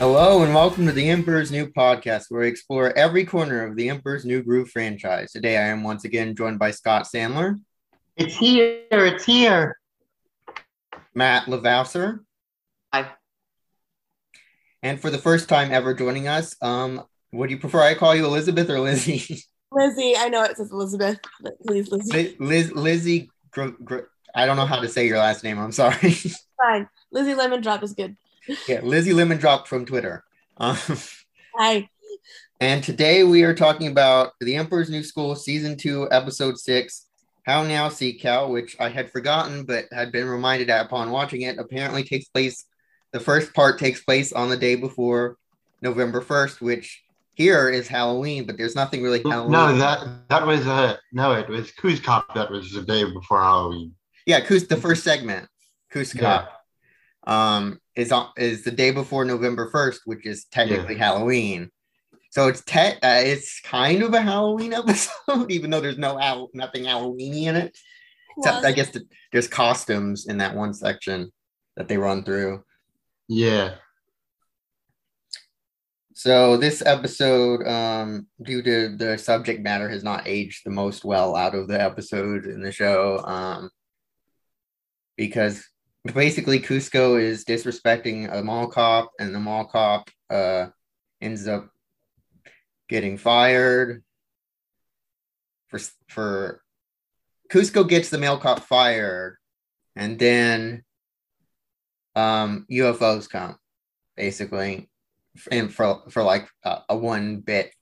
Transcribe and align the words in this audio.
Hello 0.00 0.42
and 0.42 0.54
welcome 0.54 0.86
to 0.86 0.92
the 0.92 1.10
Emperor's 1.10 1.52
New 1.52 1.66
Podcast, 1.66 2.30
where 2.30 2.40
we 2.40 2.48
explore 2.48 2.96
every 2.96 3.26
corner 3.26 3.66
of 3.66 3.76
the 3.76 3.90
Emperor's 3.90 4.24
New 4.24 4.42
Groove 4.42 4.70
franchise. 4.70 5.30
Today, 5.32 5.58
I 5.58 5.66
am 5.68 5.82
once 5.82 6.04
again 6.04 6.34
joined 6.34 6.58
by 6.58 6.70
Scott 6.70 7.04
Sandler, 7.04 7.60
It's 8.16 8.34
here. 8.34 8.80
It's 8.90 9.24
here. 9.26 9.76
Matt 11.14 11.44
LeVasseur, 11.48 12.20
Hi. 12.94 13.10
and 14.82 14.98
for 14.98 15.10
the 15.10 15.18
first 15.18 15.50
time 15.50 15.70
ever 15.70 15.92
joining 15.92 16.28
us, 16.28 16.56
um, 16.62 17.02
would 17.32 17.50
you 17.50 17.58
prefer 17.58 17.82
I 17.82 17.94
call 17.94 18.14
you 18.14 18.24
Elizabeth 18.24 18.70
or 18.70 18.80
Lizzie? 18.80 19.44
Lizzie, 19.72 20.16
I 20.16 20.30
know 20.30 20.42
it 20.44 20.56
says 20.56 20.72
Elizabeth, 20.72 21.18
but 21.42 21.60
please, 21.66 21.92
Lizzie. 21.92 22.12
Li- 22.16 22.36
Liz, 22.38 22.72
Lizzie, 22.72 23.30
Gr- 23.50 23.68
Gr- 23.84 23.98
I 24.34 24.46
don't 24.46 24.56
know 24.56 24.64
how 24.66 24.80
to 24.80 24.88
say 24.88 25.06
your 25.06 25.18
last 25.18 25.44
name. 25.44 25.58
I'm 25.58 25.72
sorry. 25.72 26.12
Fine. 26.62 26.88
Lizzy 27.12 27.34
LemonDrop 27.34 27.82
is 27.82 27.92
good. 27.92 28.16
Yeah, 28.68 28.80
Lizzie 28.82 29.12
Lemon 29.12 29.38
dropped 29.38 29.68
from 29.68 29.84
Twitter. 29.84 30.24
Um, 30.56 30.76
Hi. 31.56 31.88
And 32.60 32.82
today 32.84 33.24
we 33.24 33.42
are 33.44 33.54
talking 33.54 33.88
about 33.88 34.32
The 34.40 34.56
Emperor's 34.56 34.90
New 34.90 35.02
School, 35.02 35.34
Season 35.34 35.76
2, 35.76 36.08
Episode 36.10 36.58
6, 36.58 37.06
How 37.46 37.62
Now, 37.62 37.88
Sea 37.88 38.18
Cow, 38.18 38.48
which 38.48 38.76
I 38.78 38.88
had 38.90 39.10
forgotten 39.10 39.64
but 39.64 39.86
had 39.92 40.12
been 40.12 40.28
reminded 40.28 40.68
upon 40.68 41.10
watching 41.10 41.42
it. 41.42 41.58
Apparently 41.58 42.02
takes 42.04 42.26
place, 42.26 42.66
the 43.12 43.20
first 43.20 43.54
part 43.54 43.78
takes 43.78 44.02
place 44.02 44.32
on 44.32 44.50
the 44.50 44.56
day 44.56 44.74
before 44.76 45.36
November 45.80 46.20
1st, 46.20 46.60
which 46.60 47.02
here 47.34 47.70
is 47.70 47.88
Halloween, 47.88 48.44
but 48.44 48.58
there's 48.58 48.74
nothing 48.76 49.02
really 49.02 49.22
Halloween. 49.22 49.52
No, 49.52 49.74
that 49.78 50.28
that 50.28 50.46
was 50.46 50.66
uh 50.66 50.96
no, 51.12 51.32
it 51.32 51.48
was 51.48 51.72
Kuz-Cop. 51.72 52.34
That 52.34 52.50
was 52.50 52.70
the 52.72 52.82
day 52.82 53.04
before 53.10 53.40
Halloween. 53.40 53.94
Yeah, 54.26 54.40
Kus, 54.40 54.64
the 54.66 54.76
first 54.76 55.02
segment, 55.02 55.48
Kuska, 55.90 56.20
Yeah. 56.20 56.46
um, 57.26 57.80
is 58.00 58.12
on, 58.12 58.30
is 58.38 58.64
the 58.64 58.70
day 58.70 58.90
before 58.90 59.24
November 59.26 59.70
1st, 59.70 60.00
which 60.06 60.24
is 60.24 60.46
technically 60.46 60.96
Halloween. 60.96 61.70
So 62.30 62.48
it's 62.48 62.62
te- 62.62 62.98
uh, 63.02 63.20
it's 63.20 63.60
kind 63.60 64.02
of 64.02 64.14
a 64.14 64.22
Halloween 64.22 64.72
episode, 64.82 65.50
even 65.50 65.70
though 65.70 65.80
there's 65.80 65.98
no 65.98 66.16
Hall- 66.16 66.50
nothing 66.54 66.84
Halloweeny 66.84 67.42
in 67.42 67.56
it. 67.56 67.76
Except 68.38 68.64
I 68.64 68.72
guess 68.72 68.90
the, 68.90 69.06
there's 69.32 69.48
costumes 69.48 70.26
in 70.26 70.38
that 70.38 70.56
one 70.56 70.72
section 70.72 71.30
that 71.76 71.88
they 71.88 71.98
run 71.98 72.24
through. 72.24 72.62
Yeah. 73.28 73.74
So 76.14 76.56
this 76.56 76.82
episode, 76.84 77.66
um, 77.66 78.28
due 78.42 78.62
to 78.62 78.96
the 78.96 79.18
subject 79.18 79.62
matter, 79.62 79.90
has 79.90 80.02
not 80.02 80.26
aged 80.26 80.62
the 80.64 80.70
most 80.70 81.04
well 81.04 81.36
out 81.36 81.54
of 81.54 81.68
the 81.68 81.80
episodes 81.80 82.46
in 82.46 82.62
the 82.62 82.72
show. 82.72 83.18
Um, 83.24 83.70
because 85.16 85.62
basically 86.04 86.60
Kuzco 86.60 87.20
is 87.20 87.44
disrespecting 87.44 88.32
a 88.32 88.42
mall 88.42 88.68
cop, 88.68 89.10
and 89.18 89.34
the 89.34 89.40
mall 89.40 89.66
cop 89.66 90.10
uh 90.30 90.66
ends 91.20 91.46
up 91.46 91.68
getting 92.88 93.18
fired. 93.18 94.02
For 95.68 95.80
for 96.08 96.62
Kuzco 97.50 97.88
gets 97.88 98.10
the 98.10 98.18
male 98.18 98.38
cop 98.38 98.60
fired, 98.60 99.36
and 99.96 100.18
then 100.18 100.84
um 102.16 102.66
UFOs 102.70 103.28
come 103.28 103.56
basically 104.16 104.88
and 105.50 105.72
for 105.72 106.02
for 106.10 106.22
like 106.22 106.48
a, 106.64 106.78
a 106.88 106.96
one 106.96 107.40
bit 107.40 107.72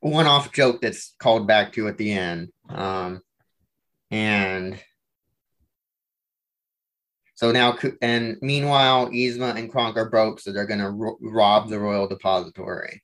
one 0.00 0.26
off 0.26 0.52
joke 0.52 0.80
that's 0.80 1.14
called 1.18 1.46
back 1.46 1.72
to 1.74 1.88
at 1.88 1.98
the 1.98 2.12
end. 2.12 2.48
Um 2.68 3.20
and 4.10 4.78
so 7.42 7.50
now 7.50 7.76
and 8.00 8.36
meanwhile 8.40 9.08
Yzma 9.10 9.56
and 9.56 9.70
Kronk 9.70 9.96
are 9.96 10.08
broke 10.08 10.38
so 10.38 10.52
they're 10.52 10.66
gonna 10.66 10.90
ro- 10.90 11.18
rob 11.20 11.68
the 11.68 11.78
royal 11.80 12.06
depository 12.06 13.02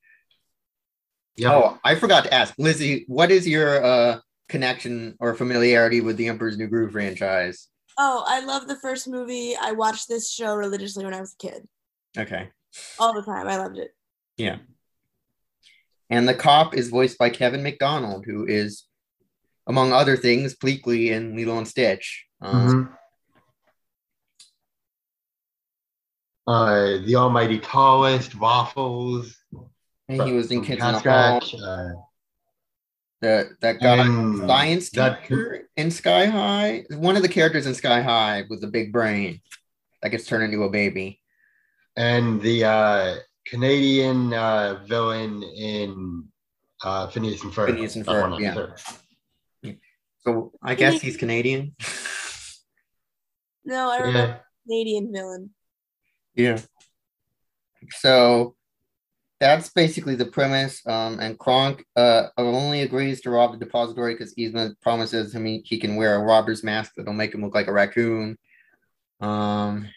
Yep. 1.37 1.53
oh 1.53 1.79
i 1.85 1.95
forgot 1.95 2.25
to 2.25 2.35
ask 2.35 2.55
lizzie 2.59 3.05
what 3.09 3.31
is 3.31 3.47
your 3.47 3.85
uh 3.85 4.19
connection 4.49 5.17
or 5.21 5.35
familiarity 5.35 6.01
with 6.01 6.17
the 6.17 6.29
emperor's 6.29 6.57
new 6.57 6.69
groove 6.69 6.93
franchise 6.93 7.69
Oh, 8.01 8.23
I 8.29 8.39
love 8.45 8.69
the 8.69 8.77
first 8.77 9.09
movie. 9.09 9.57
I 9.61 9.73
watched 9.73 10.09
this 10.09 10.31
show 10.31 10.55
religiously 10.55 11.05
when 11.05 11.15
I 11.15 11.19
was 11.21 11.35
a 11.35 11.43
kid. 11.45 11.67
okay 12.17 12.49
All 12.97 13.13
the 13.13 13.23
time. 13.25 13.49
I 13.49 13.57
loved 13.57 13.77
it. 13.77 13.91
Yeah. 14.37 14.59
And 16.09 16.29
the 16.29 16.35
cop 16.35 16.77
is 16.77 16.91
voiced 16.91 17.19
by 17.19 17.31
Kevin 17.31 17.65
McDonald, 17.65 18.25
who 18.25 18.47
is, 18.47 18.85
among 19.67 19.93
other 19.93 20.17
things, 20.17 20.55
Pleakley 20.55 21.11
in 21.11 21.35
Lilo 21.35 21.59
and 21.59 21.67
Stitch. 21.67 22.25
Um, 22.41 22.55
Mhm. 22.69 22.98
Uh, 26.49 26.99
the 27.05 27.15
Almighty 27.15 27.59
Tallest, 27.59 28.35
Waffles, 28.35 29.37
And 30.09 30.23
he 30.23 30.33
was 30.33 30.51
in 30.51 30.61
from 30.61 30.67
Kids 30.67 30.83
in 30.83 30.87
the 30.87 30.93
Hall. 30.93 31.41
Scratch, 31.43 31.55
uh, 31.55 31.89
The, 33.21 33.51
that 33.61 33.81
guy, 33.81 33.97
and 34.07 34.39
science 34.39 34.89
that- 34.93 35.29
in 35.77 35.91
Sky 35.91 36.25
High. 36.25 36.85
One 36.91 37.17
of 37.17 37.23
the 37.23 37.29
characters 37.29 37.67
in 37.67 37.75
Sky 37.75 38.01
High 38.01 38.45
with 38.49 38.63
the 38.63 38.67
big 38.69 38.93
brain 38.95 39.43
that 40.01 40.09
gets 40.09 40.25
turned 40.27 40.45
into 40.45 40.63
a 40.65 40.71
baby. 40.71 41.21
and 41.97 42.41
the 42.41 42.65
uh, 42.65 43.17
Canadian 43.47 44.33
uh, 44.33 44.83
villain 44.87 45.43
in 45.43 46.25
uh, 46.83 47.09
Phineas 47.09 47.43
and 47.43 47.53
Ferb. 47.53 47.67
Phineas 47.67 47.97
and 47.97 48.05
That 48.07 48.13
Ferb, 48.13 48.31
one, 48.31 48.43
yeah. 48.43 48.55
Ferb. 48.55 49.79
So 50.25 50.53
I 50.63 50.75
guess 50.77 51.01
he's 51.03 51.17
Canadian. 51.19 51.75
No, 53.65 53.91
I 53.91 53.99
remember 53.99 54.19
Yeah. 54.19 54.39
Canadian 54.67 55.13
villain. 55.13 55.51
Yeah. 56.39 56.61
So 57.91 58.55
that's 59.41 59.71
basically 59.71 60.15
the 60.15 60.27
premise. 60.27 60.87
Um, 60.87 61.19
and 61.21 61.39
Kronk 61.39 61.85
uh, 61.97 62.29
only 62.39 62.83
agrees 62.83 63.21
to 63.23 63.31
rob 63.31 63.53
the 63.53 63.59
depository 63.59 64.15
because 64.15 64.35
Yzma 64.37 64.81
promises 64.81 65.35
him 65.35 65.45
he, 65.45 65.63
he 65.65 65.79
can 65.79 65.97
wear 65.97 66.15
a 66.15 66.25
robber's 66.25 66.63
mask 66.63 66.93
that'll 66.97 67.13
make 67.13 67.35
him 67.35 67.43
look 67.43 67.55
like 67.55 67.67
a 67.67 67.73
raccoon. 67.73 68.39
Um, 69.21 69.89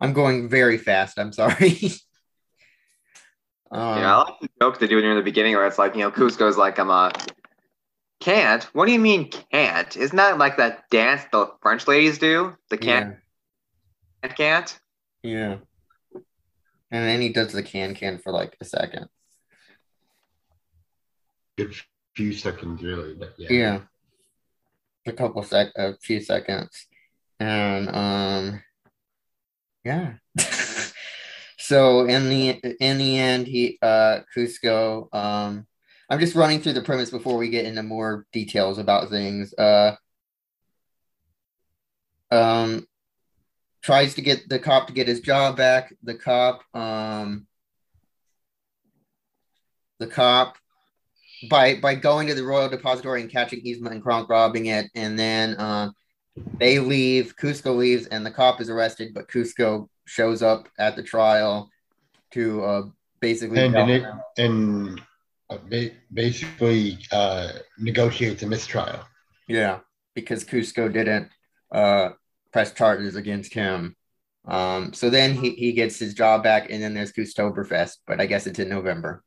I'm 0.00 0.12
going 0.12 0.50
very 0.50 0.76
fast. 0.76 1.18
I'm 1.18 1.32
sorry. 1.32 1.78
um, 3.70 3.98
Yeah, 3.98 4.16
I 4.16 4.18
like 4.18 4.40
the 4.40 4.48
joke 4.60 4.78
they 4.78 4.86
do 4.86 5.00
near 5.00 5.14
the 5.14 5.22
beginning 5.22 5.54
where 5.54 5.66
it's 5.66 5.78
like, 5.78 5.94
you 5.94 6.02
know, 6.02 6.10
Kuzco's 6.10 6.58
like, 6.58 6.78
I'm 6.78 6.90
a 6.90 7.10
can't. 8.20 8.64
What 8.74 8.84
do 8.84 8.92
you 8.92 8.98
mean 8.98 9.30
can't? 9.30 9.96
Isn't 9.96 10.16
that 10.16 10.36
like 10.36 10.58
that 10.58 10.90
dance 10.90 11.22
the 11.32 11.50
French 11.62 11.88
ladies 11.88 12.18
do? 12.18 12.54
The 12.68 12.76
can't 12.76 13.16
yeah, 14.22 14.28
can't? 14.28 14.78
Yeah. 15.26 15.56
And 16.90 17.04
then 17.04 17.20
he 17.20 17.30
does 17.30 17.52
the 17.52 17.62
can 17.62 17.94
can 17.94 18.18
for 18.18 18.32
like 18.32 18.56
a 18.60 18.64
second. 18.64 19.08
Good 21.56 21.74
few 22.14 22.32
seconds, 22.32 22.82
really. 22.82 23.14
But 23.14 23.34
yeah. 23.36 23.48
Yeah. 23.50 23.80
A 25.06 25.12
couple 25.12 25.42
sec 25.42 25.72
a 25.76 25.96
few 25.98 26.20
seconds. 26.20 26.86
And 27.40 27.88
um 27.88 28.62
yeah. 29.84 30.14
so 31.58 32.06
in 32.06 32.28
the 32.28 32.50
in 32.80 32.98
the 32.98 33.18
end 33.18 33.46
he 33.46 33.78
uh 33.82 34.20
Kuzco 34.34 35.12
um 35.12 35.66
I'm 36.08 36.20
just 36.20 36.36
running 36.36 36.60
through 36.60 36.74
the 36.74 36.82
premise 36.82 37.10
before 37.10 37.36
we 37.36 37.50
get 37.50 37.66
into 37.66 37.82
more 37.82 38.26
details 38.32 38.78
about 38.78 39.10
things. 39.10 39.52
Uh 39.54 39.96
um 42.30 42.86
tries 43.86 44.14
to 44.14 44.20
get 44.20 44.48
the 44.48 44.58
cop 44.58 44.88
to 44.88 44.92
get 44.92 45.06
his 45.06 45.20
job 45.20 45.56
back. 45.56 45.94
The 46.02 46.16
cop 46.16 46.62
um 46.74 47.46
the 50.00 50.08
cop 50.08 50.56
by 51.48 51.76
by 51.76 51.94
going 51.94 52.26
to 52.26 52.34
the 52.34 52.42
Royal 52.42 52.68
Depository 52.68 53.20
and 53.20 53.30
catching 53.30 53.64
Yzma 53.64 53.92
and 53.92 54.02
Kronk 54.02 54.28
robbing 54.28 54.66
it, 54.66 54.90
and 54.96 55.16
then 55.16 55.54
uh, 55.54 55.90
they 56.58 56.80
leave. 56.80 57.36
Kuzco 57.36 57.76
leaves, 57.76 58.06
and 58.08 58.26
the 58.26 58.30
cop 58.32 58.60
is 58.60 58.68
arrested. 58.68 59.14
But 59.14 59.28
Kuzco 59.28 59.88
shows 60.04 60.42
up 60.42 60.68
at 60.80 60.96
the 60.96 61.02
trial 61.04 61.70
to 62.32 62.64
uh, 62.64 62.82
basically 63.20 63.60
and 63.60 63.76
and, 63.76 63.90
it, 63.90 64.04
and 64.36 65.00
uh, 65.48 65.58
basically 66.12 66.98
uh, 67.12 67.52
negotiates 67.78 68.42
a 68.42 68.48
mistrial. 68.48 68.98
yeah, 69.46 69.78
because 70.16 70.42
Kuzco 70.44 70.92
didn't 70.92 71.30
uh, 71.70 72.10
press 72.56 72.72
charges 72.72 73.16
against 73.16 73.52
him. 73.52 73.94
Um, 74.48 74.94
so 74.94 75.10
then 75.10 75.34
he, 75.34 75.50
he 75.50 75.72
gets 75.74 75.98
his 75.98 76.14
job 76.14 76.42
back, 76.42 76.70
and 76.70 76.82
then 76.82 76.94
there's 76.94 77.12
Custoberfest, 77.12 77.98
but 78.06 78.18
I 78.18 78.24
guess 78.24 78.46
it's 78.46 78.58
in 78.58 78.70
November. 78.70 79.22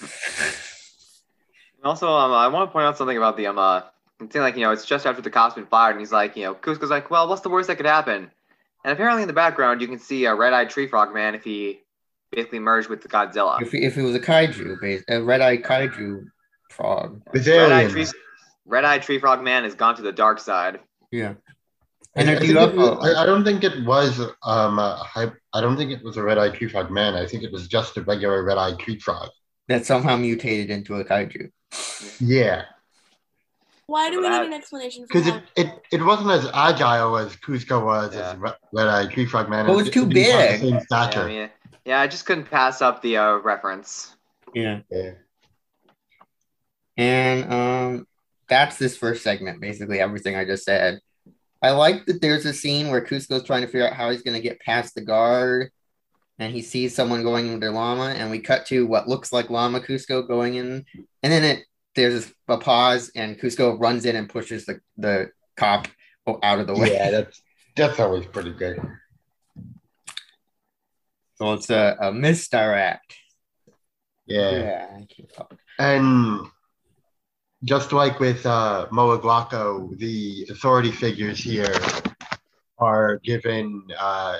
And 0.00 1.84
also, 1.84 2.08
um, 2.08 2.32
I 2.32 2.48
want 2.48 2.66
to 2.66 2.72
point 2.72 2.86
out 2.86 2.96
something 2.96 3.18
about 3.18 3.36
the 3.36 3.48
um, 3.48 3.58
uh, 3.58 3.82
it's 4.20 4.34
like 4.34 4.54
you 4.56 4.62
know, 4.62 4.70
it's 4.70 4.86
just 4.86 5.04
after 5.04 5.20
the 5.20 5.28
cop's 5.28 5.54
been 5.54 5.66
fired, 5.66 5.90
and 5.90 6.00
he's 6.00 6.12
like, 6.12 6.34
you 6.34 6.44
know, 6.44 6.54
Kuzco's 6.54 6.88
like, 6.88 7.10
well, 7.10 7.28
what's 7.28 7.42
the 7.42 7.50
worst 7.50 7.68
that 7.68 7.76
could 7.76 7.84
happen? 7.84 8.30
And 8.84 8.92
apparently, 8.92 9.20
in 9.20 9.28
the 9.28 9.34
background, 9.34 9.82
you 9.82 9.86
can 9.86 9.98
see 9.98 10.24
a 10.24 10.34
red-eyed 10.34 10.70
tree 10.70 10.86
frog 10.86 11.12
man 11.12 11.34
if 11.34 11.44
he 11.44 11.80
basically 12.30 12.60
merged 12.60 12.88
with 12.88 13.02
the 13.02 13.08
Godzilla. 13.08 13.60
If, 13.60 13.74
if 13.74 13.98
it 13.98 14.02
was 14.02 14.14
a 14.14 14.20
kaiju, 14.20 15.02
a 15.10 15.22
red-eyed 15.22 15.62
kaiju 15.62 16.24
frog, 16.70 17.20
Red-eyed 17.34 17.90
tree, 17.90 18.06
red-eyed 18.64 19.02
tree 19.02 19.18
frog 19.18 19.42
man 19.42 19.64
has 19.64 19.74
gone 19.74 19.94
to 19.96 20.02
the 20.02 20.12
dark 20.12 20.38
side. 20.40 20.80
yeah. 21.10 21.34
And 22.14 22.28
I, 22.28 22.32
a 22.32 22.36
I 22.36 22.38
think 22.40 22.50
it 22.52 22.76
was- 22.76 23.14
I, 23.16 23.22
I 23.22 23.26
don't 23.26 23.44
think 23.44 23.64
it 23.64 23.84
was 23.84 24.20
um 24.42 24.78
a 24.78 24.96
hy- 24.96 25.32
I 25.52 25.60
don't 25.60 25.76
think 25.76 25.90
it 25.92 26.02
was 26.04 26.16
a 26.16 26.22
red-eyed 26.22 26.54
tree 26.54 26.68
frog 26.68 26.90
man. 26.90 27.14
I 27.14 27.26
think 27.26 27.42
it 27.42 27.52
was 27.52 27.68
just 27.68 27.96
a 27.96 28.02
regular 28.02 28.42
red-eyed 28.44 28.78
tree 28.78 28.98
frog. 28.98 29.28
that 29.68 29.86
somehow 29.86 30.16
mutated 30.16 30.70
into 30.70 30.96
a 30.96 31.04
kaiju. 31.04 31.50
Yeah, 32.20 32.64
Why 33.86 34.10
do 34.10 34.16
we 34.18 34.22
That- 34.24 34.42
need 34.42 34.48
an 34.48 34.52
explanation 34.54 35.06
for 35.06 35.08
because 35.08 35.26
it, 35.28 35.42
it 35.56 35.68
it 35.92 36.02
wasn't 36.04 36.30
as 36.30 36.46
agile 36.52 37.16
as 37.16 37.34
Kuzco 37.36 37.82
was 37.84 38.14
Yeah. 38.14 38.32
as 38.32 38.52
red-eyed 38.72 39.10
tree 39.10 39.26
frog 39.26 39.48
man. 39.48 39.66
Well, 39.66 39.78
it's 39.78 39.88
It 39.88 39.90
was 39.90 39.94
too 39.94 40.12
didn't 40.12 40.14
the 40.14 40.58
big. 40.58 40.60
Same 40.60 40.86
Yeah, 40.90 41.22
I 41.22 41.26
mean, 41.26 41.50
yeah, 41.86 42.00
I 42.00 42.06
just 42.08 42.26
couldn't 42.26 42.50
pass 42.50 42.82
up 42.82 43.00
the 43.02 43.16
uh, 43.16 43.36
reference. 43.38 44.14
Yeah. 44.54 44.80
Yeah. 44.90 45.12
And 46.96 47.52
um, 47.52 48.06
that's 48.48 48.76
this 48.76 48.96
first 48.96 49.22
segment, 49.22 49.60
basically 49.60 49.98
everything 50.00 50.36
I 50.36 50.44
just 50.44 50.64
said. 50.64 51.00
I 51.62 51.70
like 51.70 52.04
that 52.06 52.20
there's 52.20 52.44
a 52.44 52.52
scene 52.52 52.88
where 52.88 53.04
Kuzco's 53.04 53.44
trying 53.44 53.62
to 53.62 53.68
figure 53.68 53.86
out 53.86 53.94
how 53.94 54.10
he's 54.10 54.22
going 54.22 54.36
to 54.36 54.42
get 54.42 54.60
past 54.60 54.94
the 54.94 55.00
guard, 55.00 55.70
and 56.38 56.52
he 56.52 56.62
sees 56.62 56.94
someone 56.94 57.22
going 57.22 57.48
into 57.48 57.70
llama, 57.70 58.14
and 58.16 58.30
we 58.30 58.40
cut 58.40 58.66
to 58.66 58.86
what 58.86 59.08
looks 59.08 59.32
like 59.32 59.50
llama 59.50 59.80
Kuzco 59.80 60.26
going 60.26 60.54
in, 60.54 60.84
and 61.22 61.32
then 61.32 61.44
it 61.44 61.64
there's 61.94 62.32
a 62.48 62.58
pause, 62.58 63.10
and 63.14 63.38
Kuzco 63.38 63.78
runs 63.80 64.06
in 64.06 64.16
and 64.16 64.28
pushes 64.28 64.66
the 64.66 64.80
the 64.96 65.30
cop 65.56 65.88
out 66.42 66.58
of 66.58 66.66
the 66.66 66.74
way. 66.74 66.92
Yeah, 66.92 67.10
that's 67.10 67.42
that's 67.76 68.00
always 68.00 68.26
pretty 68.26 68.52
good. 68.52 68.80
So 71.36 71.54
it's 71.54 71.70
a, 71.70 71.96
a 72.00 72.12
misdirect. 72.12 73.16
Yeah. 74.26 74.86
I 74.94 75.06
can't 75.12 75.32
talk. 75.34 75.58
And 75.78 76.46
just 77.64 77.92
like 77.92 78.18
with 78.20 78.44
uh, 78.46 78.86
Moleguaco, 78.92 79.96
the 79.98 80.46
authority 80.50 80.90
figures 80.90 81.38
here 81.42 81.74
are 82.78 83.18
given 83.24 83.86
uh, 83.98 84.38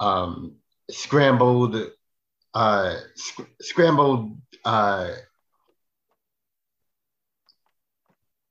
um, 0.00 0.56
scrambled, 0.90 1.76
uh, 2.54 2.94
sc- 3.14 3.48
scrambled, 3.60 4.36
uh, 4.64 5.08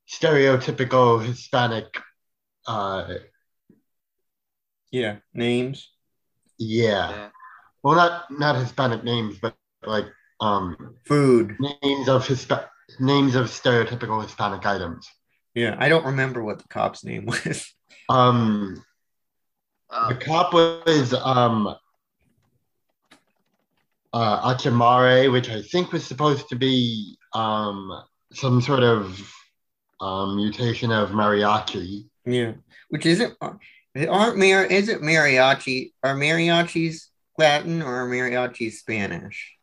stereotypical 0.07 1.23
Hispanic. 1.23 1.97
Uh, 2.67 3.13
Yeah, 4.91 5.19
names. 5.33 5.91
yeah. 6.57 7.13
Yeah. 7.13 7.31
Well, 7.83 7.95
not 7.95 8.31
not 8.31 8.55
Hispanic 8.57 9.03
names, 9.03 9.37
but 9.41 9.55
like 9.57 9.81
um, 10.45 10.95
Food. 11.05 11.55
names 11.59 12.07
of 12.07 12.25
Hispa- 12.27 12.67
names 12.99 13.35
of 13.35 13.47
stereotypical 13.47 14.21
Hispanic 14.21 14.65
items. 14.65 15.07
Yeah, 15.53 15.75
I 15.79 15.89
don't 15.89 16.05
remember 16.05 16.43
what 16.43 16.57
the 16.59 16.67
cop's 16.67 17.03
name 17.03 17.25
was. 17.31 17.73
Um, 18.09 18.83
Uh, 19.89 20.09
the 20.09 20.15
cop 20.15 20.53
was 20.53 21.13
um, 21.13 21.75
uh, 24.13 24.53
Achimare, 24.53 25.31
which 25.31 25.49
I 25.49 25.61
think 25.61 25.91
was 25.91 26.05
supposed 26.05 26.49
to 26.49 26.55
be 26.55 27.17
um, 27.33 28.03
some 28.33 28.61
sort 28.61 28.83
of 28.83 29.19
um, 30.01 30.35
mutation 30.35 30.91
of 30.91 31.11
mariachi. 31.11 32.05
Yeah, 32.25 32.53
which 32.89 33.05
isn't 33.05 33.35
aren't 33.41 34.37
mar 34.37 34.65
is 34.65 34.89
it 34.89 35.01
mariachi? 35.01 35.93
Are 36.03 36.15
mariachis 36.15 37.05
Latin 37.37 37.81
or 37.81 38.03
are 38.03 38.09
mariachis 38.09 38.73
Spanish? 38.73 39.54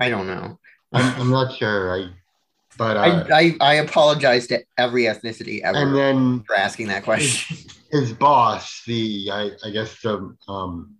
I 0.00 0.08
don't 0.08 0.26
know. 0.26 0.58
I'm, 0.92 1.20
I'm 1.20 1.30
not 1.30 1.54
sure. 1.56 1.94
I, 1.94 2.08
but 2.78 2.96
uh, 2.96 3.26
I, 3.30 3.40
I 3.40 3.56
I 3.60 3.74
apologize 3.74 4.46
to 4.46 4.64
every 4.78 5.04
ethnicity 5.04 5.60
ever 5.60 5.76
and 5.76 5.94
then 5.94 6.42
for 6.46 6.56
asking 6.56 6.88
that 6.88 7.04
question. 7.04 7.56
his 7.92 8.12
boss, 8.14 8.82
the 8.86 9.28
I, 9.30 9.50
I 9.64 9.70
guess 9.70 10.00
the 10.00 10.34
um, 10.48 10.96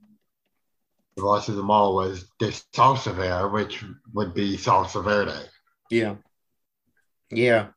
the 1.17 1.23
boss 1.23 1.49
of 1.49 1.57
them 1.57 1.71
all 1.71 1.95
was 1.95 2.27
de 2.39 2.49
Salsaver, 2.49 3.51
which 3.51 3.83
would 4.13 4.35
be 4.35 4.57
Salsa 4.57 5.03
Verde. 5.03 5.49
yeah, 5.91 6.17
yeah. 7.31 7.69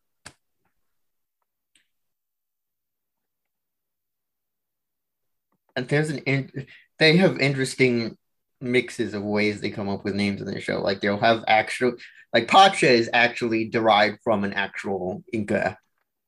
And 5.75 5.87
there's 5.87 6.09
an 6.11 6.19
in, 6.19 6.67
they 6.99 7.17
have 7.17 7.39
interesting 7.39 8.17
mixes 8.63 9.13
of 9.13 9.23
ways 9.23 9.61
they 9.61 9.69
come 9.69 9.89
up 9.89 10.03
with 10.03 10.15
names 10.15 10.41
in 10.41 10.47
the 10.47 10.59
show. 10.59 10.81
Like 10.81 11.01
they'll 11.01 11.19
have 11.19 11.43
actual 11.47 11.93
like 12.33 12.47
Pacha 12.47 12.89
is 12.89 13.09
actually 13.13 13.65
derived 13.69 14.19
from 14.23 14.43
an 14.43 14.53
actual 14.53 15.23
Inca 15.31 15.77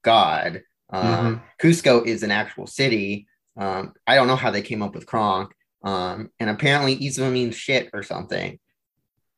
god. 0.03 0.61
Um, 0.91 1.41
Cusco 1.61 2.05
is 2.05 2.21
an 2.21 2.31
actual 2.31 2.67
city. 2.67 3.27
Um, 3.57 3.93
I 4.05 4.15
don't 4.15 4.27
know 4.27 4.35
how 4.35 4.51
they 4.51 4.61
came 4.61 4.83
up 4.83 4.93
with 4.93 5.07
Kronk. 5.07 5.51
Um, 5.83 6.29
and 6.39 6.49
apparently 6.49 6.93
Isla 7.05 7.31
means 7.31 7.55
shit 7.55 7.89
or 7.93 8.03
something. 8.03 8.59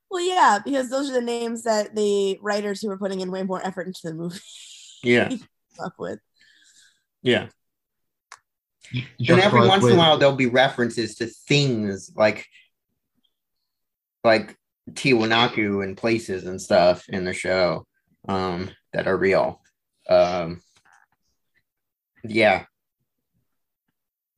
Well, 0.10 0.26
yeah, 0.26 0.60
because 0.64 0.90
those 0.90 1.10
are 1.10 1.14
the 1.14 1.22
names 1.22 1.64
that 1.64 1.96
the 1.96 2.38
writers 2.42 2.82
who 2.82 2.88
were 2.90 2.98
putting 2.98 3.20
in 3.22 3.32
way 3.32 3.44
more 3.44 3.66
effort 3.66 3.88
into 3.88 4.00
the 4.04 4.14
movie 4.14 4.40
Yeah, 5.04 5.30
up 5.80 5.94
with. 6.00 6.20
yeah. 7.22 7.48
Just 8.94 9.08
then 9.20 9.40
every 9.42 9.60
like 9.62 9.70
once 9.70 9.86
in 9.86 9.92
a 9.92 9.96
while 9.98 10.18
there'll 10.18 10.36
be 10.36 10.46
references 10.48 11.16
to 11.16 11.26
things 11.28 12.12
like 12.16 12.46
like 14.28 14.56
Tiwanaku 14.92 15.84
and 15.84 15.98
places 15.98 16.46
and 16.46 16.62
stuff 16.62 17.08
in 17.10 17.26
the 17.26 17.34
show 17.34 17.86
um, 18.28 18.70
that 18.94 19.08
are 19.08 19.18
real. 19.18 19.62
Um, 20.10 20.62
yeah. 22.24 22.66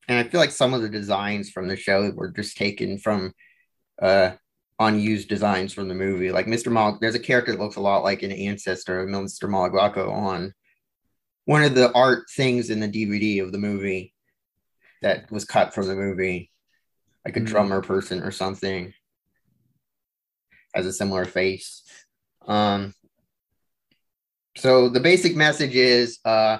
And 0.08 0.18
I 0.18 0.28
feel 0.28 0.40
like 0.40 0.50
some 0.50 0.74
of 0.74 0.82
the 0.82 0.88
designs 0.88 1.50
from 1.50 1.68
the 1.68 1.76
show 1.76 2.10
were 2.10 2.30
just 2.30 2.56
taken 2.56 2.98
from 2.98 3.32
uh, 4.00 4.32
unused 4.80 5.28
designs 5.28 5.72
from 5.72 5.88
the 5.88 5.94
movie. 5.94 6.32
Like 6.32 6.46
Mr. 6.46 6.72
Mal, 6.72 6.98
there's 7.00 7.14
a 7.14 7.20
character 7.20 7.52
that 7.52 7.60
looks 7.60 7.76
a 7.76 7.80
lot 7.80 8.02
like 8.02 8.22
an 8.22 8.32
ancestor 8.32 9.00
of 9.00 9.08
Mr. 9.08 9.48
Moleguaco 9.48 10.10
on 10.10 10.52
one 11.44 11.62
of 11.62 11.74
the 11.74 11.92
art 11.92 12.24
things 12.34 12.70
in 12.70 12.80
the 12.80 12.88
DVD 12.88 13.42
of 13.42 13.52
the 13.52 13.58
movie 13.58 14.14
that 15.02 15.30
was 15.30 15.44
cut 15.44 15.74
from 15.74 15.86
the 15.86 15.94
movie, 15.94 16.50
like 17.24 17.36
a 17.36 17.40
Hmm. 17.40 17.46
drummer 17.46 17.80
person 17.82 18.22
or 18.22 18.30
something, 18.30 18.92
has 20.74 20.86
a 20.86 20.92
similar 20.92 21.24
face. 21.24 21.82
Um, 22.46 22.94
so 24.56 24.88
the 24.88 25.00
basic 25.00 25.36
message 25.36 25.74
is, 25.74 26.18
uh, 26.24 26.58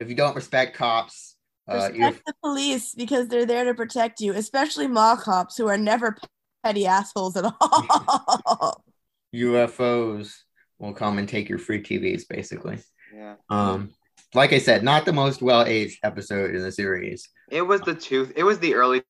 if 0.00 0.08
you 0.08 0.14
don't 0.14 0.36
respect 0.36 0.76
cops, 0.76 1.36
uh, 1.68 1.90
Respect 1.92 2.22
the 2.26 2.34
police 2.42 2.94
because 2.94 3.28
they're 3.28 3.44
there 3.44 3.64
to 3.64 3.74
protect 3.74 4.20
you, 4.20 4.32
especially 4.32 4.86
mall 4.86 5.18
cops 5.18 5.56
who 5.56 5.68
are 5.68 5.76
never 5.76 6.16
petty 6.64 6.86
assholes 6.86 7.36
at 7.36 7.44
all. 7.44 8.84
UFOs 9.34 10.34
will 10.78 10.94
come 10.94 11.18
and 11.18 11.28
take 11.28 11.48
your 11.48 11.58
free 11.58 11.82
TVs, 11.82 12.22
basically. 12.26 12.78
yeah. 13.14 13.34
Um, 13.50 13.90
like 14.34 14.52
I 14.52 14.58
said, 14.58 14.82
not 14.82 15.04
the 15.04 15.12
most 15.12 15.42
well-aged 15.42 15.98
episode 16.02 16.54
in 16.54 16.62
the 16.62 16.72
series. 16.72 17.28
It 17.50 17.62
was 17.62 17.82
the 17.82 17.94
tooth. 17.94 18.32
It 18.36 18.44
was 18.44 18.58
the 18.58 18.74
early 18.74 19.02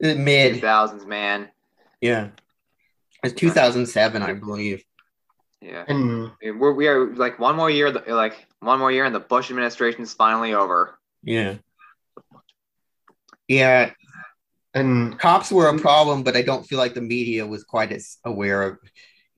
Mid, 0.00 0.60
2000s, 0.60 1.06
man. 1.06 1.48
yeah. 2.00 2.28
It's 3.22 3.34
2007, 3.34 4.22
I 4.22 4.32
believe. 4.32 4.84
Yeah. 5.60 5.84
And 5.88 6.30
We're, 6.42 6.72
we 6.72 6.86
are 6.88 7.14
like 7.14 7.38
one 7.38 7.56
more 7.56 7.70
year, 7.70 7.90
like 7.90 8.46
one 8.60 8.78
more 8.78 8.92
year, 8.92 9.04
and 9.04 9.14
the 9.14 9.20
Bush 9.20 9.50
administration 9.50 10.02
is 10.02 10.14
finally 10.14 10.54
over. 10.54 10.98
Yeah. 11.22 11.56
Yeah, 13.48 13.92
and 14.74 15.18
cops 15.18 15.50
were 15.50 15.68
a 15.68 15.78
problem, 15.78 16.22
but 16.22 16.36
I 16.36 16.42
don't 16.42 16.66
feel 16.66 16.78
like 16.78 16.94
the 16.94 17.00
media 17.00 17.46
was 17.46 17.64
quite 17.64 17.92
as 17.92 18.18
aware 18.24 18.62
of 18.62 18.78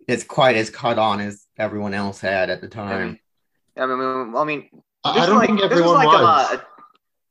it's 0.08 0.25
quite 0.25 0.56
as 0.56 0.70
caught 0.70 0.99
on 0.99 1.20
as 1.20 1.46
everyone 1.56 1.94
else 1.94 2.20
had 2.20 2.50
at 2.50 2.60
the 2.60 2.68
time. 2.68 3.20
I 3.76 3.87
mean, 3.87 4.34
I 4.37 4.44
mean, 4.44 4.68
I 5.04 5.14
this 5.14 5.22
I 5.22 5.26
don't 5.26 5.38
like, 5.38 5.46
think 5.46 5.60
this 5.60 5.66
is 5.66 5.78
everyone 5.78 5.96
like 5.96 6.06
was. 6.06 6.54
uh, 6.54 6.60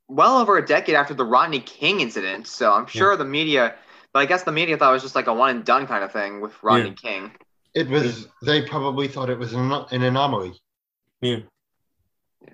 well 0.08 0.38
over 0.38 0.58
a 0.58 0.66
decade 0.66 0.96
after 0.96 1.14
the 1.14 1.26
Rodney 1.26 1.60
King 1.60 2.00
incident. 2.00 2.48
So 2.48 2.72
I'm 2.72 2.88
sure 2.88 3.18
the 3.18 3.26
media, 3.26 3.76
but 4.14 4.20
I 4.20 4.26
guess 4.26 4.44
the 4.44 4.52
media 4.52 4.78
thought 4.78 4.90
it 4.90 4.94
was 4.94 5.04
just 5.04 5.16
like 5.16 5.28
a 5.28 5.34
one 5.34 5.50
and 5.58 5.66
done 5.66 5.88
kind 5.88 6.04
of 6.04 6.12
thing 6.12 6.42
with 6.42 6.54
Rodney 6.64 6.90
Yeah. 6.90 6.96
King. 6.96 7.32
It 7.76 7.88
was. 7.88 8.28
They 8.44 8.64
probably 8.64 9.08
thought 9.08 9.30
it 9.30 9.38
was 9.38 9.54
an, 9.54 9.72
an 9.72 10.02
anomaly. 10.04 10.54
Yeah. 11.22 11.38
yeah. 12.42 12.54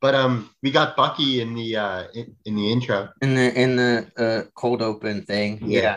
But 0.00 0.14
um, 0.14 0.48
we 0.62 0.70
got 0.70 0.96
Bucky 0.96 1.40
in 1.42 1.54
the 1.54 1.76
uh 1.76 2.04
in, 2.14 2.34
in 2.46 2.56
the 2.56 2.72
intro. 2.72 3.10
In 3.20 3.34
the 3.34 3.60
in 3.60 3.76
the 3.76 4.10
uh, 4.16 4.50
cold 4.54 4.80
open 4.80 5.22
thing, 5.22 5.58
yeah. 5.62 5.80
Yeah. 5.82 5.96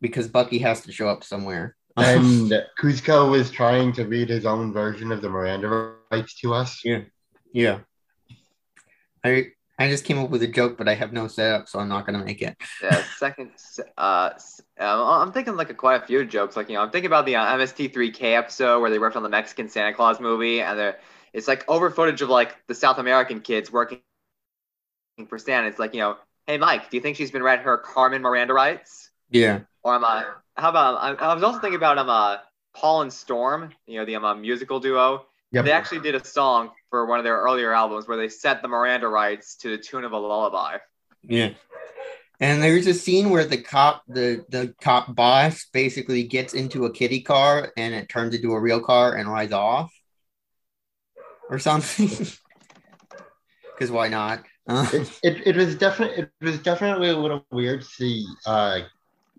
because 0.00 0.28
Bucky 0.28 0.58
has 0.58 0.82
to 0.82 0.92
show 0.92 1.08
up 1.08 1.24
somewhere. 1.24 1.76
and 1.96 2.52
Kuzco 2.80 3.30
was 3.30 3.50
trying 3.50 3.92
to 3.94 4.04
read 4.04 4.28
his 4.28 4.44
own 4.44 4.72
version 4.72 5.12
of 5.12 5.22
the 5.22 5.28
Miranda 5.30 5.94
rights 6.10 6.34
to 6.40 6.52
us. 6.54 6.80
Yeah. 6.84 7.02
yeah, 7.52 7.78
I 9.24 9.46
I 9.82 9.88
just 9.88 10.04
came 10.04 10.18
up 10.18 10.30
with 10.30 10.42
a 10.44 10.46
joke, 10.46 10.78
but 10.78 10.88
I 10.88 10.94
have 10.94 11.12
no 11.12 11.26
setup, 11.26 11.68
so 11.68 11.80
I'm 11.80 11.88
not 11.88 12.06
gonna 12.06 12.24
make 12.24 12.40
it. 12.40 12.56
Yeah, 12.80 13.02
second. 13.16 13.50
Uh, 13.98 14.30
uh, 14.80 15.18
I'm 15.20 15.32
thinking 15.32 15.56
like 15.56 15.70
a, 15.70 15.74
quite 15.74 16.02
a 16.02 16.06
few 16.06 16.24
jokes. 16.24 16.56
Like 16.56 16.68
you 16.68 16.76
know, 16.76 16.82
I'm 16.82 16.90
thinking 16.90 17.08
about 17.08 17.26
the 17.26 17.36
uh, 17.36 17.56
MST3K 17.56 18.36
episode 18.36 18.80
where 18.80 18.90
they 18.90 19.00
worked 19.00 19.16
on 19.16 19.24
the 19.24 19.28
Mexican 19.28 19.68
Santa 19.68 19.92
Claus 19.92 20.20
movie, 20.20 20.60
and 20.60 20.78
they 20.78 20.94
it's 21.32 21.48
like 21.48 21.68
over 21.68 21.90
footage 21.90 22.22
of 22.22 22.28
like 22.28 22.54
the 22.68 22.74
South 22.74 22.98
American 22.98 23.40
kids 23.40 23.72
working 23.72 24.00
for 25.28 25.38
Santa. 25.38 25.66
It's 25.66 25.80
like 25.80 25.94
you 25.94 26.00
know, 26.00 26.16
hey 26.46 26.58
Mike, 26.58 26.88
do 26.90 26.96
you 26.96 27.00
think 27.00 27.16
she's 27.16 27.32
been 27.32 27.42
read 27.42 27.60
her 27.60 27.76
Carmen 27.78 28.22
Miranda 28.22 28.54
rights? 28.54 29.10
Yeah. 29.30 29.60
Or 29.82 29.96
am 29.96 30.04
I? 30.04 30.24
How 30.56 30.70
about? 30.70 31.20
I, 31.20 31.24
I 31.24 31.34
was 31.34 31.42
also 31.42 31.58
thinking 31.58 31.76
about 31.76 31.98
um 31.98 32.08
uh 32.08 32.36
Paul 32.74 33.02
and 33.02 33.12
Storm, 33.12 33.70
you 33.86 33.98
know 33.98 34.04
the 34.04 34.14
um, 34.14 34.24
uh, 34.24 34.34
musical 34.36 34.78
duo. 34.78 35.26
Yep. 35.50 35.64
They 35.64 35.72
actually 35.72 36.00
did 36.00 36.14
a 36.14 36.24
song 36.24 36.70
for 36.92 37.06
one 37.06 37.18
of 37.18 37.24
their 37.24 37.38
earlier 37.38 37.72
albums 37.72 38.06
where 38.06 38.18
they 38.18 38.28
set 38.28 38.60
the 38.60 38.68
Miranda 38.68 39.08
rights 39.08 39.56
to 39.56 39.70
the 39.70 39.82
tune 39.82 40.04
of 40.04 40.12
a 40.12 40.18
lullaby. 40.18 40.76
Yeah. 41.22 41.54
And 42.38 42.62
there's 42.62 42.86
a 42.86 42.92
scene 42.92 43.30
where 43.30 43.44
the 43.46 43.56
cop, 43.62 44.02
the 44.08 44.44
the 44.50 44.74
cop 44.82 45.14
boss, 45.14 45.66
basically 45.72 46.24
gets 46.24 46.54
into 46.54 46.84
a 46.84 46.92
kitty 46.92 47.22
car 47.22 47.72
and 47.78 47.94
it 47.94 48.10
turns 48.10 48.34
into 48.34 48.52
a 48.52 48.60
real 48.60 48.80
car 48.80 49.14
and 49.16 49.28
rides 49.28 49.52
off, 49.52 49.90
or 51.50 51.58
something. 51.58 52.08
Because 53.74 53.90
why 53.90 54.08
not? 54.08 54.44
Uh, 54.68 54.86
It, 54.92 55.10
it, 55.22 55.46
it 55.46 55.56
was 55.56 55.76
definitely 55.76 56.24
it 56.24 56.30
was 56.40 56.58
definitely 56.60 57.08
a 57.10 57.16
little 57.16 57.46
weird 57.50 57.82
to 57.82 57.86
see 57.86 58.26
uh, 58.46 58.80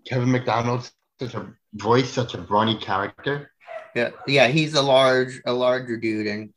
Kevin 0.06 0.32
McDonald 0.32 0.90
such 1.20 1.34
a 1.34 1.54
voice 1.74 2.10
such 2.10 2.34
a 2.34 2.38
brawny 2.38 2.78
character. 2.78 3.52
yeah, 3.94 4.10
yeah, 4.26 4.48
he's 4.48 4.74
a 4.74 4.82
large, 4.82 5.42
a 5.46 5.52
larger 5.52 5.98
dude, 5.98 6.26
and 6.26 6.53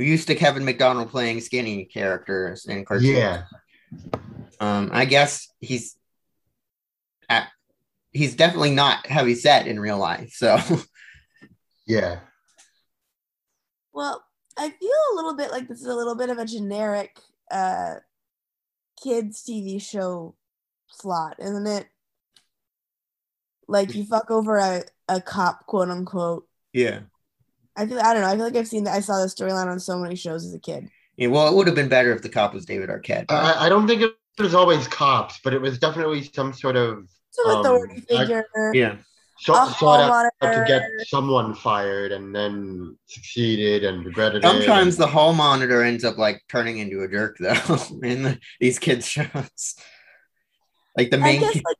we're 0.00 0.06
used 0.06 0.28
to 0.28 0.34
Kevin 0.34 0.64
McDonald 0.64 1.10
playing 1.10 1.42
skinny 1.42 1.84
characters 1.84 2.64
in 2.64 2.86
cartoons. 2.86 3.10
Yeah, 3.10 3.42
Um, 4.58 4.88
I 4.94 5.04
guess 5.04 5.52
he's, 5.60 5.94
at, 7.28 7.48
he's 8.10 8.34
definitely 8.34 8.70
not 8.70 9.06
heavy 9.06 9.34
set 9.34 9.66
in 9.66 9.78
real 9.78 9.98
life. 9.98 10.32
So 10.32 10.58
yeah. 11.86 12.20
Well, 13.92 14.24
I 14.56 14.70
feel 14.70 14.90
a 15.12 15.16
little 15.16 15.36
bit 15.36 15.50
like 15.50 15.68
this 15.68 15.82
is 15.82 15.86
a 15.86 15.94
little 15.94 16.16
bit 16.16 16.30
of 16.30 16.38
a 16.38 16.46
generic 16.46 17.18
uh 17.50 17.96
kids 19.04 19.44
TV 19.46 19.82
show 19.82 20.34
plot, 20.98 21.36
isn't 21.40 21.66
it? 21.66 21.86
Like 23.68 23.94
you 23.94 24.06
fuck 24.06 24.30
over 24.30 24.56
a, 24.56 24.82
a 25.10 25.20
cop, 25.20 25.66
quote 25.66 25.90
unquote. 25.90 26.48
yeah. 26.72 27.00
I 27.80 27.86
feel 27.86 27.98
I 27.98 28.12
don't 28.12 28.22
know. 28.22 28.28
I 28.28 28.36
feel 28.36 28.44
like 28.44 28.56
I've 28.56 28.68
seen 28.68 28.84
that. 28.84 28.94
I 28.94 29.00
saw 29.00 29.20
the 29.20 29.26
storyline 29.26 29.66
on 29.66 29.80
so 29.80 29.98
many 29.98 30.14
shows 30.16 30.44
as 30.44 30.52
a 30.54 30.58
kid. 30.58 30.88
Yeah, 31.16 31.28
well, 31.28 31.48
it 31.48 31.54
would 31.54 31.66
have 31.66 31.76
been 31.76 31.88
better 31.88 32.12
if 32.14 32.22
the 32.22 32.28
cop 32.28 32.54
was 32.54 32.66
David 32.66 32.88
Arquette. 32.90 33.26
but- 33.28 33.34
I, 33.58 33.66
I 33.66 33.68
don't 33.68 33.86
think 33.86 34.02
it 34.02 34.12
was 34.38 34.54
always 34.54 34.86
cops, 34.88 35.40
but 35.44 35.52
it 35.54 35.60
was 35.60 35.78
definitely 35.78 36.22
some 36.34 36.52
sort 36.52 36.76
of 36.76 37.08
Some 37.30 37.46
Um, 37.46 37.60
authority 37.60 38.02
I- 38.10 38.18
figure. 38.18 38.44
yeah, 38.74 38.96
so, 39.38 39.54
sought 39.54 40.00
out 40.42 40.52
to 40.52 40.64
get 40.66 40.82
someone 41.08 41.54
fired 41.54 42.12
and 42.12 42.34
then 42.34 42.96
succeeded 43.06 43.84
and 43.84 44.04
regretted 44.04 44.44
it. 44.44 44.46
sometimes 44.46 44.96
the 44.96 45.06
hall 45.06 45.32
monitor 45.32 45.82
ends 45.82 46.04
up 46.04 46.18
like 46.18 46.42
turning 46.48 46.78
into 46.78 47.02
a 47.02 47.08
jerk 47.08 47.36
though 47.38 47.78
in 48.02 48.22
the, 48.22 48.38
these 48.60 48.78
kids 48.78 49.06
shows. 49.06 49.76
Like 50.96 51.10
the 51.10 51.18
main 51.18 51.40
guess 51.40 51.54
like 51.54 51.76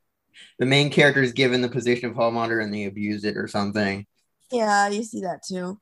the 0.58 0.66
main 0.66 0.90
character 0.90 1.22
is 1.22 1.32
given 1.32 1.60
the 1.62 1.68
position 1.68 2.10
of 2.10 2.14
hall 2.16 2.30
monitor 2.30 2.60
and 2.60 2.72
they 2.72 2.84
abuse 2.84 3.24
it 3.24 3.36
or 3.36 3.48
something. 3.48 4.06
yeah, 4.52 4.88
you 4.88 5.02
see 5.02 5.20
that 5.22 5.42
too. 5.46 5.78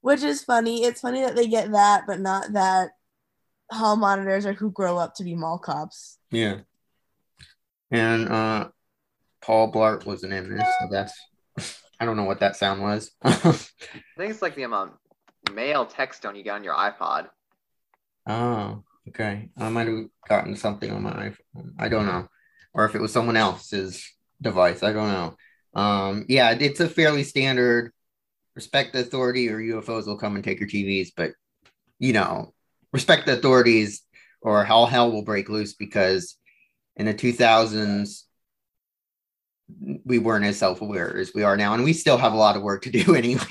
Which 0.00 0.22
is 0.22 0.42
funny. 0.42 0.84
It's 0.84 1.00
funny 1.00 1.22
that 1.22 1.36
they 1.36 1.46
get 1.46 1.72
that, 1.72 2.04
but 2.06 2.20
not 2.20 2.52
that 2.52 2.90
hall 3.70 3.96
monitors 3.96 4.46
are 4.46 4.52
who 4.52 4.70
grow 4.70 4.96
up 4.96 5.14
to 5.16 5.24
be 5.24 5.34
mall 5.34 5.58
cops. 5.58 6.18
Yeah, 6.30 6.60
and 7.90 8.28
uh, 8.28 8.68
Paul 9.42 9.72
Blart 9.72 10.06
wasn't 10.06 10.32
in 10.32 10.56
this, 10.56 10.66
so 10.80 10.88
that's 10.90 11.12
I 12.00 12.04
don't 12.06 12.16
know 12.16 12.24
what 12.24 12.40
that 12.40 12.56
sound 12.56 12.82
was. 12.82 13.10
I 13.22 13.32
think 13.40 14.30
it's 14.30 14.42
like 14.42 14.54
the 14.54 14.64
um, 14.64 14.92
mail 15.52 15.84
text 15.84 16.22
tone 16.22 16.36
you 16.36 16.42
get 16.42 16.54
on 16.54 16.64
your 16.64 16.74
iPod. 16.74 17.28
oh, 18.26 18.82
okay. 19.08 19.50
I 19.58 19.68
might 19.68 19.86
have 19.86 20.06
gotten 20.28 20.56
something 20.56 20.90
on 20.90 21.02
my 21.02 21.12
iPhone. 21.12 21.72
I 21.78 21.88
don't 21.88 22.06
know, 22.06 22.28
or 22.72 22.86
if 22.86 22.94
it 22.94 23.00
was 23.00 23.12
someone 23.12 23.36
else's 23.36 24.10
device. 24.40 24.82
I 24.82 24.92
don't 24.92 25.08
know. 25.08 25.36
Um, 25.74 26.24
yeah, 26.28 26.50
it's 26.52 26.80
a 26.80 26.88
fairly 26.88 27.22
standard 27.22 27.92
respect 28.60 28.92
the 28.92 29.00
authority 29.00 29.48
or 29.48 29.58
UFOs 29.58 30.06
will 30.06 30.18
come 30.18 30.34
and 30.34 30.44
take 30.44 30.60
your 30.60 30.68
TVs, 30.68 31.08
but 31.16 31.30
you 31.98 32.12
know, 32.12 32.52
respect 32.92 33.24
the 33.24 33.32
authorities 33.32 34.02
or 34.42 34.66
all 34.66 34.84
hell 34.84 35.10
will 35.10 35.24
break 35.24 35.48
loose 35.48 35.72
because 35.72 36.36
in 36.96 37.06
the 37.06 37.14
2000s 37.14 38.24
we 40.04 40.18
weren't 40.18 40.44
as 40.44 40.58
self-aware 40.58 41.16
as 41.16 41.32
we 41.34 41.42
are 41.42 41.56
now 41.56 41.72
and 41.72 41.84
we 41.84 41.92
still 41.94 42.18
have 42.18 42.34
a 42.34 42.36
lot 42.36 42.54
of 42.56 42.62
work 42.62 42.82
to 42.82 42.90
do 42.90 43.14
anyways. 43.22 43.46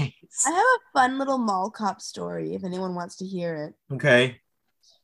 I 0.46 0.52
have 0.52 0.60
a 0.60 0.80
fun 0.94 1.18
little 1.18 1.40
mall 1.40 1.72
cop 1.72 2.02
story 2.02 2.54
if 2.54 2.64
anyone 2.64 2.94
wants 2.94 3.16
to 3.18 3.26
hear 3.26 3.56
it. 3.56 3.96
Okay. 3.96 4.40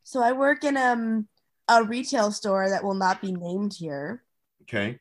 So 0.03 0.21
I 0.21 0.33
work 0.33 0.63
in 0.63 0.77
um 0.77 1.27
a 1.67 1.83
retail 1.83 2.31
store 2.31 2.69
that 2.69 2.83
will 2.83 2.93
not 2.93 3.21
be 3.23 3.31
named 3.31 3.73
here, 3.73 4.23
Okay. 4.63 4.99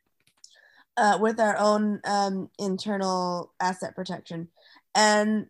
uh, 0.97 1.19
with 1.21 1.39
our 1.39 1.59
own 1.59 2.01
um 2.05 2.49
internal 2.59 3.53
asset 3.61 3.95
protection, 3.95 4.49
and 4.95 5.47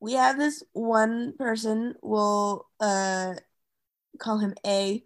we 0.00 0.14
have 0.14 0.38
this 0.38 0.62
one 0.72 1.34
person. 1.36 1.94
We'll 2.02 2.66
uh 2.80 3.34
call 4.18 4.38
him 4.38 4.54
A, 4.66 5.04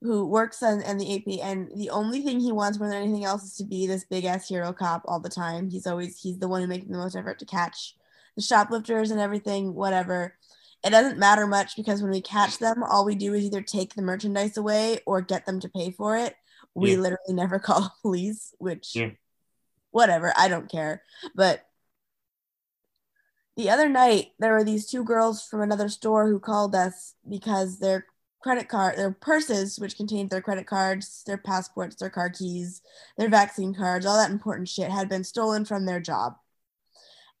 who 0.00 0.26
works 0.26 0.62
on, 0.62 0.82
on 0.84 0.98
the 0.98 1.16
AP, 1.16 1.44
and 1.44 1.70
the 1.74 1.90
only 1.90 2.22
thing 2.22 2.40
he 2.40 2.52
wants 2.52 2.78
more 2.78 2.88
than 2.88 3.02
anything 3.02 3.24
else 3.24 3.44
is 3.44 3.56
to 3.56 3.64
be 3.64 3.86
this 3.86 4.04
big 4.04 4.24
ass 4.24 4.48
hero 4.48 4.72
cop 4.72 5.02
all 5.06 5.20
the 5.20 5.28
time. 5.28 5.70
He's 5.70 5.86
always 5.86 6.18
he's 6.20 6.38
the 6.38 6.48
one 6.48 6.60
who 6.60 6.68
makes 6.68 6.86
the 6.86 6.96
most 6.96 7.16
effort 7.16 7.38
to 7.40 7.46
catch 7.46 7.96
the 8.36 8.42
shoplifters 8.42 9.10
and 9.10 9.20
everything, 9.20 9.74
whatever. 9.74 10.36
It 10.84 10.90
doesn't 10.90 11.18
matter 11.18 11.46
much 11.48 11.74
because 11.74 12.02
when 12.02 12.12
we 12.12 12.20
catch 12.20 12.58
them, 12.58 12.84
all 12.84 13.04
we 13.04 13.16
do 13.16 13.34
is 13.34 13.44
either 13.44 13.62
take 13.62 13.94
the 13.94 14.02
merchandise 14.02 14.56
away 14.56 15.00
or 15.06 15.20
get 15.20 15.44
them 15.44 15.58
to 15.60 15.68
pay 15.68 15.90
for 15.90 16.16
it. 16.16 16.36
We 16.74 16.92
Yeah. 16.92 16.98
literally 16.98 17.18
never 17.34 17.58
call 17.58 17.96
police, 18.02 18.54
which 18.58 18.94
Yeah. 18.94 19.10
whatever, 19.90 20.32
I 20.36 20.46
don't 20.46 20.70
care. 20.70 21.02
But 21.34 21.67
the 23.58 23.70
other 23.70 23.88
night, 23.88 24.28
there 24.38 24.52
were 24.52 24.62
these 24.62 24.86
two 24.86 25.02
girls 25.02 25.42
from 25.42 25.62
another 25.62 25.88
store 25.88 26.28
who 26.28 26.38
called 26.38 26.76
us 26.76 27.14
because 27.28 27.80
their 27.80 28.06
credit 28.40 28.68
card, 28.68 28.96
their 28.96 29.10
purses, 29.10 29.80
which 29.80 29.96
contained 29.96 30.30
their 30.30 30.40
credit 30.40 30.64
cards, 30.64 31.24
their 31.26 31.36
passports, 31.36 31.96
their 31.96 32.08
car 32.08 32.30
keys, 32.30 32.82
their 33.18 33.28
vaccine 33.28 33.74
cards, 33.74 34.06
all 34.06 34.16
that 34.16 34.30
important 34.30 34.68
shit, 34.68 34.92
had 34.92 35.08
been 35.08 35.24
stolen 35.24 35.64
from 35.64 35.86
their 35.86 35.98
job. 35.98 36.36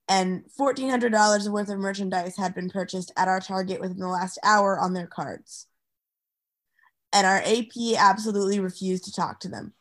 And 0.08 0.42
$1,400 0.58 1.48
worth 1.50 1.68
of 1.68 1.78
merchandise 1.78 2.36
had 2.36 2.52
been 2.52 2.68
purchased 2.68 3.12
at 3.16 3.28
our 3.28 3.38
Target 3.38 3.80
within 3.80 3.98
the 3.98 4.08
last 4.08 4.40
hour 4.42 4.76
on 4.76 4.94
their 4.94 5.06
cards. 5.06 5.68
And 7.12 7.28
our 7.28 7.38
AP 7.38 7.96
absolutely 7.96 8.58
refused 8.58 9.04
to 9.04 9.12
talk 9.12 9.38
to 9.40 9.48
them. 9.48 9.72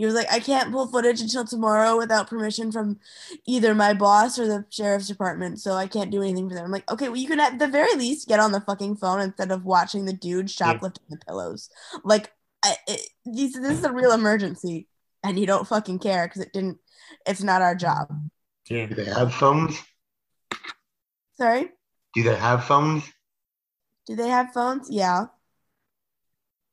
He 0.00 0.06
was 0.06 0.14
like, 0.14 0.32
I 0.32 0.40
can't 0.40 0.72
pull 0.72 0.86
footage 0.86 1.20
until 1.20 1.44
tomorrow 1.44 1.98
without 1.98 2.30
permission 2.30 2.72
from 2.72 2.98
either 3.44 3.74
my 3.74 3.92
boss 3.92 4.38
or 4.38 4.46
the 4.46 4.64
sheriff's 4.70 5.08
department, 5.08 5.60
so 5.60 5.74
I 5.74 5.88
can't 5.88 6.10
do 6.10 6.22
anything 6.22 6.48
for 6.48 6.54
them. 6.54 6.64
I'm 6.64 6.70
like, 6.70 6.90
okay, 6.90 7.10
well, 7.10 7.18
you 7.18 7.28
can 7.28 7.38
at 7.38 7.58
the 7.58 7.68
very 7.68 7.94
least 7.96 8.26
get 8.26 8.40
on 8.40 8.50
the 8.50 8.62
fucking 8.62 8.96
phone 8.96 9.20
instead 9.20 9.50
of 9.50 9.66
watching 9.66 10.06
the 10.06 10.14
dude 10.14 10.48
shoplifting 10.48 11.04
the 11.10 11.18
pillows. 11.18 11.68
Like, 12.02 12.32
I, 12.64 12.76
it, 12.86 13.10
this, 13.26 13.52
this 13.52 13.76
is 13.76 13.84
a 13.84 13.92
real 13.92 14.12
emergency, 14.12 14.88
and 15.22 15.38
you 15.38 15.46
don't 15.46 15.68
fucking 15.68 15.98
care 15.98 16.26
because 16.26 16.40
it 16.40 16.54
didn't. 16.54 16.78
It's 17.26 17.42
not 17.42 17.60
our 17.60 17.74
job. 17.74 18.08
Yeah. 18.70 18.86
Do 18.86 18.94
they 18.94 19.04
have 19.04 19.34
phones? 19.34 19.78
Sorry. 21.34 21.68
Do 22.14 22.22
they 22.22 22.36
have 22.36 22.64
phones? 22.64 23.04
Do 24.06 24.16
they 24.16 24.28
have 24.28 24.54
phones? 24.54 24.88
Yeah. 24.90 25.26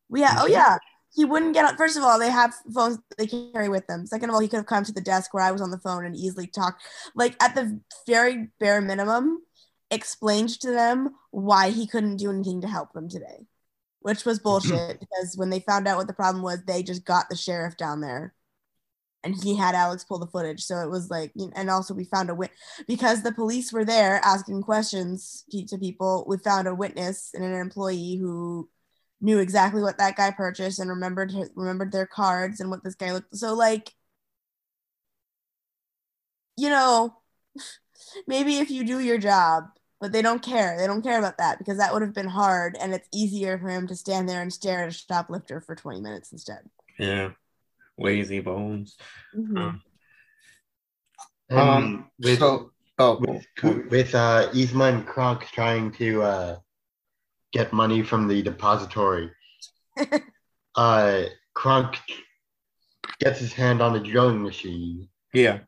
We 0.07 0.21
yeah. 0.21 0.37
Oh 0.39 0.47
yeah. 0.47 0.77
He 1.17 1.25
wouldn't 1.25 1.55
get 1.55 1.65
on. 1.65 1.75
First 1.77 1.97
of 1.97 2.03
all, 2.03 2.19
they 2.19 2.29
have 2.29 2.53
phones 2.71 2.99
they 3.17 3.25
carry 3.25 3.69
with 3.69 3.87
them. 3.87 4.05
Second 4.05 4.29
of 4.29 4.35
all, 4.35 4.39
he 4.39 4.47
could 4.47 4.57
have 4.57 4.67
come 4.67 4.83
to 4.83 4.91
the 4.91 5.01
desk 5.01 5.33
where 5.33 5.43
I 5.43 5.51
was 5.51 5.63
on 5.63 5.71
the 5.71 5.79
phone 5.79 6.05
and 6.05 6.15
easily 6.15 6.45
talked. 6.45 6.83
Like 7.15 7.35
at 7.41 7.55
the 7.55 7.81
very 8.05 8.49
bare 8.59 8.81
minimum, 8.81 9.41
explained 9.89 10.49
to 10.59 10.69
them 10.69 11.15
why 11.31 11.71
he 11.71 11.87
couldn't 11.87 12.17
do 12.17 12.29
anything 12.29 12.61
to 12.61 12.67
help 12.67 12.93
them 12.93 13.09
today, 13.09 13.47
which 14.01 14.25
was 14.25 14.37
mm-hmm. 14.37 14.43
bullshit. 14.43 14.99
because 14.99 15.35
when 15.35 15.49
they 15.49 15.59
found 15.61 15.87
out 15.87 15.97
what 15.97 16.05
the 16.05 16.13
problem 16.13 16.43
was, 16.43 16.63
they 16.63 16.83
just 16.83 17.03
got 17.03 17.29
the 17.31 17.35
sheriff 17.35 17.77
down 17.77 17.99
there, 18.01 18.35
and 19.23 19.33
he 19.43 19.57
had 19.57 19.73
Alex 19.73 20.03
pull 20.03 20.19
the 20.19 20.27
footage. 20.27 20.63
So 20.63 20.77
it 20.81 20.89
was 20.91 21.09
like, 21.09 21.31
and 21.55 21.71
also 21.71 21.95
we 21.95 22.05
found 22.05 22.29
a 22.29 22.35
wit 22.35 22.51
because 22.87 23.23
the 23.23 23.31
police 23.31 23.73
were 23.73 23.85
there 23.85 24.21
asking 24.23 24.61
questions 24.61 25.45
to, 25.49 25.65
to 25.65 25.79
people. 25.79 26.25
We 26.27 26.37
found 26.37 26.67
a 26.67 26.75
witness 26.75 27.31
and 27.33 27.43
an 27.43 27.55
employee 27.55 28.17
who 28.17 28.69
knew 29.21 29.39
exactly 29.39 29.81
what 29.81 29.97
that 29.97 30.15
guy 30.15 30.31
purchased 30.31 30.79
and 30.79 30.89
remembered 30.89 31.33
remembered 31.55 31.91
their 31.91 32.07
cards 32.07 32.59
and 32.59 32.69
what 32.69 32.83
this 32.83 32.95
guy 32.95 33.11
looked. 33.11 33.35
So 33.35 33.53
like, 33.53 33.93
you 36.55 36.69
know, 36.69 37.17
maybe 38.27 38.57
if 38.57 38.69
you 38.69 38.83
do 38.83 38.99
your 38.99 39.17
job, 39.17 39.65
but 39.99 40.11
they 40.11 40.21
don't 40.21 40.41
care. 40.41 40.77
They 40.77 40.85
don't 40.85 41.01
care 41.01 41.17
about 41.19 41.39
that 41.39 41.57
because 41.57 41.77
that 41.77 41.93
would 41.93 42.03
have 42.03 42.13
been 42.13 42.27
hard, 42.27 42.77
and 42.79 42.93
it's 42.93 43.09
easier 43.13 43.57
for 43.57 43.69
him 43.69 43.87
to 43.87 43.95
stand 43.95 44.29
there 44.29 44.41
and 44.41 44.53
stare 44.53 44.83
at 44.83 44.89
a 44.89 44.91
shoplifter 44.91 45.61
for 45.61 45.75
twenty 45.75 46.01
minutes 46.01 46.31
instead. 46.31 46.69
Yeah. 46.99 47.31
Lazy 47.97 48.39
bones. 48.39 48.97
Mhm. 49.35 49.57
Um, 49.57 49.81
Um, 51.49 52.11
with, 52.19 52.39
so 52.39 52.71
Oh, 52.99 53.17
with 53.19 53.45
with 53.91 54.15
uh, 54.15 54.49
Yzma 54.53 54.89
and 54.89 55.05
Kronk 55.05 55.45
trying 55.51 55.91
to 55.93 56.23
uh, 56.23 56.57
get 57.57 57.73
money 57.73 58.03
from 58.03 58.27
the 58.27 58.41
depository. 58.43 59.31
uh, 60.75 61.23
Kronk 61.55 61.97
gets 63.19 63.39
his 63.39 63.51
hand 63.51 63.81
on 63.81 63.95
a 63.95 63.99
drilling 63.99 64.43
machine, 64.43 65.09
yeah, 65.33 65.59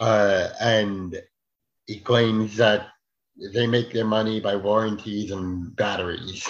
uh, 0.00 0.48
and 0.60 1.20
he 1.86 2.00
claims 2.00 2.56
that 2.56 2.88
they 3.52 3.66
make 3.66 3.92
their 3.92 4.06
money 4.06 4.40
by 4.40 4.56
warranties 4.56 5.30
and 5.30 5.76
batteries. 5.76 6.48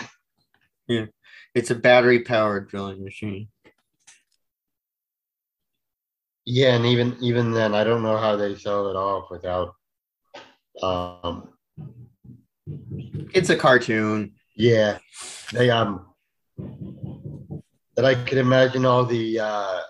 Yeah, 0.86 1.06
it's 1.54 1.70
a 1.72 1.74
battery 1.74 2.20
powered 2.20 2.68
drilling 2.68 3.02
machine. 3.02 3.48
Yeah, 6.44 6.76
and 6.76 6.86
even 6.86 7.16
even 7.20 7.50
then, 7.50 7.74
I 7.74 7.82
don't 7.82 8.04
know 8.04 8.18
how 8.18 8.36
they 8.36 8.54
sell 8.54 8.88
it 8.88 8.96
off 8.96 9.30
without. 9.30 9.74
Um, 10.80 11.50
It's 13.32 13.50
a 13.50 13.56
cartoon. 13.56 14.34
yeah, 14.56 14.98
they 15.52 15.70
um. 15.70 16.06
That 17.96 18.04
I 18.04 18.14
could 18.14 18.38
imagine 18.38 18.86
all 18.86 19.04
the 19.04 19.40
uh, 19.40 19.80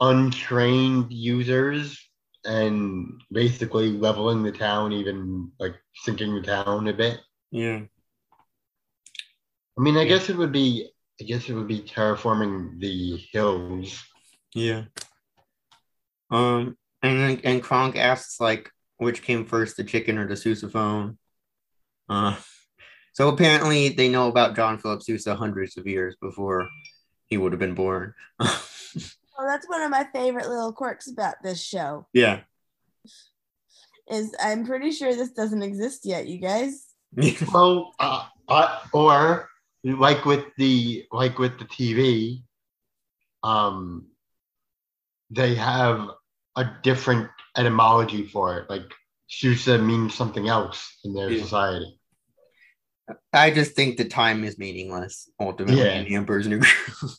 untrained 0.00 1.12
users 1.12 1.98
and 2.44 3.20
basically 3.30 3.92
leveling 3.92 4.42
the 4.42 4.52
town, 4.52 4.92
even 4.92 5.50
like 5.58 5.74
sinking 5.94 6.34
the 6.34 6.42
town 6.42 6.88
a 6.88 6.92
bit. 6.92 7.20
Yeah, 7.50 7.80
I 9.78 9.82
mean, 9.82 9.96
I 9.96 10.04
guess 10.04 10.28
it 10.28 10.36
would 10.36 10.52
be. 10.52 10.88
I 11.20 11.24
guess 11.24 11.48
it 11.48 11.54
would 11.54 11.68
be 11.68 11.82
terraforming 11.82 12.80
the 12.80 13.18
hills. 13.32 14.02
yeah. 14.54 14.84
Um, 16.30 16.78
and 17.02 17.20
then 17.20 17.40
and 17.44 17.62
Kronk 17.62 17.96
asks 17.96 18.40
like, 18.40 18.70
which 18.98 19.22
came 19.22 19.44
first, 19.44 19.76
the 19.76 19.84
chicken 19.84 20.16
or 20.16 20.26
the 20.26 20.34
sousaphone? 20.34 21.18
Uh, 22.10 22.34
so 23.12 23.28
apparently 23.28 23.88
they 23.90 24.08
know 24.08 24.28
about 24.28 24.56
John 24.56 24.78
Philip 24.78 25.02
Sousa 25.02 25.34
hundreds 25.36 25.76
of 25.76 25.86
years 25.86 26.16
before 26.20 26.68
he 27.26 27.38
would 27.38 27.52
have 27.52 27.60
been 27.60 27.74
born. 27.74 28.14
Oh, 29.42 29.46
that's 29.46 29.66
one 29.70 29.80
of 29.80 29.90
my 29.90 30.06
favorite 30.12 30.50
little 30.50 30.70
quirks 30.70 31.10
about 31.10 31.36
this 31.42 31.62
show. 31.62 32.06
yeah. 32.12 32.40
Is 34.10 34.34
I'm 34.38 34.66
pretty 34.66 34.90
sure 34.90 35.14
this 35.14 35.30
doesn't 35.30 35.62
exist 35.62 36.04
yet, 36.04 36.26
you 36.26 36.36
guys. 36.38 36.84
Well, 37.54 37.94
uh, 37.98 38.26
uh, 38.48 38.80
or 38.92 39.48
like 39.82 40.26
with 40.26 40.44
the 40.58 41.06
like 41.10 41.38
with 41.38 41.58
the 41.58 41.64
TV, 41.64 42.42
um, 43.42 44.08
they 45.30 45.54
have 45.54 46.10
a 46.56 46.66
different 46.82 47.30
etymology 47.56 48.26
for 48.26 48.58
it. 48.58 48.68
Like 48.68 48.92
Sousa 49.28 49.78
means 49.78 50.12
something 50.14 50.48
else 50.48 50.98
in 51.04 51.14
their 51.14 51.30
Yeah. 51.30 51.42
society. 51.44 51.98
I 53.32 53.50
just 53.50 53.72
think 53.76 53.96
the 53.96 54.04
time 54.04 54.44
is 54.44 54.58
meaningless 54.58 55.28
ultimately 55.38 55.80
Yeah. 55.80 56.00
in 56.00 56.04
the 56.04 56.14
Emperor's 56.16 56.46
New 56.48 56.58
Groove. 56.58 57.16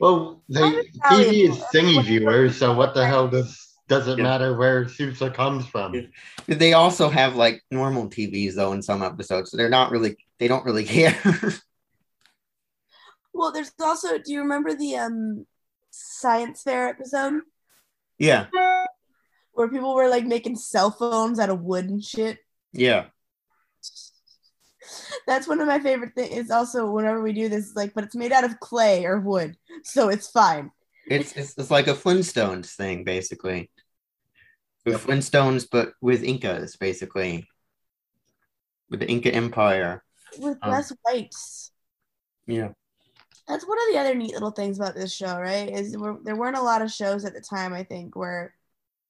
Well, 0.00 0.42
they 0.48 0.60
Kind 0.60 0.76
of 0.78 0.86
TV 0.86 1.48
is 1.50 1.58
valuable. 1.58 1.66
thingy 1.74 2.04
viewers, 2.04 2.56
so 2.56 2.72
what 2.72 2.94
the 2.94 3.04
hell 3.04 3.26
does 3.26 3.64
does 3.88 4.06
it 4.06 4.18
Yeah. 4.18 4.22
matter 4.24 4.56
where 4.56 4.86
Sousa 4.88 5.28
comes 5.30 5.66
from? 5.66 6.10
They 6.46 6.72
also 6.74 7.08
have 7.08 7.34
like 7.34 7.62
normal 7.72 8.08
TVs 8.08 8.54
though 8.54 8.72
in 8.74 8.80
some 8.82 9.02
episodes, 9.02 9.50
so 9.50 9.56
they're 9.56 9.68
not 9.68 9.90
really 9.90 10.16
they 10.38 10.46
don't 10.46 10.64
really 10.64 10.84
care. 10.96 11.18
Well, 13.34 13.50
there's 13.52 13.72
also. 13.80 14.18
Do 14.18 14.32
you 14.32 14.40
remember 14.40 14.74
the 14.74 14.96
um 14.98 15.46
science 15.90 16.62
fair 16.62 16.88
episode 16.88 17.40
yeah, 18.18 18.46
where 19.52 19.68
people 19.68 19.94
were 19.96 20.08
like 20.08 20.26
making 20.26 20.56
cell 20.56 20.90
phones 20.92 21.40
out 21.40 21.50
of 21.50 21.62
wood 21.62 21.86
and 21.90 22.04
shit? 22.04 22.38
yeah, 22.72 23.06
That's 25.28 25.46
one 25.48 25.60
of 25.60 25.68
my 25.68 25.78
favorite 25.80 26.16
things. 26.16 26.34
Is 26.36 26.50
also 26.50 26.90
whenever 26.90 27.22
we 27.22 27.32
do 27.34 27.48
this, 27.50 27.76
like, 27.76 27.94
but 27.94 28.04
it's 28.04 28.16
made 28.16 28.32
out 28.32 28.44
of 28.44 28.60
clay 28.60 29.06
or 29.06 29.20
wood, 29.20 29.56
so 29.84 30.08
it's 30.10 30.28
fine. 30.28 30.72
it's 31.06 31.32
it's, 31.36 31.54
it's 31.58 31.70
like 31.70 31.88
a 31.88 31.94
Flintstones 31.94 32.74
thing 32.74 33.04
basically. 33.04 33.70
With 34.84 35.04
Flintstones, 35.06 35.68
but 35.70 35.92
with 36.00 36.24
Incas 36.24 36.76
basically, 36.76 37.48
with 38.90 39.00
the 39.00 39.08
Inca 39.08 39.32
Empire. 39.34 40.04
With 40.38 40.58
Um, 40.62 40.70
less 40.72 40.92
whites. 41.04 41.72
Yeah, 42.46 42.70
That's 43.48 43.66
one 43.66 43.78
of 43.78 43.92
the 43.92 43.98
other 43.98 44.14
neat 44.14 44.34
little 44.34 44.50
things 44.50 44.78
about 44.78 44.94
this 44.94 45.12
show, 45.14 45.38
right? 45.38 45.68
Is 45.70 45.92
there, 45.92 46.00
were, 46.00 46.18
there 46.22 46.36
weren't 46.36 46.56
a 46.56 46.62
lot 46.62 46.82
of 46.82 46.92
shows 46.92 47.24
at 47.24 47.34
the 47.34 47.40
time, 47.40 47.72
I 47.72 47.82
think, 47.84 48.14
where 48.14 48.54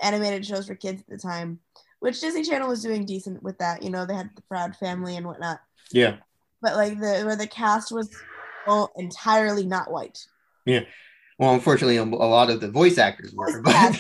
animated 0.01 0.47
shows 0.47 0.67
for 0.67 0.75
kids 0.77 1.03
at 1.03 1.09
the 1.09 1.19
time, 1.19 1.61
which 2.01 2.21
Disney 2.21 2.45
Channel 2.45 2.69
was 2.69 2.83
doing 2.83 3.05
decent 3.05 3.43
with 3.43 3.59
that. 3.59 3.83
You 3.83 3.91
know, 3.91 4.07
they 4.07 4.15
had 4.15 4.31
the 4.35 4.43
Proud 4.43 4.77
Family 4.77 5.17
and 5.17 5.27
whatnot, 5.27 5.61
yeah, 5.93 6.17
but 6.63 6.77
like 6.77 6.99
the 6.99 7.23
where 7.25 7.37
the 7.37 7.47
cast 7.47 7.93
was 7.93 8.15
all 8.67 8.93
entirely 8.97 9.65
not 9.65 9.91
white. 9.91 10.27
Yeah. 10.67 10.81
Well, 11.39 11.55
unfortunately, 11.55 11.97
a, 11.99 12.05
lot 12.05 12.51
of 12.51 12.61
the 12.61 12.71
voice 12.71 12.99
actors 12.99 13.33
were, 13.33 13.63
but 13.63 13.73
yeah. 13.75 13.93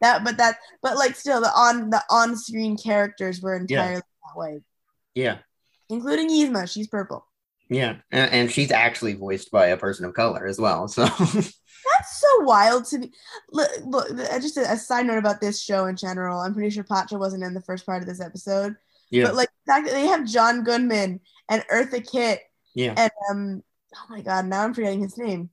That, 0.00 0.24
but 0.24 0.36
that, 0.38 0.56
but 0.82 0.96
like 0.96 1.14
still, 1.14 1.40
the 1.40 1.52
on 1.54 1.90
the 1.90 2.02
on 2.10 2.36
screen 2.36 2.76
characters 2.76 3.40
were 3.40 3.54
entirely 3.54 4.02
not 4.24 4.36
white, 4.36 4.62
yeah, 5.14 5.38
including 5.88 6.28
Yzma. 6.28 6.68
She's 6.72 6.88
purple. 6.88 7.26
yeah, 7.68 7.96
and, 8.10 8.32
and 8.32 8.50
she's 8.50 8.72
actually 8.72 9.14
voiced 9.14 9.52
by 9.52 9.66
a 9.66 9.76
person 9.76 10.04
of 10.04 10.14
color 10.14 10.46
as 10.46 10.58
well. 10.58 10.88
So 10.88 11.06
That's 12.02 12.20
so 12.20 12.40
wild 12.40 12.84
to 12.86 12.98
me. 12.98 13.12
Look, 13.50 13.70
look 13.84 14.08
just 14.40 14.56
a, 14.56 14.72
a 14.72 14.76
side 14.76 15.06
note 15.06 15.18
about 15.18 15.40
this 15.40 15.62
show 15.62 15.86
in 15.86 15.96
general. 15.96 16.40
I'm 16.40 16.54
pretty 16.54 16.70
sure 16.70 16.84
Pacha 16.84 17.16
wasn't 17.16 17.44
in 17.44 17.54
the 17.54 17.62
first 17.62 17.86
part 17.86 18.02
of 18.02 18.08
this 18.08 18.20
episode, 18.20 18.76
yeah, 19.10 19.24
but 19.24 19.34
like 19.34 19.48
the 19.48 19.72
fact 19.72 19.86
that 19.86 19.94
they 19.94 20.06
have 20.06 20.26
John 20.26 20.64
Goodman 20.64 21.20
and 21.48 21.64
Eartha 21.72 22.08
Kitt 22.08 22.40
yeah, 22.74 22.94
and 22.96 23.10
um, 23.30 23.62
oh 23.94 24.06
my 24.10 24.22
god, 24.22 24.46
now 24.46 24.64
I'm 24.64 24.74
forgetting 24.74 25.00
his 25.00 25.18
name. 25.18 25.50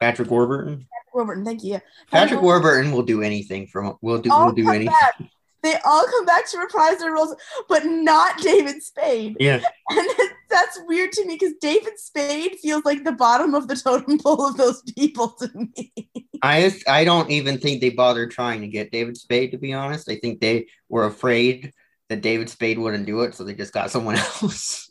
Patrick 0.00 0.30
Warburton. 0.30 0.86
Patrick 0.92 1.14
Warburton, 1.14 1.44
thank 1.44 1.62
you. 1.62 1.74
Patrick 1.74 2.10
Patrick 2.10 2.42
Warburton 2.42 2.92
will 2.92 3.02
do 3.02 3.22
anything 3.22 3.66
from 3.66 3.96
will 4.00 4.20
do 4.20 4.30
will 4.30 4.52
do 4.52 4.68
anything. 4.68 4.86
back. 4.86 5.20
They 5.62 5.74
all 5.84 6.06
come 6.06 6.24
back 6.24 6.48
to 6.50 6.58
reprise 6.58 6.98
their 6.98 7.12
roles, 7.12 7.34
but 7.68 7.84
not 7.84 8.38
David 8.38 8.82
Spade. 8.82 9.36
Yeah, 9.38 9.60
And 9.90 10.08
that's 10.50 10.80
weird 10.86 11.12
to 11.12 11.24
me 11.24 11.36
because 11.38 11.54
David 11.60 11.98
Spade 11.98 12.56
feels 12.60 12.84
like 12.84 13.04
the 13.04 13.12
bottom 13.12 13.54
of 13.54 13.68
the 13.68 13.76
totem 13.76 14.18
pole 14.18 14.46
of 14.46 14.56
those 14.56 14.82
people 14.82 15.28
to 15.40 15.50
me. 15.54 15.92
I 16.42 16.62
just, 16.62 16.88
I 16.88 17.04
don't 17.04 17.30
even 17.30 17.58
think 17.58 17.80
they 17.80 17.90
bothered 17.90 18.30
trying 18.30 18.60
to 18.62 18.68
get 18.68 18.92
David 18.92 19.16
Spade. 19.16 19.52
To 19.52 19.58
be 19.58 19.72
honest, 19.72 20.10
I 20.10 20.16
think 20.16 20.40
they 20.40 20.66
were 20.88 21.06
afraid 21.06 21.72
that 22.08 22.22
David 22.22 22.50
Spade 22.50 22.78
wouldn't 22.78 23.06
do 23.06 23.20
it, 23.22 23.34
so 23.34 23.44
they 23.44 23.54
just 23.54 23.72
got 23.72 23.90
someone 23.90 24.14
else. 24.18 24.90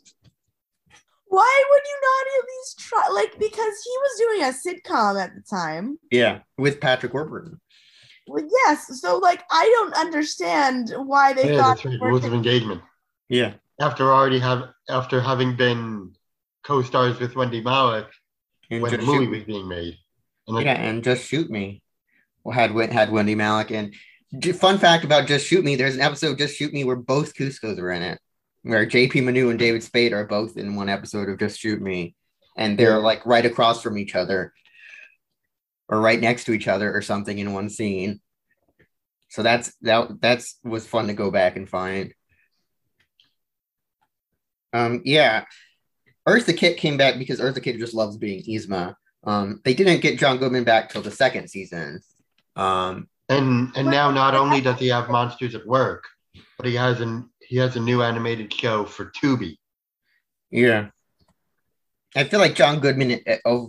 Why 1.26 1.64
would 1.70 1.82
you 1.84 1.98
not 2.02 2.26
at 2.38 2.48
least 2.48 2.78
try? 2.80 3.08
Like, 3.12 3.38
because 3.38 3.54
he 3.56 3.98
was 4.00 4.18
doing 4.18 4.42
a 4.42 4.90
sitcom 4.90 5.22
at 5.22 5.34
the 5.34 5.42
time. 5.42 5.98
yeah, 6.10 6.40
with 6.58 6.80
Patrick 6.80 7.14
Warburton. 7.14 7.60
Well, 8.26 8.46
yes. 8.64 9.00
So, 9.00 9.18
like, 9.18 9.42
I 9.50 9.64
don't 9.76 9.94
understand 9.94 10.92
why 10.96 11.32
they 11.32 11.52
yeah, 11.52 11.60
thought. 11.60 11.76
that's 11.76 11.84
right. 11.84 11.98
they 12.00 12.06
Rules 12.06 12.24
of 12.24 12.34
engagement. 12.34 12.80
Yeah, 13.28 13.54
After 13.80 14.12
already 14.12 14.38
have 14.38 14.68
after 14.88 15.20
having 15.20 15.56
been 15.56 16.14
co-stars 16.62 17.18
with 17.18 17.34
Wendie 17.34 17.64
Malick 17.64 18.08
and 18.70 18.82
when 18.82 18.92
the 18.92 18.98
movie 18.98 19.26
was 19.26 19.44
being 19.44 19.68
made. 19.68 19.96
And 20.46 20.62
yeah, 20.62 20.72
and 20.74 21.02
just 21.02 21.24
shoot 21.24 21.50
me. 21.50 21.82
Had 22.50 22.70
had 22.70 23.10
Wendie 23.10 23.36
Malick 23.36 23.70
and 23.70 23.94
fun 24.56 24.78
fact 24.78 25.04
about 25.04 25.26
Just 25.26 25.46
Shoot 25.46 25.64
Me. 25.64 25.76
There's 25.76 25.94
an 25.94 26.00
episode 26.00 26.32
of 26.32 26.38
Just 26.38 26.56
Shoot 26.56 26.72
Me 26.72 26.84
where 26.84 26.96
both 26.96 27.34
Kuzco's 27.34 27.78
are 27.78 27.90
in 27.90 28.02
it, 28.02 28.18
where 28.62 28.86
J.P. 28.86 29.20
Manoux 29.20 29.50
and 29.50 29.58
David 29.58 29.82
Spade 29.82 30.12
are 30.12 30.24
both 30.24 30.56
in 30.56 30.76
one 30.76 30.88
episode 30.88 31.28
of 31.28 31.38
Just 31.38 31.58
Shoot 31.58 31.80
Me, 31.80 32.14
and 32.56 32.78
they're 32.78 32.98
like 32.98 33.24
right 33.26 33.44
across 33.44 33.82
from 33.82 33.98
each 33.98 34.14
other, 34.14 34.52
or 35.88 36.00
right 36.00 36.20
next 36.20 36.44
to 36.44 36.52
each 36.52 36.68
other, 36.68 36.94
or 36.94 37.02
something 37.02 37.38
in 37.38 37.52
one 37.52 37.68
scene. 37.68 38.20
So 39.28 39.42
that's 39.42 39.74
that 39.82 40.20
that's 40.20 40.58
was 40.64 40.86
fun 40.86 41.06
to 41.08 41.14
go 41.14 41.30
back 41.30 41.56
and 41.56 41.68
find. 41.68 42.14
Um, 44.72 45.02
yeah, 45.04 45.44
Eartha 46.28 46.56
Kitt 46.56 46.76
came 46.76 46.96
back 46.96 47.18
because 47.18 47.40
Eartha 47.40 47.62
Kitt 47.62 47.78
just 47.78 47.94
loves 47.94 48.16
being 48.16 48.42
Yzma. 48.42 48.94
Um, 49.24 49.60
they 49.64 49.74
didn't 49.74 50.00
get 50.00 50.18
John 50.18 50.38
Goodman 50.38 50.64
back 50.64 50.90
till 50.90 51.02
the 51.02 51.10
second 51.10 51.48
season. 51.48 52.00
Um, 52.56 53.08
and 53.28 53.70
and 53.76 53.90
now 53.90 54.10
not 54.10 54.34
only 54.34 54.60
does 54.60 54.78
he 54.78 54.88
have 54.88 55.08
monsters 55.08 55.54
at 55.54 55.66
work, 55.66 56.04
but 56.56 56.66
he 56.66 56.74
has 56.74 57.00
an 57.00 57.30
he 57.40 57.56
has 57.56 57.76
a 57.76 57.80
new 57.80 58.02
animated 58.02 58.52
show 58.52 58.84
for 58.84 59.06
Tubi. 59.06 59.56
yeah, 60.50 60.88
I 62.16 62.24
feel 62.24 62.40
like 62.40 62.54
John 62.54 62.80
Goodman 62.80 63.20
uh, 63.44 63.66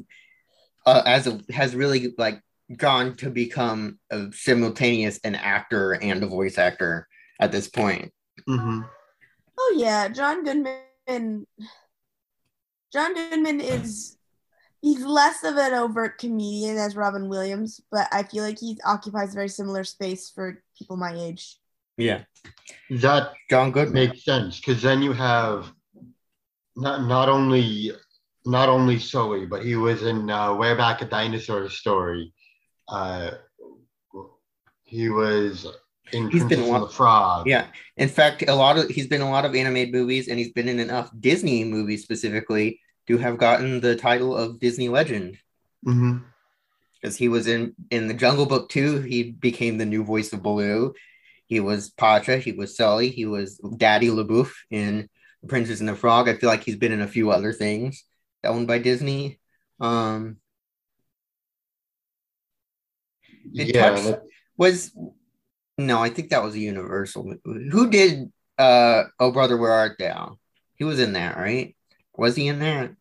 uh, 0.86 1.02
as 1.06 1.28
a 1.28 1.40
has 1.52 1.76
really 1.76 2.14
like 2.18 2.42
gone 2.76 3.16
to 3.18 3.30
become 3.30 4.00
a 4.10 4.32
simultaneous 4.32 5.20
an 5.24 5.36
actor 5.36 5.94
and 5.94 6.24
a 6.24 6.28
voice 6.28 6.58
actor 6.58 7.08
at 7.40 7.52
this 7.52 7.68
point. 7.70 8.12
hmm 8.48 8.82
Oh 9.60 9.76
yeah, 9.78 10.08
John 10.08 10.44
Goodman. 10.44 10.80
John 12.94 13.14
Goodman 13.14 13.62
is 13.62 14.18
he's 14.82 15.04
less 15.04 15.44
of 15.44 15.58
an 15.58 15.74
overt 15.74 16.18
comedian 16.18 16.78
as 16.78 16.96
Robin 16.96 17.30
Williams, 17.30 17.82
but 17.92 18.08
I 18.12 18.24
feel 18.24 18.44
like 18.44 18.60
he 18.60 18.78
occupies 18.86 19.32
a 19.32 19.36
very 19.36 19.50
similar 19.50 19.84
space 19.84 20.30
for 20.30 20.64
people 20.78 20.98
my 20.98 21.14
age. 21.14 21.58
Yeah. 21.98 22.24
That 22.90 23.34
John 23.50 23.72
Goodman. 23.72 23.94
makes 23.94 24.26
sense 24.26 24.60
because 24.60 24.82
then 24.82 25.02
you 25.02 25.14
have 25.14 25.72
not 26.76 27.04
not 27.04 27.30
only 27.30 27.92
not 28.46 28.70
only 28.70 28.98
Sully, 28.98 29.46
but 29.46 29.64
he 29.64 29.76
was 29.76 30.04
in 30.04 30.30
uh, 30.30 30.56
We're 30.56 30.76
Back 30.76 31.02
a 31.02 31.06
Dinosaur 31.06 31.70
Story. 31.70 32.34
Uh, 32.88 33.32
he 34.84 35.10
was 35.10 35.66
in 35.66 35.72
He's 36.12 36.30
been 36.30 36.30
Princess 36.48 36.68
one- 36.68 36.82
and 36.82 36.90
the 36.90 36.94
Frog. 36.94 37.48
Yeah. 37.48 37.68
In 37.98 38.10
fact, 38.10 38.44
a 38.48 38.56
lot 38.56 38.78
of 38.78 38.90
he's 38.90 39.08
been 39.08 39.22
in 39.22 39.28
a 39.28 39.32
lot 39.32 39.46
of 39.46 39.56
animated 39.56 39.94
movies 39.94 40.28
and 40.28 40.38
he's 40.40 40.52
been 40.52 40.68
in 40.68 40.80
enough 40.80 41.12
Disney 41.20 41.64
movies 41.64 42.04
specifically 42.04 42.80
to 43.08 43.18
have 43.18 43.38
gotten 43.38 43.82
the 43.82 43.96
title 43.96 44.36
of 44.36 44.60
Disney 44.60 44.90
legend. 44.90 45.38
Because 45.84 47.18
he 47.18 47.28
was 47.30 47.48
in 47.48 47.76
in 47.90 48.08
the 48.08 48.14
Jungle 48.14 48.46
Book 48.46 48.70
2, 48.70 49.02
he 49.02 49.32
became 49.32 49.78
the 49.78 49.86
new 49.86 50.04
voice 50.04 50.32
of 50.34 50.44
Baloo. 50.44 50.94
He 51.48 51.60
was 51.60 51.90
Pacha, 51.90 52.38
he 52.38 52.52
was 52.54 52.78
Sully, 52.78 53.10
he 53.10 53.26
was 53.26 53.58
Daddy 53.78 54.10
La 54.10 54.24
Bouff 54.24 54.54
in 54.70 55.10
The 55.42 55.48
Princess 55.48 55.80
and 55.80 55.90
the 55.90 55.96
Frog. 55.96 56.30
I 56.30 56.36
feel 56.36 56.50
like 56.50 56.64
he's 56.64 56.78
been 56.78 56.92
in 56.94 57.02
a 57.02 57.08
few 57.08 57.32
other 57.32 57.52
things 57.54 58.04
owned 58.44 58.68
by 58.68 58.78
Disney. 58.80 59.40
Um 59.80 60.38
Yeah, 63.52 63.90
touched- 63.96 64.20
was 64.58 64.92
no, 65.78 66.02
I 66.02 66.10
think 66.10 66.30
that 66.30 66.44
was 66.44 66.56
a 66.56 66.60
Universal. 66.60 67.36
Who 67.44 67.90
did 67.90 68.32
uh 68.58 69.04
Oh 69.20 69.32
Brother 69.32 69.58
Where 69.58 69.72
Art 69.72 69.98
Thou? 70.00 70.38
He 70.76 70.84
was 70.84 71.00
in 71.00 71.14
that, 71.14 71.38
right? 71.38 71.76
Was 72.16 72.36
he 72.36 72.48
in 72.48 72.60
that? 72.60 72.92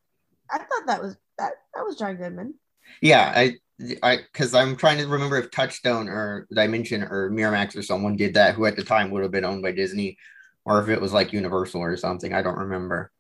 I 0.51 0.59
thought 0.59 0.87
that 0.87 1.03
was 1.03 1.17
that 1.39 1.53
that 1.75 1.85
was 1.85 1.97
John 1.97 2.17
Goodman. 2.17 2.55
Yeah, 3.01 3.33
I 3.35 3.57
I 4.03 4.19
because 4.19 4.55
I'm 4.55 4.77
trying 4.77 4.99
to 4.99 5.07
remember 5.07 5.39
if 5.39 5.51
Touchstone 5.51 6.09
or 6.09 6.47
Dimension 6.53 7.03
or 7.03 7.31
Miramax 7.31 7.77
or 7.77 7.83
someone 7.83 8.17
did 8.17 8.35
that 8.35 8.55
who 8.55 8.67
at 8.67 8.77
the 8.77 8.85
time 8.85 9.11
would 9.11 9.23
have 9.23 9.33
been 9.33 9.45
owned 9.45 9.63
by 9.63 9.73
Disney, 9.73 10.17
or 10.65 10.83
if 10.83 10.89
it 10.89 11.01
was 11.01 11.13
like 11.13 11.33
Universal 11.33 11.81
or 11.83 11.97
something. 11.97 12.33
I 12.33 12.43
don't 12.43 12.59
remember. 12.59 13.11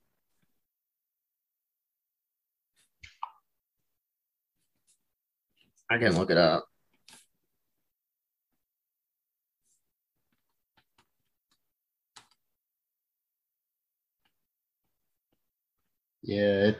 I 5.90 5.98
can 5.98 6.16
look 6.16 6.30
it 6.30 6.38
up. 6.38 6.69
Yeah. 16.22 16.72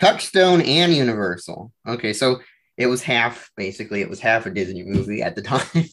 Touchstone 0.00 0.60
and 0.60 0.92
Universal. 0.94 1.72
Okay, 1.86 2.12
so 2.12 2.40
it 2.76 2.86
was 2.86 3.02
half 3.02 3.50
basically. 3.56 4.00
It 4.00 4.08
was 4.10 4.20
half 4.20 4.46
a 4.46 4.50
Disney 4.50 4.84
movie 4.84 5.22
at 5.22 5.34
the 5.34 5.42
time. 5.42 5.84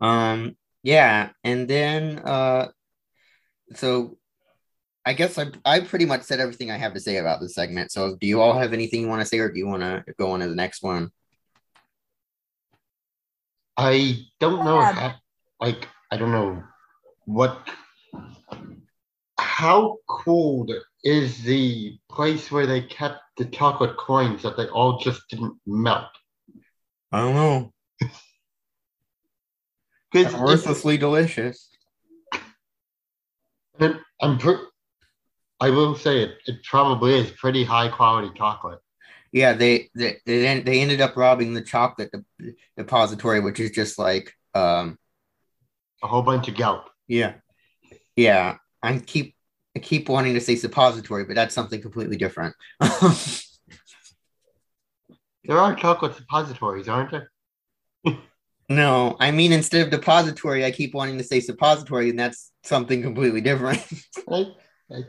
um, 0.00 0.56
yeah, 0.82 1.30
and 1.44 1.68
then 1.68 2.18
uh, 2.20 2.68
so 3.74 4.18
I 5.06 5.14
guess 5.14 5.38
I 5.38 5.46
I 5.64 5.80
pretty 5.80 6.06
much 6.06 6.22
said 6.22 6.40
everything 6.40 6.70
I 6.70 6.78
have 6.78 6.94
to 6.94 7.00
say 7.00 7.18
about 7.18 7.40
this 7.40 7.54
segment. 7.54 7.92
So 7.92 8.16
do 8.20 8.26
you 8.26 8.40
all 8.40 8.58
have 8.58 8.72
anything 8.72 9.02
you 9.02 9.08
want 9.08 9.22
to 9.22 9.26
say, 9.26 9.38
or 9.38 9.50
do 9.50 9.58
you 9.58 9.66
want 9.66 9.82
to 9.82 10.04
go 10.18 10.32
on 10.32 10.40
to 10.40 10.48
the 10.48 10.54
next 10.54 10.82
one? 10.82 11.10
I 13.78 14.26
don't 14.40 14.64
know 14.64 14.80
how, 14.80 15.14
like 15.60 15.86
I 16.10 16.16
don't 16.16 16.32
know 16.32 16.64
what 17.26 17.68
how 19.38 19.98
cold 20.08 20.72
is 21.04 21.42
the 21.44 21.96
place 22.10 22.50
where 22.50 22.66
they 22.66 22.82
kept 22.82 23.20
the 23.36 23.44
chocolate 23.44 23.96
coins 23.96 24.42
that 24.42 24.56
they 24.56 24.66
all 24.66 24.98
just 24.98 25.22
didn't 25.30 25.54
melt? 25.64 26.08
I 27.12 27.20
don't 27.20 27.34
know. 27.34 27.72
It's 30.14 30.34
Worthlessly 30.34 30.96
delicious. 30.96 31.68
I'm 33.78 34.38
per- 34.38 34.66
I 35.60 35.68
will 35.68 35.94
say 35.96 36.22
it. 36.22 36.38
It 36.46 36.64
probably 36.64 37.18
is 37.18 37.30
pretty 37.32 37.62
high 37.62 37.90
quality 37.90 38.30
chocolate. 38.34 38.80
Yeah, 39.32 39.52
they 39.52 39.90
they 39.94 40.16
they, 40.26 40.60
they 40.60 40.80
ended 40.80 41.00
up 41.00 41.16
robbing 41.16 41.54
the 41.54 41.62
chocolate 41.62 42.10
de- 42.12 42.54
depository, 42.76 43.40
which 43.40 43.60
is 43.60 43.70
just 43.70 43.98
like 43.98 44.32
um 44.54 44.98
A 46.02 46.06
whole 46.06 46.22
bunch 46.22 46.48
of 46.48 46.56
gout. 46.56 46.88
yeah 47.06 47.34
yeah. 48.16 48.56
I 48.82 48.98
keep 48.98 49.34
I 49.76 49.80
keep 49.80 50.08
wanting 50.08 50.34
to 50.34 50.40
say 50.40 50.56
suppository, 50.56 51.24
but 51.24 51.34
that's 51.36 51.54
something 51.54 51.80
completely 51.80 52.16
different. 52.16 52.54
There 55.44 55.56
are 55.58 55.74
chocolate 55.74 56.14
suppositories, 56.14 56.88
aren't 56.88 57.10
there? 57.10 57.30
no, 58.68 59.16
I 59.18 59.30
mean 59.30 59.52
instead 59.52 59.80
of 59.82 59.90
depository, 59.90 60.62
I 60.64 60.70
keep 60.70 60.92
wanting 60.92 61.16
to 61.16 61.24
say 61.24 61.40
suppository, 61.40 62.10
and 62.10 62.18
that's 62.18 62.52
something 62.64 63.00
completely 63.02 63.40
different. 63.40 63.82
Right? 64.28 64.48
Right. 64.90 65.04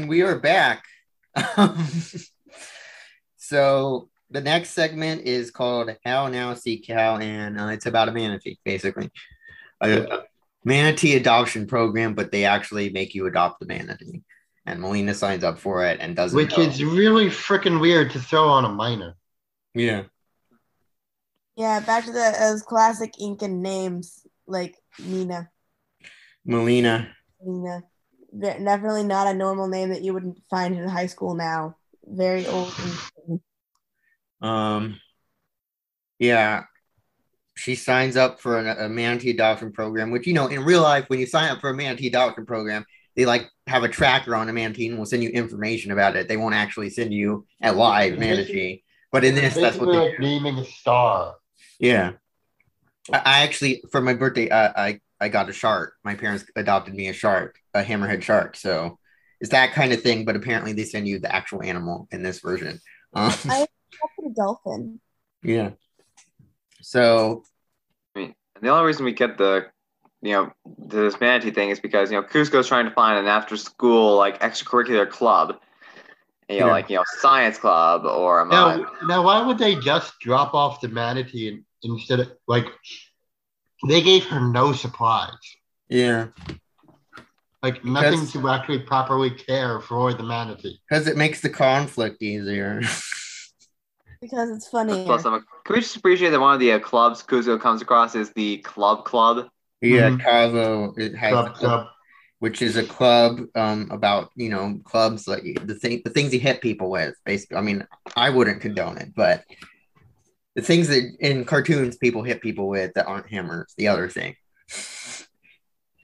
And 0.00 0.08
we 0.08 0.22
are 0.22 0.38
back. 0.38 0.86
so 3.36 4.08
the 4.30 4.40
next 4.40 4.70
segment 4.70 5.26
is 5.26 5.50
called 5.50 5.94
How 6.06 6.28
Now 6.28 6.54
Sea 6.54 6.82
Cow, 6.82 7.18
and 7.18 7.60
uh, 7.60 7.66
it's 7.66 7.84
about 7.84 8.08
a 8.08 8.12
manatee, 8.12 8.58
basically. 8.64 9.10
A, 9.82 10.04
a 10.04 10.22
manatee 10.64 11.16
adoption 11.16 11.66
program, 11.66 12.14
but 12.14 12.32
they 12.32 12.46
actually 12.46 12.88
make 12.88 13.14
you 13.14 13.26
adopt 13.26 13.60
the 13.60 13.66
manatee. 13.66 14.22
And 14.64 14.80
Malina 14.80 15.14
signs 15.14 15.44
up 15.44 15.58
for 15.58 15.84
it 15.84 15.98
and 16.00 16.16
doesn't. 16.16 16.34
Which 16.34 16.56
know. 16.56 16.64
is 16.64 16.82
really 16.82 17.26
freaking 17.26 17.78
weird 17.78 18.10
to 18.12 18.20
throw 18.20 18.48
on 18.48 18.64
a 18.64 18.70
minor. 18.70 19.16
yeah, 19.74 20.04
Yeah, 21.56 21.80
back 21.80 22.06
to 22.06 22.12
the 22.12 22.36
those 22.40 22.62
classic 22.62 23.20
Incan 23.20 23.60
names 23.60 24.26
like 24.46 24.78
Nina. 24.98 25.50
Malina. 26.48 27.10
Nina. 27.44 27.82
Ve- 28.32 28.64
Definitely 28.64 29.04
not 29.04 29.26
a 29.26 29.34
normal 29.34 29.68
name 29.68 29.90
that 29.90 30.02
you 30.02 30.14
would 30.14 30.34
find 30.48 30.76
in 30.78 30.88
high 30.88 31.06
school 31.06 31.34
now. 31.34 31.76
Very 32.06 32.46
old. 32.46 32.72
and- 33.28 33.40
Um, 34.40 35.00
yeah, 36.18 36.64
she 37.56 37.74
signs 37.74 38.16
up 38.16 38.40
for 38.40 38.58
a, 38.58 38.86
a 38.86 38.88
manatee 38.88 39.30
adoption 39.30 39.72
program, 39.72 40.10
which 40.10 40.26
you 40.26 40.32
know 40.32 40.46
in 40.46 40.64
real 40.64 40.82
life, 40.82 41.04
when 41.08 41.18
you 41.18 41.26
sign 41.26 41.50
up 41.50 41.60
for 41.60 41.70
a 41.70 41.74
manatee 41.74 42.06
adoption 42.08 42.46
program, 42.46 42.84
they 43.16 43.26
like 43.26 43.48
have 43.66 43.82
a 43.82 43.88
tracker 43.88 44.34
on 44.34 44.48
a 44.48 44.52
manatee 44.52 44.88
and 44.88 44.98
will 44.98 45.04
send 45.06 45.22
you 45.22 45.30
information 45.30 45.90
about 45.92 46.16
it. 46.16 46.26
They 46.28 46.36
won't 46.38 46.54
actually 46.54 46.90
send 46.90 47.12
you 47.12 47.46
a 47.62 47.72
live 47.72 48.18
manatee, 48.18 48.82
but 49.12 49.24
in 49.24 49.34
this, 49.34 49.54
that's 49.54 49.76
what 49.76 49.86
Basically 49.86 49.98
they 49.98 50.10
like 50.10 50.20
naming 50.20 50.58
a 50.58 50.64
star. 50.64 51.34
Yeah, 51.78 52.12
I, 53.12 53.18
I 53.18 53.40
actually 53.42 53.82
for 53.92 54.00
my 54.00 54.14
birthday, 54.14 54.50
I, 54.50 54.88
I 54.88 55.00
I 55.20 55.28
got 55.28 55.48
a 55.48 55.52
shark. 55.52 55.94
My 56.04 56.14
parents 56.14 56.44
adopted 56.56 56.94
me 56.94 57.08
a 57.08 57.12
shark, 57.12 57.58
a 57.74 57.82
hammerhead 57.82 58.22
shark. 58.22 58.56
So 58.56 58.98
it's 59.40 59.50
that 59.50 59.72
kind 59.72 59.92
of 59.92 60.02
thing, 60.02 60.24
but 60.24 60.36
apparently 60.36 60.72
they 60.72 60.84
send 60.84 61.06
you 61.08 61.18
the 61.18 61.34
actual 61.34 61.62
animal 61.62 62.08
in 62.10 62.22
this 62.22 62.40
version. 62.40 62.80
Um, 63.14 63.32
I- 63.48 63.66
That's 64.00 64.26
a 64.26 64.30
dolphin. 64.34 65.00
yeah. 65.42 65.70
So 66.82 67.42
I 68.14 68.18
mean, 68.20 68.34
the 68.62 68.68
only 68.68 68.86
reason 68.86 69.04
we 69.04 69.12
get 69.12 69.36
the, 69.36 69.66
you 70.22 70.32
know, 70.32 70.52
this 70.78 71.20
manatee 71.20 71.50
thing 71.50 71.70
is 71.70 71.80
because 71.80 72.10
you 72.10 72.16
know 72.20 72.26
Cusco's 72.26 72.68
trying 72.68 72.86
to 72.86 72.90
find 72.92 73.18
an 73.18 73.26
after-school 73.26 74.16
like 74.16 74.40
extracurricular 74.40 75.08
club, 75.08 75.56
you 76.48 76.60
know, 76.60 76.66
Yeah. 76.66 76.72
like 76.72 76.88
you 76.90 76.96
know 76.96 77.04
science 77.20 77.58
club 77.58 78.04
or 78.06 78.40
um, 78.40 78.48
Now, 78.48 78.86
now, 79.06 79.22
why 79.22 79.44
would 79.46 79.58
they 79.58 79.74
just 79.76 80.18
drop 80.20 80.54
off 80.54 80.80
the 80.80 80.88
manatee 80.88 81.48
and, 81.48 81.64
instead 81.82 82.20
of 82.20 82.32
like 82.46 82.66
they 83.88 84.02
gave 84.02 84.24
her 84.26 84.40
no 84.40 84.72
supplies, 84.72 85.34
yeah. 85.88 86.28
like 87.62 87.84
nothing 87.84 88.26
to 88.28 88.48
actually 88.48 88.80
properly 88.80 89.30
care 89.30 89.80
for 89.80 90.12
the 90.12 90.22
manatee. 90.22 90.78
Because 90.88 91.06
it 91.06 91.16
makes 91.16 91.40
the 91.40 91.50
conflict 91.50 92.22
easier. 92.22 92.82
Because 94.20 94.50
it's 94.50 94.68
funny. 94.68 95.04
Plus, 95.04 95.24
um, 95.24 95.44
can 95.64 95.74
we 95.74 95.80
just 95.80 95.96
appreciate 95.96 96.30
that 96.30 96.40
one 96.40 96.52
of 96.52 96.60
the 96.60 96.72
uh, 96.72 96.78
clubs 96.78 97.22
Cusco 97.22 97.58
comes 97.58 97.80
across 97.80 98.14
is 98.14 98.30
the 98.32 98.58
Club 98.58 99.04
Club? 99.04 99.48
yeah. 99.80 100.14
Cavo 100.18 100.92
it 100.98 101.14
has, 101.14 101.32
Club, 101.32 101.54
club. 101.54 101.86
which 102.38 102.60
is 102.60 102.76
a 102.76 102.84
club 102.84 103.40
um 103.54 103.88
about 103.90 104.30
you 104.36 104.50
know 104.50 104.78
clubs 104.84 105.26
like 105.26 105.42
the 105.64 105.74
thing 105.74 106.02
the 106.04 106.10
things 106.10 106.34
you 106.34 106.40
hit 106.40 106.60
people 106.60 106.90
with. 106.90 107.14
Basically, 107.24 107.56
I 107.56 107.62
mean, 107.62 107.86
I 108.14 108.28
wouldn't 108.28 108.60
condone 108.60 108.98
it, 108.98 109.14
but 109.16 109.42
the 110.56 110.62
things 110.62 110.88
that 110.88 111.16
in 111.20 111.44
cartoons 111.44 111.96
people 111.96 112.22
hit 112.22 112.40
people 112.40 112.68
with 112.68 112.94
that 112.94 113.06
aren't 113.06 113.30
hammers, 113.30 113.72
the 113.76 113.88
other 113.88 114.08
thing, 114.08 114.34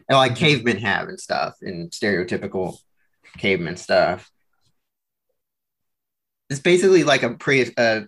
and 0.09 0.17
like 0.17 0.37
cavemen 0.37 0.79
have 0.79 1.09
and 1.09 1.21
stuff 1.21 1.55
in 1.63 1.91
stereotypical 1.91 2.79
caveman 3.39 3.77
stuff. 3.77 4.31
It's 6.49 6.61
basically 6.61 7.03
like 7.03 7.23
a 7.23 7.35
pre 7.35 7.73
uh, 7.77 8.03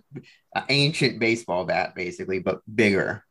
a 0.55 0.63
ancient 0.69 1.19
baseball 1.19 1.65
bat, 1.65 1.93
basically, 1.95 2.39
but 2.39 2.61
bigger. 2.73 3.23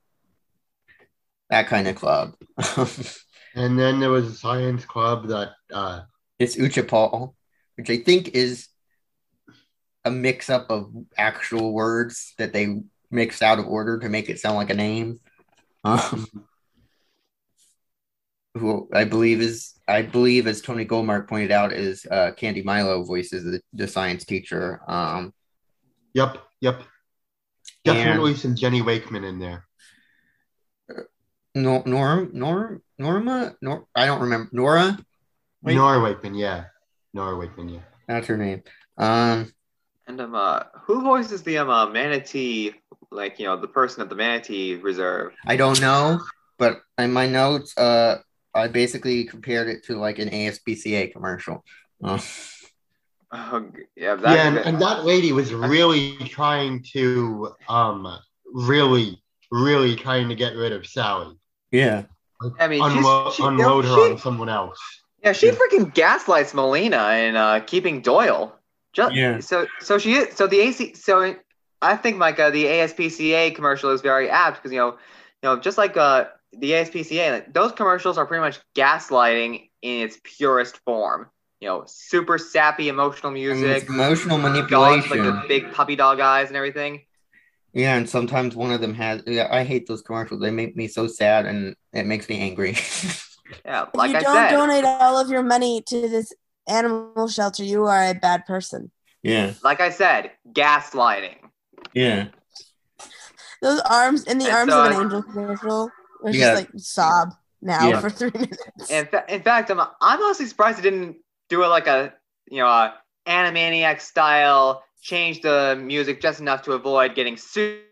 That 1.51 1.67
kind 1.69 1.89
of 1.89 1.97
club. 1.97 2.35
And 3.55 3.77
then 3.77 3.99
there 3.99 4.11
was 4.11 4.29
a 4.29 4.35
science 4.35 4.85
club 4.85 5.29
that 5.29 5.51
uh, 5.73 6.03
it's 6.39 6.57
Uchapal, 6.57 7.35
which 7.77 7.91
I 7.91 7.97
think 7.97 8.29
is 8.29 8.69
a 10.05 10.13
mix 10.13 10.49
up 10.49 10.71
of 10.71 10.93
actual 11.17 11.73
words 11.73 12.35
that 12.39 12.53
they 12.53 12.83
mixed 13.11 13.43
out 13.43 13.59
of 13.59 13.67
order 13.67 13.99
to 13.99 14.09
make 14.09 14.29
it 14.29 14.39
sound 14.39 14.57
like 14.57 14.71
a 14.71 14.75
name. 14.75 15.21
Um, 15.85 16.27
who 18.55 18.89
I 18.93 19.05
believe 19.05 19.41
is, 19.41 19.75
I 19.87 20.03
believe, 20.03 20.47
as 20.47 20.61
Tony 20.61 20.85
Goldmark 20.85 21.29
pointed 21.29 21.51
out, 21.51 21.73
is 21.73 22.07
uh, 22.11 22.33
Candy 22.33 22.63
Milo 22.63 23.05
voices 23.05 23.45
the, 23.45 23.61
the 23.73 23.89
science 23.89 24.25
teacher. 24.25 24.81
Um, 24.89 25.33
yep, 26.13 26.39
yep, 26.61 26.83
definitely 27.85 28.35
some 28.35 28.57
Jenny 28.57 28.83
Wakeman 28.83 29.25
in 29.25 29.39
there. 29.39 29.65
No, 31.55 31.83
Norm, 31.87 32.31
Norm, 32.33 32.83
Norma, 32.99 33.55
Nor, 33.61 33.87
I 33.95 34.07
don't 34.07 34.21
remember 34.21 34.51
Nora. 34.53 34.99
Wait. 35.63 35.75
Nora 35.75 36.01
Wakeman, 36.01 36.35
yeah, 36.35 36.65
Nora 37.15 37.37
Wakeman, 37.37 37.69
yeah. 37.69 37.81
That's 38.07 38.27
her 38.27 38.37
name. 38.37 38.63
Um, 38.97 39.53
and 40.07 40.21
um, 40.21 40.35
uh, 40.35 40.63
who 40.83 41.03
voices 41.03 41.43
the 41.43 41.59
um 41.59 41.71
uh, 41.71 41.87
manatee? 41.87 42.75
Like 43.11 43.39
you 43.39 43.47
know, 43.47 43.57
the 43.57 43.69
person 43.69 44.03
at 44.03 44.09
the 44.09 44.15
manatee 44.15 44.75
reserve. 44.75 45.33
I 45.47 45.57
don't 45.57 45.81
know, 45.81 46.21
but 46.59 46.81
in 46.99 47.13
my 47.13 47.27
notes, 47.27 47.77
uh, 47.79 48.19
I 48.55 48.69
basically 48.69 49.25
compared 49.25 49.69
it 49.69 49.85
to 49.87 49.97
like 49.97 50.19
an 50.19 50.29
ASPCA 50.29 51.13
commercial. 51.13 51.65
Uh. 52.03 52.19
Oh, 53.31 53.71
yeah, 53.95 54.15
that, 54.15 54.35
yeah, 54.35 54.49
and, 54.49 54.57
and 54.57 54.81
that 54.81 55.05
lady 55.05 55.33
was 55.33 55.53
really 55.53 56.17
trying 56.17 56.83
to, 56.95 57.55
um, 57.69 58.19
really, 58.47 59.23
really 59.51 59.97
trying 59.97 60.31
to 60.31 60.35
get 60.35 60.57
rid 60.57 60.73
of 60.73 60.87
Sally. 60.87 61.37
Yeah. 61.71 62.05
I 62.59 62.69
mean, 62.69 62.83
unload, 62.83 63.35
she, 63.35 63.43
unload 63.43 63.85
her 63.85 63.95
she, 63.95 64.13
on 64.13 64.19
someone 64.19 64.49
else. 64.49 64.79
Yeah, 65.23 65.33
she 65.33 65.51
freaking 65.51 65.93
gaslights 65.93 66.55
Malina 66.55 67.29
in 67.29 67.37
uh, 67.37 67.61
keeping 67.67 68.01
Doyle. 68.01 68.55
Just, 68.95 69.15
yeah. 69.15 69.41
So, 69.41 69.67
so 69.81 69.99
she 69.99 70.15
is. 70.15 70.35
So 70.35 70.47
the 70.47 70.61
AC. 70.61 70.95
So 70.95 71.35
I 71.81 71.97
think 71.97 72.17
Micah, 72.17 72.51
the 72.53 72.65
ASPCA 72.65 73.55
commercial 73.55 73.91
is 73.91 74.01
very 74.01 74.29
apt 74.29 74.57
because 74.57 74.73
you 74.73 74.79
know, 74.79 74.91
you 75.43 75.49
know, 75.49 75.59
just 75.59 75.79
like 75.79 75.97
uh, 75.97 76.27
the 76.53 76.73
ASPCA, 76.73 77.33
like, 77.33 77.53
those 77.55 77.73
commercials 77.73 78.19
are 78.19 78.27
pretty 78.27 78.41
much 78.41 78.59
gaslighting 78.75 79.69
in 79.83 80.03
its 80.03 80.19
purest 80.25 80.79
form. 80.85 81.29
You 81.61 81.69
know, 81.69 81.85
super 81.87 82.39
sappy 82.39 82.89
emotional 82.89 83.33
music, 83.33 83.89
emotional 83.89 84.39
manipulation, 84.39 85.01
dogs, 85.01 85.11
like 85.11 85.23
the 85.23 85.49
big 85.49 85.73
puppy 85.73 85.97
dog 85.97 86.21
eyes 86.21 86.49
and 86.49 86.57
everything. 86.57 87.03
Yeah, 87.73 87.97
and 87.97 88.09
sometimes 88.09 88.57
one 88.57 88.73
of 88.73 88.81
them 88.81 88.95
has. 88.95 89.23
Yeah, 89.27 89.49
I 89.51 89.65
hate 89.65 89.87
those 89.87 90.03
commercials. 90.03 90.41
They 90.41 90.51
make 90.51 90.77
me 90.77 90.87
so 90.89 91.07
sad, 91.07 91.47
and 91.47 91.75
it 91.93 92.07
makes 92.07 92.29
me 92.29 92.39
angry. 92.41 92.77
yeah, 93.65 93.87
like 93.93 94.11
if 94.11 94.13
you 94.13 94.19
I 94.19 94.23
don't 94.23 94.35
said, 94.35 94.51
donate 94.51 94.85
all 94.85 95.19
of 95.19 95.31
your 95.31 95.43
money 95.43 95.83
to 95.89 96.09
this 96.09 96.33
animal 96.69 97.29
shelter, 97.29 97.65
you 97.65 97.85
are 97.87 98.11
a 98.11 98.15
bad 98.15 98.47
person. 98.47 98.91
Yeah. 99.23 99.55
Like 99.63 99.81
I 99.81 99.91
said, 99.91 100.31
gaslighting. 100.53 101.37
Yeah. 101.95 102.29
Those 103.63 103.81
arms 103.81 104.25
in 104.25 104.39
the 104.39 104.47
and 104.47 104.71
arms 104.71 104.73
so, 104.73 104.85
of 104.85 104.93
an 104.93 105.03
angel 105.03 105.23
commercial. 105.23 105.91
It's 106.25 106.37
yeah. 106.37 106.55
just 106.55 106.57
like 106.57 106.71
sob 106.77 107.35
now 107.61 107.89
yeah. 107.89 108.01
for 108.01 108.11
three 108.11 108.31
minutes. 108.35 108.91
In, 108.91 109.07
fa- 109.07 109.25
in 109.29 109.43
fact, 109.43 109.71
I'm 109.71 109.81
I'm 109.81 110.23
honestly 110.23 110.47
surprised 110.47 110.79
it 110.79 110.83
didn't 110.83 111.17
do 111.49 111.63
it 111.63 111.69
like 111.69 111.87
a 111.87 112.15
you 112.51 112.59
know 112.59 112.69
a 112.69 112.95
Animaniac 113.27 114.01
style 114.01 114.83
change 115.03 115.43
the 115.43 115.79
music 115.81 116.21
just 116.21 116.41
enough 116.41 116.63
to 116.63 116.73
avoid 116.73 117.15
getting 117.15 117.37
sued 117.37 117.83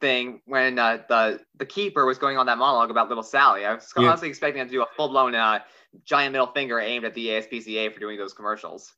thing 0.00 0.40
when 0.44 0.78
uh, 0.78 0.98
the 1.08 1.40
the 1.56 1.64
keeper 1.64 2.04
was 2.04 2.18
going 2.18 2.36
on 2.36 2.46
that 2.46 2.58
monologue 2.58 2.90
about 2.90 3.08
little 3.08 3.22
Sally. 3.22 3.64
I 3.64 3.74
was 3.74 3.92
yeah. 3.96 4.08
honestly 4.08 4.28
expecting 4.28 4.60
him 4.60 4.68
to 4.68 4.72
do 4.72 4.82
a 4.82 4.86
full 4.96 5.08
blown 5.08 5.34
uh, 5.34 5.60
giant 6.04 6.32
middle 6.32 6.48
finger 6.48 6.80
aimed 6.80 7.04
at 7.04 7.14
the 7.14 7.28
ASPCA 7.28 7.92
for 7.92 8.00
doing 8.00 8.18
those 8.18 8.34
commercials. 8.34 8.92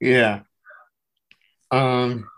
Yeah. 0.00 0.40
Um. 1.70 2.28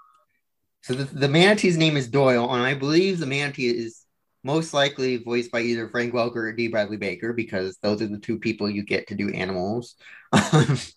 So 0.83 0.95
the, 0.95 1.05
the 1.05 1.29
manatee's 1.29 1.77
name 1.77 1.97
is 1.97 2.09
Doyle, 2.09 2.53
and 2.53 2.63
I 2.63 2.75
believe 2.75 3.19
the 3.19 3.27
manatee 3.27 3.69
is 3.69 4.05
most 4.45 4.75
likely 4.75 5.19
voiced 5.19 5.53
by 5.53 5.61
either 5.61 5.89
Frank 5.89 6.13
Welker 6.13 6.37
or 6.37 6.53
D. 6.53 6.69
Bradley 6.69 6.97
Baker 6.97 7.33
because 7.33 7.79
those 7.83 8.03
are 8.03 8.09
the 8.09 8.19
two 8.19 8.39
people 8.39 8.69
you 8.69 8.83
get 8.83 9.07
to 9.09 9.15
do 9.15 9.31
animals. 9.31 9.95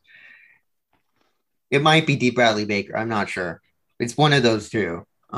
It 1.72 1.82
might 1.82 2.08
be 2.08 2.16
D. 2.16 2.30
Bradley 2.30 2.66
Baker. 2.66 2.96
I'm 2.96 3.10
not 3.10 3.30
sure. 3.30 3.62
It's 4.00 4.18
one 4.18 4.34
of 4.34 4.44
those 4.44 4.70
two. 4.70 5.06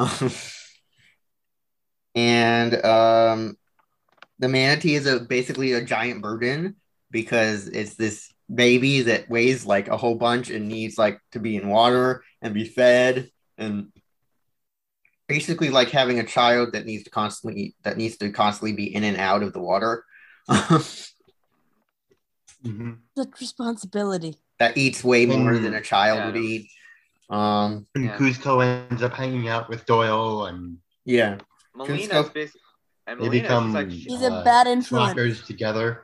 and 2.16 2.86
um, 2.86 3.58
the 4.40 4.48
manatee 4.48 4.96
is 4.96 5.08
a 5.08 5.20
basically 5.20 5.74
a 5.74 5.84
giant 5.84 6.22
burden 6.22 6.76
because 7.10 7.68
it's 7.68 7.96
this 7.96 8.32
baby 8.54 9.02
that 9.02 9.30
weighs 9.30 9.66
like 9.66 9.88
a 9.88 9.98
whole 9.98 10.16
bunch 10.16 10.50
and 10.50 10.68
needs 10.68 10.98
like 10.98 11.20
to 11.32 11.40
be 11.40 11.56
in 11.56 11.70
water 11.70 12.24
and 12.42 12.54
be 12.54 12.66
fed 12.66 13.32
and 13.58 13.92
basically 15.28 15.70
like 15.70 15.90
having 15.90 16.20
a 16.20 16.26
child 16.26 16.74
that 16.74 16.86
needs 16.86 17.04
to 17.04 17.10
constantly 17.10 17.76
that 17.84 17.98
needs 17.98 18.18
to 18.18 18.30
constantly 18.32 18.74
be 18.74 18.94
in 18.94 19.04
and 19.04 19.18
out 19.18 19.44
of 19.44 19.54
the 19.54 19.60
water. 19.60 20.04
mm-hmm. 20.50 20.94
The 23.16 23.28
responsibility 23.40 24.36
that 24.60 24.78
eats 24.78 25.04
way 25.04 25.26
more 25.26 25.54
mm. 25.54 25.62
than 25.62 25.74
a 25.74 25.82
child 25.82 26.20
yeah. 26.20 26.26
would 26.26 26.38
eat. 26.38 26.70
Um, 27.30 27.86
and 27.96 28.06
yeah. 28.06 28.18
Kuzco 28.18 28.64
ends 28.90 29.04
up 29.04 29.14
hanging 29.14 29.50
out 29.50 29.70
with 29.70 29.86
Doyle, 29.86 30.46
and 30.46 30.78
yeah, 31.06 31.40
Malina's 31.76 32.30
basically. 32.30 32.62
And 33.08 33.22
they 33.22 33.30
become 33.30 33.72
like, 33.74 33.90
he's 33.90 34.22
uh, 34.22 34.42
a 34.42 34.44
bad 34.44 34.68
influence. 34.68 35.48
together. 35.48 36.04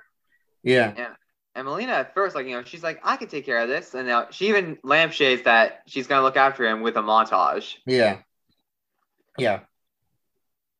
Yeah. 0.63 0.93
Yeah. 0.95 1.09
And 1.53 1.67
Malina 1.67 1.89
at 1.89 2.13
first, 2.13 2.33
like, 2.33 2.47
you 2.47 2.55
know, 2.55 2.63
she's 2.63 2.81
like, 2.81 3.01
I 3.03 3.17
can 3.17 3.27
take 3.27 3.45
care 3.45 3.59
of 3.59 3.67
this. 3.67 3.93
And 3.93 4.07
now 4.07 4.27
she 4.31 4.47
even 4.47 4.77
lampshades 4.83 5.43
that 5.43 5.81
she's 5.85 6.07
going 6.07 6.19
to 6.19 6.23
look 6.23 6.37
after 6.37 6.65
him 6.65 6.81
with 6.81 6.95
a 6.95 7.01
montage. 7.01 7.75
Yeah. 7.85 8.19
Yeah. 9.37 9.61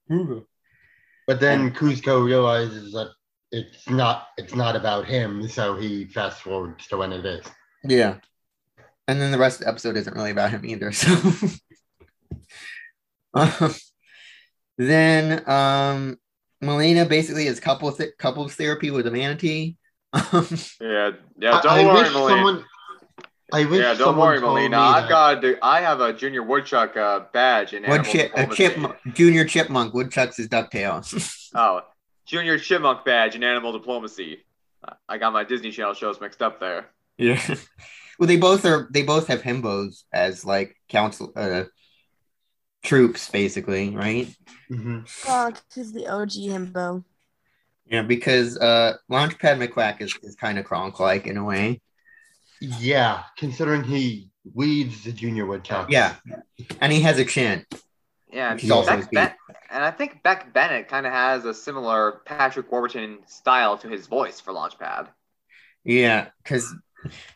But 0.08 1.40
then 1.40 1.72
Kuzco 1.72 2.24
realizes 2.24 2.92
that 2.94 3.12
it's 3.52 3.90
not 3.90 4.28
it's 4.38 4.56
not 4.56 4.76
about 4.76 5.06
him, 5.06 5.48
so 5.48 5.76
he 5.78 6.06
fast 6.06 6.42
forwards 6.42 6.88
to 6.88 6.98
when 6.98 7.14
it 7.14 7.26
is. 7.26 7.46
Yeah. 7.84 8.18
And 9.08 9.22
then 9.22 9.32
the 9.32 9.38
rest 9.38 9.60
of 9.60 9.66
the 9.66 9.72
episode 9.72 9.98
isn't 9.98 10.16
really 10.16 10.32
about 10.32 10.52
him 10.52 10.66
either. 10.66 10.92
So 13.36 13.42
um, 13.66 13.74
then 14.78 15.50
um 15.50 16.20
Malina 16.64 17.10
basically 17.10 17.48
is 17.48 17.60
couple 17.60 17.92
th- 17.92 18.16
couples 18.20 18.54
therapy 18.54 18.92
with 18.92 19.08
a 19.08 19.12
manatee. 19.12 19.76
yeah, 20.14 21.12
yeah. 21.40 21.62
Don't 21.62 21.66
I, 21.66 21.86
worry, 21.86 22.10
Malina. 22.10 22.30
Someone, 22.30 22.66
I 23.52 23.66
wish 23.66 23.82
yeah, 23.82 23.94
don't 23.94 24.18
worry, 24.18 24.40
Malina. 24.40 24.78
I've 24.78 25.10
got 25.10 25.44
I 25.62 25.82
have 25.82 26.00
a 26.00 26.14
junior 26.14 26.44
woodchuck 26.44 26.96
uh, 26.96 27.22
badge 27.34 27.74
in 27.74 27.84
Wood 27.88 28.06
chip, 28.06 28.32
a 28.36 28.48
chip, 28.48 28.78
junior 29.14 29.46
chipmunk. 29.46 29.94
Woodchuck's 29.94 30.38
his 30.38 30.48
ducktails. 30.48 31.50
oh, 31.56 31.82
junior 32.26 32.58
chipmunk 32.58 33.04
badge 33.04 33.36
in 33.36 33.44
animal 33.44 33.74
diplomacy. 33.74 34.46
I 35.08 35.18
got 35.18 35.34
my 35.34 35.44
Disney 35.44 35.72
Channel 35.72 35.94
shows 35.94 36.20
mixed 36.20 36.42
up 36.42 36.60
there. 36.60 36.88
Yeah. 37.18 37.42
well, 38.20 38.28
they 38.28 38.38
both 38.38 38.66
are. 38.66 38.88
They 38.92 39.04
both 39.04 39.28
have 39.28 39.42
himbos 39.42 40.04
as 40.12 40.46
like 40.46 40.76
council 40.90 41.32
uh, 41.36 41.64
troops, 42.84 43.30
basically, 43.30 43.96
right? 43.96 44.28
Mm-hmm. 44.72 45.00
Oh, 45.28 45.52
because 45.70 45.94
the 45.94 46.08
OG 46.08 46.32
himbo. 46.32 47.04
Yeah, 47.86 48.04
because 48.04 48.58
uh, 48.58 48.96
Launchpad 49.12 49.68
McQuack 49.68 50.02
is, 50.02 50.18
is 50.24 50.36
kind 50.36 50.58
of 50.58 50.66
Kronk 50.66 51.00
like 51.00 51.28
in 51.28 51.38
a 51.38 51.44
way. 51.44 51.82
Yeah, 52.64 53.24
considering 53.38 53.84
he 53.84 54.30
weeds 54.54 55.04
the 55.04 55.12
junior 55.12 55.46
woodchuck. 55.46 55.90
Yeah, 55.90 56.16
and 56.80 56.92
he 56.92 57.02
has 57.02 57.20
a 57.20 57.26
chin. 57.26 57.66
Yeah, 58.32 58.58
he's 58.58 58.72
also 58.72 58.98
Beck, 58.98 59.12
ben- 59.12 59.34
and 59.70 59.84
I 59.84 59.92
think 59.92 60.24
Beck 60.24 60.54
Bennett 60.54 60.88
kind 60.88 61.06
of 61.06 61.14
has 61.14 61.46
a 61.46 61.54
similar 61.54 62.22
Patrick 62.26 62.72
Warburton 62.72 63.20
style 63.28 63.78
to 63.80 63.88
his 63.88 64.08
voice 64.08 64.40
for 64.40 64.54
Launchpad. 64.54 65.10
Yeah, 65.84 66.30
because 66.42 66.74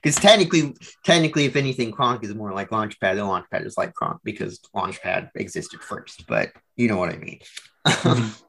because 0.02 0.16
technically, 0.16 0.76
technically, 1.04 1.46
if 1.46 1.56
anything, 1.56 1.92
Kronk 1.92 2.24
is 2.24 2.34
more 2.34 2.54
like 2.54 2.70
Launchpad. 2.70 3.16
The 3.16 3.22
Launchpad 3.22 3.66
is 3.66 3.78
like 3.78 3.94
Kronk 3.94 4.22
because 4.24 4.60
Launchpad 4.76 5.32
existed 5.36 5.82
first. 5.82 6.26
But 6.28 6.52
you 6.76 6.88
know 6.88 6.98
what 6.98 7.14
I 7.14 7.18
mean. 7.18 7.40
Mm-hmm. 7.86 8.44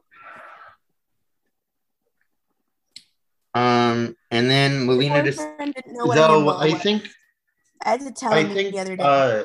um, 3.53 4.15
and 4.31 4.49
then 4.49 4.85
Malina 4.85 5.23
just. 5.23 5.39
Though 5.39 6.57
I 6.57 6.71
think. 6.73 7.07
I 7.83 7.91
had 7.91 8.01
to 8.01 8.11
tell 8.11 8.33
I 8.33 8.41
him 8.41 8.53
think, 8.53 8.73
the 8.73 8.79
other 8.79 8.97
day. 8.97 9.03
Uh, 9.03 9.43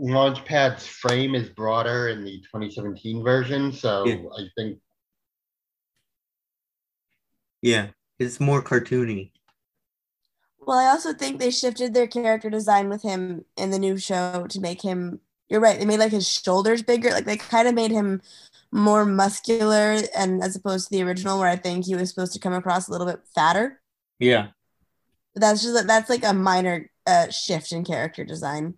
Launchpad's 0.00 0.86
frame 0.86 1.34
is 1.34 1.48
broader 1.48 2.08
in 2.08 2.24
the 2.24 2.38
2017 2.42 3.24
version, 3.24 3.72
so 3.72 4.06
yeah. 4.06 4.16
I 4.38 4.44
think. 4.56 4.78
Yeah, 7.60 7.88
it's 8.18 8.38
more 8.38 8.62
cartoony. 8.62 9.32
Well, 10.60 10.78
I 10.78 10.86
also 10.86 11.12
think 11.12 11.38
they 11.38 11.50
shifted 11.50 11.92
their 11.92 12.06
character 12.06 12.48
design 12.48 12.88
with 12.88 13.02
him 13.02 13.44
in 13.56 13.70
the 13.70 13.78
new 13.80 13.98
show 13.98 14.46
to 14.48 14.60
make 14.60 14.82
him. 14.82 15.20
You're 15.48 15.60
right. 15.60 15.78
They 15.78 15.84
made 15.84 15.98
like 15.98 16.12
his 16.12 16.28
shoulders 16.28 16.82
bigger. 16.82 17.10
Like 17.10 17.24
they 17.24 17.36
kind 17.36 17.66
of 17.66 17.74
made 17.74 17.90
him 17.90 18.22
more 18.72 19.04
muscular, 19.04 19.98
and 20.16 20.42
as 20.42 20.56
opposed 20.56 20.88
to 20.88 20.96
the 20.96 21.02
original, 21.02 21.38
where 21.38 21.48
I 21.48 21.56
think 21.56 21.84
he 21.84 21.94
was 21.94 22.08
supposed 22.08 22.32
to 22.32 22.40
come 22.40 22.54
across 22.54 22.88
a 22.88 22.92
little 22.92 23.06
bit 23.06 23.20
fatter. 23.34 23.80
Yeah. 24.18 24.48
That's 25.34 25.62
just 25.62 25.86
that's 25.86 26.10
like 26.10 26.24
a 26.24 26.32
minor 26.32 26.90
uh, 27.06 27.30
shift 27.30 27.72
in 27.72 27.84
character 27.84 28.24
design. 28.24 28.74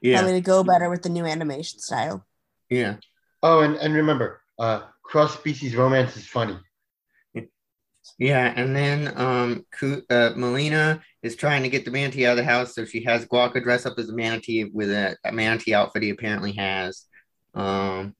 Yeah. 0.00 0.18
Probably 0.18 0.34
to 0.34 0.40
go 0.40 0.64
better 0.64 0.90
with 0.90 1.02
the 1.02 1.08
new 1.08 1.24
animation 1.24 1.78
style. 1.80 2.26
Yeah. 2.68 2.96
Oh, 3.42 3.60
and, 3.60 3.76
and 3.76 3.94
remember, 3.94 4.42
uh, 4.58 4.82
cross 5.02 5.34
species 5.34 5.74
romance 5.74 6.16
is 6.16 6.26
funny. 6.26 6.58
Yeah, 8.18 8.52
and 8.56 8.74
then 8.74 9.12
um, 9.16 9.64
Ku- 9.70 10.02
uh, 10.10 10.30
Malina 10.36 11.00
is 11.22 11.36
trying 11.36 11.62
to 11.62 11.68
get 11.68 11.84
the 11.84 11.90
manatee 11.90 12.26
out 12.26 12.32
of 12.32 12.36
the 12.38 12.44
house, 12.44 12.74
so 12.74 12.84
she 12.84 13.04
has 13.04 13.24
Guaca 13.26 13.62
dress 13.62 13.86
up 13.86 13.98
as 13.98 14.08
a 14.08 14.14
manatee 14.14 14.64
with 14.64 14.90
a, 14.90 15.16
a 15.24 15.32
manatee 15.32 15.72
outfit 15.72 16.02
he 16.02 16.10
apparently 16.10 16.52
has, 16.52 17.04
um, 17.54 18.14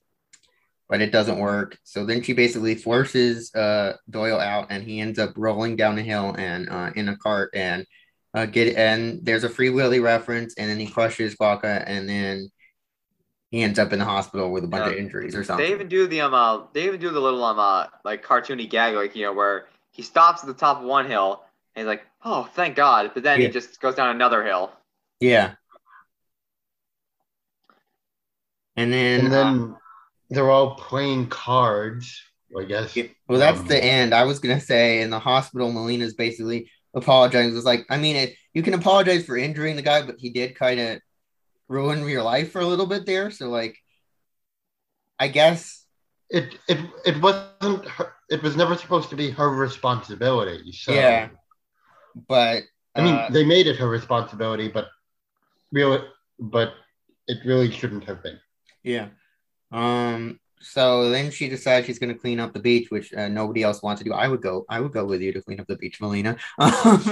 but 0.93 1.01
it 1.01 1.11
doesn't 1.11 1.39
work. 1.39 1.79
So 1.85 2.05
then 2.05 2.23
she 2.23 2.35
basically 2.35 2.75
forces 2.75 3.51
uh, 3.55 3.95
Doyle 4.11 4.39
out, 4.39 4.67
and 4.69 4.85
he 4.85 5.01
ends 5.01 5.19
up 5.19 5.31
rolling 5.39 5.75
down 5.75 5.97
a 5.99 6.03
hill 6.03 6.35
and 6.37 6.69
uh, 6.69 6.91
in 6.95 7.09
a 7.09 7.17
cart, 7.17 7.49
and 7.55 7.87
uh, 8.35 8.45
get 8.45 8.77
and 8.77 9.25
there's 9.25 9.43
a 9.43 9.49
Free 9.49 9.71
Willy 9.71 10.01
reference, 10.01 10.53
and 10.59 10.71
then 10.71 10.79
he 10.79 10.87
crushes 10.87 11.35
Guaca, 11.35 11.83
and 11.87 12.07
then 12.07 12.51
he 13.51 13.63
ends 13.63 13.79
up 13.79 13.95
in 13.95 14.01
the 14.01 14.05
hospital 14.05 14.53
with 14.53 14.65
a 14.65 14.67
bunch 14.67 14.85
Yeah. 14.85 14.93
of 14.93 14.99
injuries 14.99 15.35
or 15.35 15.43
something. 15.43 15.65
They 15.65 15.73
even 15.73 15.89
do 15.89 16.07
the 16.07 16.21
um 16.21 16.35
uh, 16.35 16.65
they 16.75 16.85
even 16.85 17.01
do 17.01 17.09
the 17.09 17.21
little 17.21 17.43
um 17.43 17.59
uh, 17.59 17.87
like 18.05 18.23
cartoony 18.23 18.69
gag 18.69 18.95
like 18.95 19.17
you 19.17 19.23
know 19.23 19.33
where 19.33 19.69
he 19.93 20.03
stops 20.03 20.43
at 20.43 20.47
the 20.47 20.55
top 20.55 20.81
of 20.81 20.85
one 20.85 21.07
hill 21.07 21.43
and 21.75 21.85
he's 21.85 21.87
like 21.87 22.03
oh 22.27 22.51
thank 22.55 22.77
God 22.77 23.13
but 23.15 23.23
then 23.23 23.41
Yeah. 23.41 23.47
he 23.47 23.53
just 23.55 23.81
goes 23.81 23.95
down 23.95 24.15
another 24.15 24.45
hill. 24.45 24.73
Yeah. 25.21 25.55
And 28.77 28.93
then, 28.93 29.27
And 29.27 29.35
uh, 29.35 29.53
then 29.53 29.77
they're 30.33 30.51
all 30.51 30.77
playing 30.77 31.29
cards, 31.29 32.21
I 32.59 32.65
guess. 32.65 32.97
Yeah, 32.97 33.05
well, 33.29 33.39
that's 33.39 33.61
Um, 33.61 33.67
the 33.67 33.83
end. 33.83 34.15
I 34.15 34.25
was 34.25 34.39
gonna 34.41 34.61
say 34.61 35.03
in 35.03 35.11
the 35.11 35.19
hospital, 35.19 35.73
Malina's 35.73 36.15
basically 36.15 36.71
apologizing. 36.95 37.57
It's 37.57 37.65
like, 37.67 37.87
I 37.91 37.99
mean, 37.99 38.17
it, 38.17 38.37
you 38.55 38.63
can 38.63 38.75
apologize 38.75 39.25
for 39.25 39.37
injuring 39.37 39.77
the 39.77 39.83
guy, 39.83 40.03
but 40.03 40.17
he 40.19 40.31
did 40.31 40.55
kind 40.57 40.81
of 40.81 41.01
ruin 41.69 42.07
your 42.09 42.23
life 42.23 42.53
for 42.53 42.61
a 42.63 42.67
little 42.67 42.87
bit 42.87 43.07
there. 43.07 43.31
So, 43.31 43.51
like, 43.51 43.79
I 45.19 45.29
guess, 45.29 45.87
It 46.31 46.57
it 46.69 46.79
it 47.05 47.23
wasn't 47.23 47.87
her, 47.87 48.15
it 48.31 48.43
was 48.43 48.57
never 48.57 48.77
supposed 48.77 49.11
to 49.11 49.17
be 49.17 49.31
her 49.31 49.51
responsibility. 49.51 50.73
So 50.73 50.93
yeah. 50.93 51.29
But 52.29 52.65
I 52.95 53.01
mean 53.03 53.15
uh, 53.15 53.29
they 53.29 53.45
made 53.45 53.67
it 53.67 53.77
her 53.77 53.89
responsibility, 53.89 54.69
but 54.69 54.89
really 55.73 56.05
but 56.39 56.75
it 57.29 57.39
really 57.45 57.71
shouldn't 57.71 58.05
have 58.05 58.23
been. 58.23 58.39
yeah. 58.83 59.09
Um. 59.73 60.39
So 60.61 61.11
then 61.11 61.33
she 61.33 61.49
decides 61.49 61.87
she's 61.87 61.99
gonna 61.99 62.15
clean 62.15 62.39
up 62.39 62.53
the 62.53 62.61
beach, 62.61 62.91
which 62.91 63.13
uh, 63.13 63.29
nobody 63.29 63.63
else 63.63 63.83
wants 63.83 64.01
to 64.01 64.05
do. 64.05 64.13
I 64.13 64.29
would 64.29 64.43
go. 64.43 64.65
I 64.69 64.81
would 64.81 64.93
go 64.93 65.05
with 65.05 65.21
you 65.21 65.33
to 65.33 65.43
clean 65.43 65.61
up 65.61 65.67
the 65.67 65.77
beach, 65.77 66.01
Malina. 66.01 66.37
Um, 66.59 67.03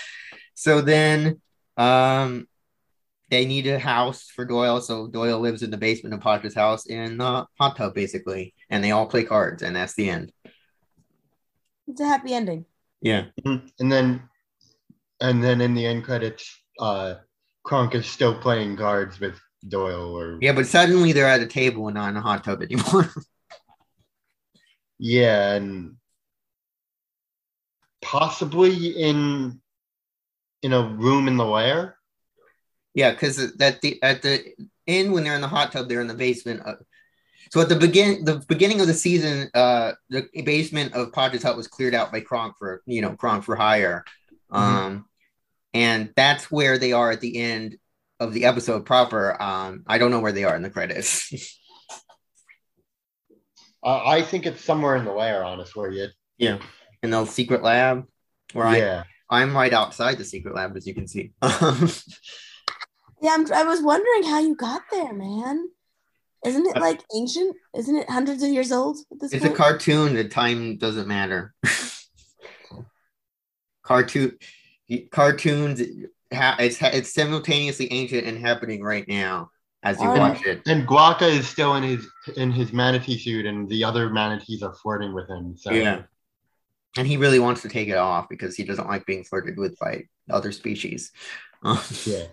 so 0.54 0.80
then, 0.80 1.40
um, 1.76 2.48
they 3.30 3.44
need 3.44 3.66
a 3.66 3.78
house 3.78 4.28
for 4.34 4.44
Doyle. 4.44 4.80
So 4.80 5.06
Doyle 5.06 5.38
lives 5.40 5.62
in 5.62 5.70
the 5.70 5.76
basement 5.76 6.14
of 6.14 6.20
Pacha's 6.20 6.54
house 6.54 6.86
in 6.86 7.18
the 7.18 7.46
hot 7.58 7.76
tub, 7.76 7.94
basically, 7.94 8.54
and 8.70 8.82
they 8.82 8.92
all 8.92 9.06
play 9.06 9.24
cards, 9.24 9.62
and 9.62 9.76
that's 9.76 9.94
the 9.94 10.08
end. 10.08 10.32
It's 11.86 12.00
a 12.00 12.06
happy 12.06 12.32
ending. 12.32 12.64
Yeah. 13.00 13.26
Mhm. 13.44 13.70
And 13.78 13.92
then 13.92 14.28
and 15.20 15.44
then 15.44 15.60
in 15.60 15.74
the 15.74 15.86
end 15.86 16.04
credits, 16.04 16.62
uh 16.78 17.16
Kronk 17.64 17.94
is 17.94 18.06
still 18.06 18.38
playing 18.38 18.76
cards 18.76 19.20
with 19.20 19.38
Doyle 19.66 20.16
or 20.16 20.38
Yeah, 20.40 20.52
but 20.52 20.66
suddenly 20.66 21.12
they're 21.12 21.26
at 21.26 21.40
a 21.40 21.46
table 21.46 21.88
and 21.88 21.94
not 21.94 22.10
in 22.10 22.16
a 22.16 22.20
hot 22.20 22.44
tub 22.44 22.62
anymore. 22.62 23.10
yeah, 24.98 25.54
and 25.54 25.96
possibly 28.02 28.88
in 28.88 29.60
in 30.62 30.72
a 30.72 30.82
room 30.82 31.28
in 31.28 31.36
the 31.36 31.44
lair. 31.44 31.96
yeah, 32.94 33.10
because 33.10 33.38
at 33.60 33.80
the 33.80 34.02
at 34.02 34.22
the 34.22 34.54
end 34.86 35.12
when 35.12 35.24
they're 35.24 35.34
in 35.34 35.40
the 35.40 35.48
hot 35.48 35.72
tub, 35.72 35.88
they're 35.88 36.00
in 36.00 36.06
the 36.06 36.14
basement. 36.14 36.60
Of, 36.60 36.78
so 37.50 37.60
at 37.60 37.68
the 37.68 37.76
begin 37.76 38.24
the 38.24 38.44
beginning 38.48 38.80
of 38.80 38.86
the 38.86 38.94
season, 38.94 39.50
uh, 39.54 39.92
the 40.10 40.28
basement 40.44 40.94
of 40.94 41.12
Pacha's 41.12 41.42
hut 41.42 41.56
was 41.56 41.68
cleared 41.68 41.94
out 41.94 42.12
by 42.12 42.20
Kronk 42.20 42.56
for 42.58 42.82
you 42.86 43.00
know 43.00 43.14
Kronk 43.16 43.44
for 43.44 43.56
hire, 43.56 44.04
um, 44.50 45.06
and 45.72 46.12
that's 46.16 46.50
where 46.50 46.78
they 46.78 46.92
are 46.92 47.10
at 47.10 47.20
the 47.20 47.38
end 47.38 47.78
of 48.20 48.32
the 48.32 48.44
episode 48.44 48.86
proper. 48.86 49.40
Um, 49.40 49.84
I 49.86 49.98
don't 49.98 50.10
know 50.10 50.20
where 50.20 50.32
they 50.32 50.44
are 50.44 50.56
in 50.56 50.62
the 50.62 50.70
credits. 50.70 51.58
Uh, 53.86 54.02
I 54.02 54.22
think 54.22 54.46
it's 54.46 54.64
somewhere 54.64 54.96
in 54.96 55.04
the 55.04 55.12
lair, 55.12 55.44
honestly. 55.44 55.98
you 55.98 56.08
yeah, 56.38 56.56
in 57.02 57.10
the 57.10 57.26
secret 57.26 57.62
lab, 57.62 58.06
where 58.54 58.64
I 58.64 58.78
yeah. 58.78 59.02
I'm 59.28 59.54
right 59.54 59.74
outside 59.74 60.16
the 60.16 60.24
secret 60.24 60.54
lab, 60.54 60.74
as 60.74 60.86
you 60.86 60.94
can 60.94 61.06
see. 61.06 61.32
Yeah, 63.24 63.36
I'm, 63.38 63.50
I 63.54 63.64
was 63.64 63.80
wondering 63.80 64.24
how 64.24 64.40
you 64.40 64.54
got 64.54 64.82
there, 64.90 65.14
man. 65.14 65.70
Isn't 66.44 66.66
it 66.66 66.76
like 66.76 67.00
ancient? 67.16 67.56
Isn't 67.74 67.96
it 67.96 68.10
hundreds 68.10 68.42
of 68.42 68.50
years 68.50 68.70
old 68.70 68.98
at 69.10 69.18
this 69.18 69.32
It's 69.32 69.46
a 69.46 69.50
cartoon. 69.50 70.12
The 70.12 70.28
time 70.28 70.76
doesn't 70.76 71.08
matter. 71.08 71.54
Cartoon, 73.82 74.38
cartoons. 75.10 75.82
Ha- 76.34 76.56
it's 76.58 76.80
it's 76.82 77.12
simultaneously 77.12 77.92
ancient 77.92 78.26
and 78.26 78.38
happening 78.38 78.82
right 78.82 79.06
now 79.08 79.50
as 79.82 80.00
you 80.00 80.08
watch 80.08 80.44
it. 80.44 80.62
And 80.66 80.86
Guaca 80.86 81.28
is 81.28 81.46
still 81.48 81.74
in 81.74 81.82
his 81.82 82.06
in 82.36 82.50
his 82.50 82.72
manatee 82.72 83.18
suit, 83.18 83.46
and 83.46 83.68
the 83.68 83.84
other 83.84 84.10
manatees 84.10 84.62
are 84.62 84.74
flirting 84.74 85.14
with 85.14 85.28
him. 85.28 85.56
So 85.56 85.72
Yeah, 85.72 86.02
and 86.96 87.06
he 87.06 87.16
really 87.16 87.38
wants 87.38 87.62
to 87.62 87.68
take 87.68 87.88
it 87.88 87.96
off 87.96 88.28
because 88.28 88.56
he 88.56 88.64
doesn't 88.64 88.88
like 88.88 89.06
being 89.06 89.24
flirted 89.24 89.58
with 89.58 89.78
by 89.78 90.04
other 90.30 90.52
species. 90.52 91.12
Yeah. 92.04 92.24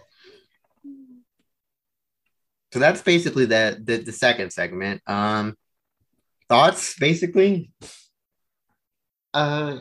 So 2.74 2.80
that's 2.80 3.02
basically 3.02 3.46
the, 3.46 3.82
the 3.82 3.98
the 3.98 4.12
second 4.12 4.52
segment. 4.52 5.02
Um, 5.06 5.58
thoughts, 6.48 6.98
basically. 7.00 7.72
Uh, 9.34 9.80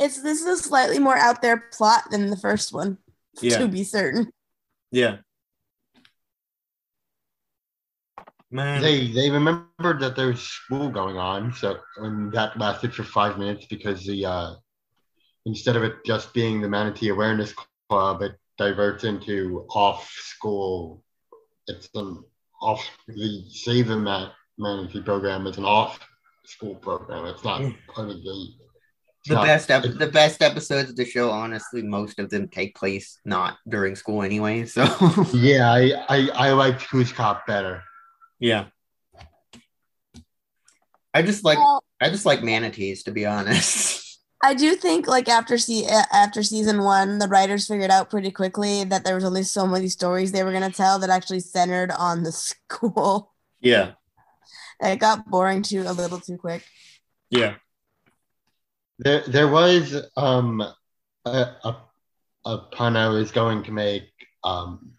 It's 0.00 0.22
this 0.22 0.40
is 0.40 0.46
a 0.46 0.62
slightly 0.62 0.98
more 0.98 1.16
out 1.16 1.42
there 1.42 1.64
plot 1.72 2.10
than 2.10 2.30
the 2.30 2.36
first 2.36 2.72
one, 2.72 2.96
Yeah. 3.42 3.58
to 3.58 3.68
be 3.68 3.84
certain. 3.84 4.32
Yeah. 4.90 5.18
Man, 8.50 8.82
they 8.82 9.12
they 9.12 9.30
remembered 9.30 10.00
that 10.00 10.16
there's 10.16 10.40
school 10.40 10.88
going 10.88 11.16
on, 11.16 11.52
so 11.52 11.78
and 11.98 12.32
that 12.32 12.58
lasted 12.58 12.92
for 12.92 13.04
five 13.04 13.38
minutes 13.38 13.66
because 13.66 14.04
the 14.04 14.26
uh, 14.26 14.54
instead 15.46 15.76
of 15.76 15.84
it 15.84 16.04
just 16.04 16.34
being 16.34 16.60
the 16.60 16.68
Manatee 16.68 17.10
Awareness 17.10 17.54
Club, 17.88 18.22
it 18.22 18.32
diverts 18.58 19.04
into 19.04 19.66
off 19.70 20.10
school. 20.10 21.04
It's 21.68 21.90
an 21.94 22.24
off 22.60 22.84
the 23.06 23.44
Save 23.50 23.86
the 23.86 23.96
Man- 23.96 24.32
Manatee 24.58 25.02
program 25.02 25.46
it's 25.46 25.58
an 25.58 25.64
off 25.64 26.00
school 26.44 26.74
program. 26.74 27.26
It's 27.26 27.44
not 27.44 27.60
part 27.94 28.08
of 28.10 28.16
the. 28.22 28.48
It's 29.20 29.28
the 29.28 29.34
not- 29.34 29.46
best 29.46 29.70
ep- 29.70 29.98
the 29.98 30.06
best 30.06 30.40
episodes 30.42 30.90
of 30.90 30.96
the 30.96 31.04
show 31.04 31.30
honestly 31.30 31.82
most 31.82 32.18
of 32.18 32.30
them 32.30 32.48
take 32.48 32.74
place 32.74 33.18
not 33.24 33.58
during 33.68 33.94
school 33.94 34.22
anyway 34.22 34.64
so 34.66 34.82
Yeah, 35.34 35.70
I 35.70 35.92
I, 36.08 36.28
I 36.34 36.52
liked 36.52 36.88
Kuz-Cop 36.88 37.46
better. 37.46 37.82
yeah 38.38 38.66
i 41.14 41.22
just 41.22 41.44
like 41.44 41.58
Well, 41.58 41.82
i 42.00 42.08
just 42.08 42.24
like 42.26 42.42
manatees 42.42 43.02
to 43.04 43.10
be 43.12 43.26
honest 43.26 43.98
I 44.42 44.54
do 44.54 44.74
think 44.74 45.06
like 45.06 45.28
after 45.28 45.58
se- 45.58 45.84
uh, 45.86 46.04
after 46.14 46.42
season 46.42 46.82
one, 46.82 47.18
the 47.18 47.28
writers 47.28 47.66
figured 47.68 47.90
out 47.90 48.08
pretty 48.08 48.30
quickly 48.30 48.84
that 48.84 49.04
there 49.04 49.14
was 49.14 49.22
only 49.22 49.42
so 49.42 49.66
many 49.66 49.88
stories 49.88 50.32
they 50.32 50.42
were 50.44 50.52
gonna 50.52 50.70
tell 50.72 50.98
that 51.00 51.10
actually 51.10 51.40
centered 51.40 51.90
on 51.90 52.22
the 52.22 52.32
school. 52.48 53.34
yeah 53.60 53.90
It 54.80 54.98
got 54.98 55.26
boring 55.28 55.60
too 55.60 55.84
a 55.86 55.92
little 55.92 56.18
too 56.20 56.38
quick. 56.38 56.64
yeah 57.28 57.56
There, 59.02 59.22
there 59.26 59.48
was 59.48 59.96
um, 60.16 60.60
a, 61.24 61.30
a, 61.64 61.76
a 62.44 62.58
pun 62.70 62.96
I 62.96 63.08
was 63.08 63.30
going 63.30 63.62
to 63.64 63.72
make. 63.72 64.10
Um, 64.44 64.92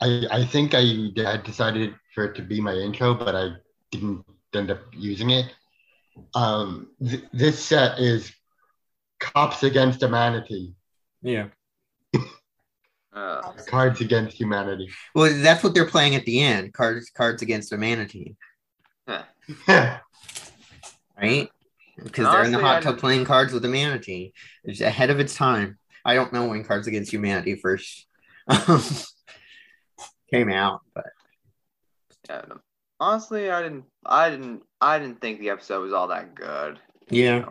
I, 0.00 0.26
I 0.30 0.44
think 0.44 0.74
I 0.74 1.10
had 1.16 1.44
decided 1.44 1.94
for 2.12 2.24
it 2.24 2.34
to 2.36 2.42
be 2.42 2.60
my 2.60 2.74
intro, 2.74 3.14
but 3.14 3.36
I 3.36 3.50
didn't 3.92 4.24
end 4.52 4.72
up 4.72 4.80
using 4.92 5.30
it. 5.30 5.54
Um, 6.34 6.88
th- 7.00 7.24
this 7.32 7.64
set 7.64 8.00
is 8.00 8.32
Cops 9.20 9.62
Against 9.62 10.02
Humanity, 10.02 10.74
yeah 11.22 11.46
Uh, 13.14 13.52
Cards 13.68 14.00
Against 14.00 14.36
Humanity. 14.36 14.88
well 15.14 15.32
that's 15.42 15.62
what 15.62 15.74
they're 15.74 15.86
playing 15.86 16.14
at 16.16 16.24
the 16.24 16.42
end 16.42 16.72
cards 16.72 17.10
cards 17.10 17.42
against 17.42 17.70
humanity. 17.70 18.34
manatee 19.06 19.26
right 21.20 21.50
because 22.02 22.30
they're 22.30 22.44
in 22.44 22.52
the 22.52 22.58
hot 22.60 22.82
tub 22.82 22.98
playing 22.98 23.24
cards 23.24 23.52
with 23.52 23.62
the 23.62 23.68
manatee. 23.68 24.32
It's 24.64 24.80
ahead 24.80 25.10
of 25.10 25.20
its 25.20 25.34
time. 25.34 25.78
I 26.04 26.14
don't 26.14 26.32
know 26.32 26.46
when 26.46 26.64
Cards 26.64 26.86
Against 26.88 27.12
Humanity 27.12 27.54
first 27.56 28.06
um, 28.48 28.82
came 30.32 30.50
out, 30.50 30.80
but 30.94 31.06
Yeah, 32.28 32.42
honestly, 32.98 33.50
I 33.50 33.62
didn't, 33.62 33.84
I 34.04 34.30
didn't, 34.30 34.62
I 34.80 34.98
didn't 34.98 35.20
think 35.20 35.38
the 35.40 35.50
episode 35.50 35.80
was 35.82 35.92
all 35.92 36.08
that 36.08 36.34
good. 36.34 36.78
yeah, 37.08 37.44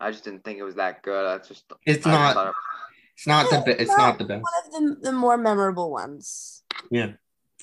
I 0.00 0.10
just 0.10 0.24
didn't 0.24 0.44
think 0.44 0.58
it 0.58 0.62
was 0.62 0.76
that 0.76 1.02
good. 1.02 1.26
I 1.26 1.38
just, 1.46 1.64
it's 1.84 2.06
I 2.06 2.10
not. 2.12 2.46
it- 2.48 2.54
It's 3.16 3.26
not 3.26 3.50
the. 3.50 3.70
It's 3.72 3.80
It's 3.82 3.88
not 3.90 3.98
not 3.98 4.18
the 4.18 4.24
best. 4.24 4.42
One 4.44 4.52
of 4.64 4.98
the, 5.00 5.10
the 5.10 5.12
more 5.12 5.36
memorable 5.36 5.90
ones. 5.90 6.62
Yeah, 6.90 7.12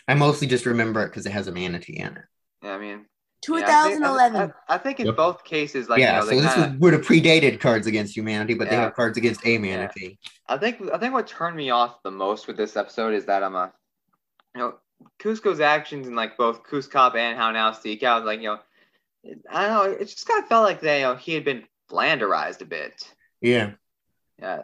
I 0.07 0.13
mostly 0.13 0.47
just 0.47 0.65
remember 0.65 1.01
it 1.03 1.07
because 1.07 1.25
it 1.25 1.31
has 1.31 1.47
a 1.47 1.51
manatee 1.53 1.97
in 1.97 2.07
it. 2.17 2.23
yeah, 2.61 2.75
I 2.75 2.77
mean, 2.77 3.05
yeah, 3.47 3.63
I 3.83 3.83
think- 3.89 3.99
2011. 4.03 4.53
I, 4.67 4.75
I 4.75 4.77
think 4.77 4.99
in 4.99 5.05
Yep. 5.07 5.15
both 5.15 5.43
cases, 5.43 5.89
like, 5.89 5.99
yeah, 5.99 6.15
you 6.15 6.31
know, 6.31 6.37
so 6.37 6.41
this 6.41 6.53
kinda, 6.53 6.69
was, 6.71 6.79
would 6.79 6.93
have 6.93 7.01
predated 7.03 7.59
Cards 7.59 7.87
Against 7.87 8.15
Humanity, 8.15 8.53
but 8.53 8.69
they 8.69 8.75
have 8.75 8.93
Cards 8.95 9.17
Against 9.17 9.45
a 9.45 9.57
Manatee. 9.57 10.17
I 10.47 10.57
think 10.57 10.81
I 10.93 10.97
think 10.97 11.13
what 11.13 11.27
turned 11.27 11.55
me 11.55 11.69
off 11.69 12.01
the 12.03 12.11
most 12.11 12.47
with 12.47 12.57
this 12.57 12.75
episode 12.75 13.13
is 13.13 13.25
that 13.25 13.43
I'm 13.43 13.55
a, 13.55 13.73
you 14.55 14.61
know, 14.61 14.75
Kuzco's 15.19 15.59
actions 15.59 16.07
in 16.07 16.15
like 16.15 16.37
both 16.37 16.63
Kuz-Cop 16.63 17.15
and 17.15 17.37
How 17.37 17.51
Now 17.51 17.71
Sea 17.73 17.97
Cow, 17.97 18.23
like 18.23 18.39
you 18.41 18.47
know, 18.47 18.59
I 19.51 19.67
don't 19.67 19.71
know, 19.71 19.91
it 19.99 20.05
just 20.05 20.27
kind 20.27 20.41
of 20.41 20.47
felt 20.47 20.63
like 20.63 20.81
they, 20.81 20.99
you 20.99 21.05
know, 21.05 21.15
he 21.15 21.33
had 21.33 21.43
been 21.43 21.63
flanderized 21.91 22.61
a 22.61 22.65
bit. 22.65 23.11
Yeah, 23.41 23.71
Yeah. 24.41 24.63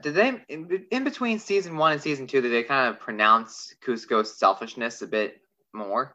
Did 0.00 0.14
they 0.14 0.40
in, 0.48 0.86
in 0.90 1.04
between 1.04 1.38
season 1.38 1.76
one 1.76 1.92
and 1.92 2.00
season 2.00 2.26
two? 2.26 2.40
Did 2.40 2.52
they 2.52 2.62
kind 2.62 2.88
of 2.88 3.00
pronounce 3.00 3.74
Kuzco's 3.84 4.38
selfishness 4.38 5.02
a 5.02 5.06
bit 5.06 5.40
more? 5.72 6.14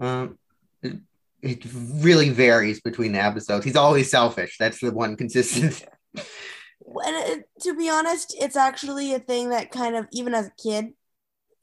um, 0.00 0.38
it, 0.84 0.98
it 1.42 1.64
really 1.72 2.30
varies 2.30 2.80
between 2.80 3.12
the 3.12 3.22
episodes. 3.22 3.64
He's 3.64 3.76
always 3.76 4.10
selfish. 4.10 4.56
That's 4.58 4.80
the 4.80 4.92
one 4.92 5.16
consistent. 5.16 5.84
And 7.04 7.44
to 7.62 7.74
be 7.74 7.88
honest, 7.88 8.36
it's 8.38 8.56
actually 8.56 9.14
a 9.14 9.18
thing 9.18 9.50
that 9.50 9.70
kind 9.70 9.96
of, 9.96 10.06
even 10.12 10.34
as 10.34 10.46
a 10.46 10.62
kid, 10.62 10.92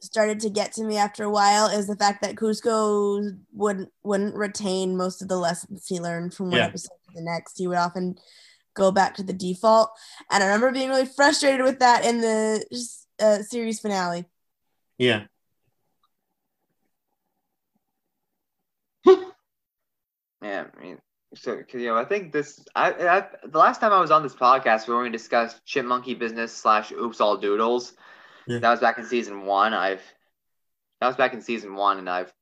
started 0.01 0.39
to 0.39 0.49
get 0.49 0.74
to 0.74 0.84
me 0.84 0.97
after 0.97 1.24
a 1.24 1.30
while. 1.30 1.67
Is 1.67 1.88
the 1.88 1.95
fact 1.95 2.24
that 2.24 2.36
Kuzco 2.36 3.38
wouldn't 3.53 3.89
wouldn't 4.03 4.36
retain 4.36 4.97
most 4.97 5.22
of 5.22 5.28
the 5.28 5.38
lessons 5.38 5.86
he 5.88 5.99
learned 5.99 6.34
from 6.34 6.49
one 6.49 6.59
Yeah. 6.59 6.65
episode 6.67 6.97
to 7.05 7.11
the 7.13 7.22
next. 7.22 7.57
He 7.57 7.67
would 7.67 7.78
often 7.78 8.15
go 8.74 8.91
back 8.91 9.15
to 9.15 9.24
the 9.24 9.34
default, 9.34 9.91
and 10.32 10.43
I 10.43 10.47
remember 10.47 10.72
being 10.72 10.89
really 10.89 11.05
frustrated 11.05 11.61
with 11.61 11.80
that 11.80 12.03
in 12.03 12.22
the 12.22 12.65
uh, 13.19 13.43
series 13.43 13.80
finale. 13.80 14.26
Yeah, 14.97 15.26
Yeah, 20.43 20.66
I 20.76 20.84
mean, 20.84 20.97
so 21.36 21.62
you 21.74 21.86
know, 21.88 21.97
I 21.97 22.06
think 22.06 22.32
this. 22.34 22.66
I, 22.76 22.91
I 22.93 23.28
the 23.45 23.60
last 23.60 23.80
time 23.80 23.93
I 23.93 23.99
was 24.02 24.12
on 24.12 24.24
this 24.24 24.34
podcast, 24.36 24.88
we 24.88 24.93
were 24.93 25.02
going 25.02 25.12
to 25.12 25.18
discuss 25.18 25.60
Chipmunky 25.68 26.18
Business 26.18 26.52
slash 26.52 26.91
Oops 26.91 27.22
All 27.22 27.38
Doodles. 27.38 27.93
Yeah. 28.47 28.60
That 28.60 28.72
was 28.72 28.80
back 28.80 28.97
in 28.97 29.06
season 29.06 29.45
one. 29.45 29.74
I've 29.74 30.02
that 30.99 31.08
was 31.08 31.16
back 31.16 31.34
in 31.34 31.41
season 31.41 31.76
one, 31.76 31.99
and 31.99 32.10
I've 32.10 32.34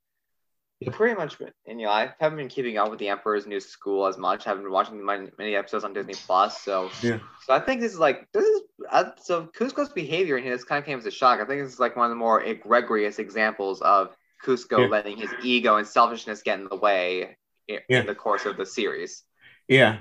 Yeah. 0.80 0.92
pretty 0.94 1.16
much 1.16 1.38
been. 1.38 1.52
And 1.68 1.80
you 1.80 1.88
know, 1.88 1.92
I 1.92 2.14
haven't 2.20 2.38
been 2.38 2.48
keeping 2.48 2.78
up 2.78 2.90
with 2.90 3.00
the 3.00 3.10
Emperor's 3.10 3.46
New 3.46 3.60
School 3.60 4.08
as 4.08 4.18
much. 4.18 4.48
I 4.48 4.52
haven't 4.52 4.64
been 4.64 4.72
watching 4.72 5.04
my, 5.04 5.28
many 5.38 5.56
episodes 5.56 5.84
on 5.84 5.92
Disney 5.94 6.14
Plus. 6.14 6.62
So 6.62 6.90
Yeah. 7.04 7.20
So 7.46 7.54
I 7.54 7.60
think 7.60 7.82
this 7.82 7.92
is 7.92 8.00
like 8.00 8.32
this 8.32 8.46
is 8.46 8.62
uh, 8.90 9.12
so 9.22 9.48
Kuzco's 9.48 9.90
behavior 9.90 10.38
in 10.38 10.44
here. 10.46 10.56
This 10.56 10.64
kind 10.64 10.80
of 10.80 10.86
came 10.86 10.98
as 10.98 11.06
a 11.06 11.12
shock. 11.12 11.42
I 11.42 11.46
think 11.46 11.62
this 11.64 11.74
is 11.74 11.80
like 11.82 11.98
one 11.98 12.06
of 12.06 12.12
the 12.12 12.16
more 12.16 12.42
egregious 12.42 13.20
examples 13.20 13.82
of 13.82 14.16
Kuzco 14.46 14.80
Yeah. 14.82 14.88
letting 14.88 15.18
his 15.18 15.30
ego 15.44 15.78
and 15.78 15.88
selfishness 15.88 16.42
get 16.42 16.60
in 16.60 16.68
the 16.70 16.76
way 16.76 17.38
in, 17.68 17.80
Yeah. 17.90 18.00
in 18.02 18.06
the 18.06 18.16
course 18.16 18.46
of 18.46 18.58
the 18.58 18.66
series. 18.66 19.24
yeah. 19.68 20.00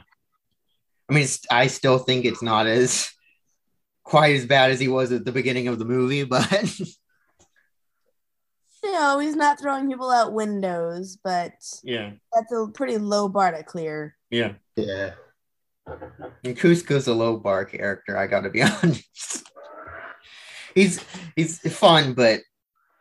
I 1.10 1.14
mean, 1.14 1.26
I 1.50 1.68
still 1.68 1.98
think 1.98 2.26
it's 2.26 2.42
not 2.42 2.66
as 2.66 3.10
quite 4.04 4.36
as 4.36 4.44
bad 4.44 4.70
as 4.70 4.78
he 4.78 4.88
was 4.88 5.10
at 5.10 5.24
the 5.24 5.32
beginning 5.32 5.66
of 5.68 5.78
the 5.78 5.86
movie, 5.86 6.24
but 6.24 6.50
You 8.84 8.92
know, 8.92 9.18
he's 9.18 9.34
not 9.34 9.58
throwing 9.60 9.88
people 9.88 10.10
out 10.10 10.32
windows, 10.32 11.18
but 11.22 11.52
yeah, 11.82 12.12
that's 12.32 12.52
a 12.52 12.68
pretty 12.72 12.96
low 12.98 13.28
bar 13.28 13.50
to 13.52 13.62
clear. 13.64 14.16
yeah. 14.30 14.52
Yeah. 14.76 15.14
And 16.44 16.56
Kuzco's 16.56 17.06
a 17.08 17.14
low 17.14 17.38
bar 17.38 17.64
character. 17.64 18.16
I 18.16 18.26
got 18.26 18.42
to 18.42 18.50
be 18.50 18.62
honest. 18.82 19.42
he's 20.74 21.02
he's 21.34 21.58
fun, 21.76 22.12
but 22.14 22.40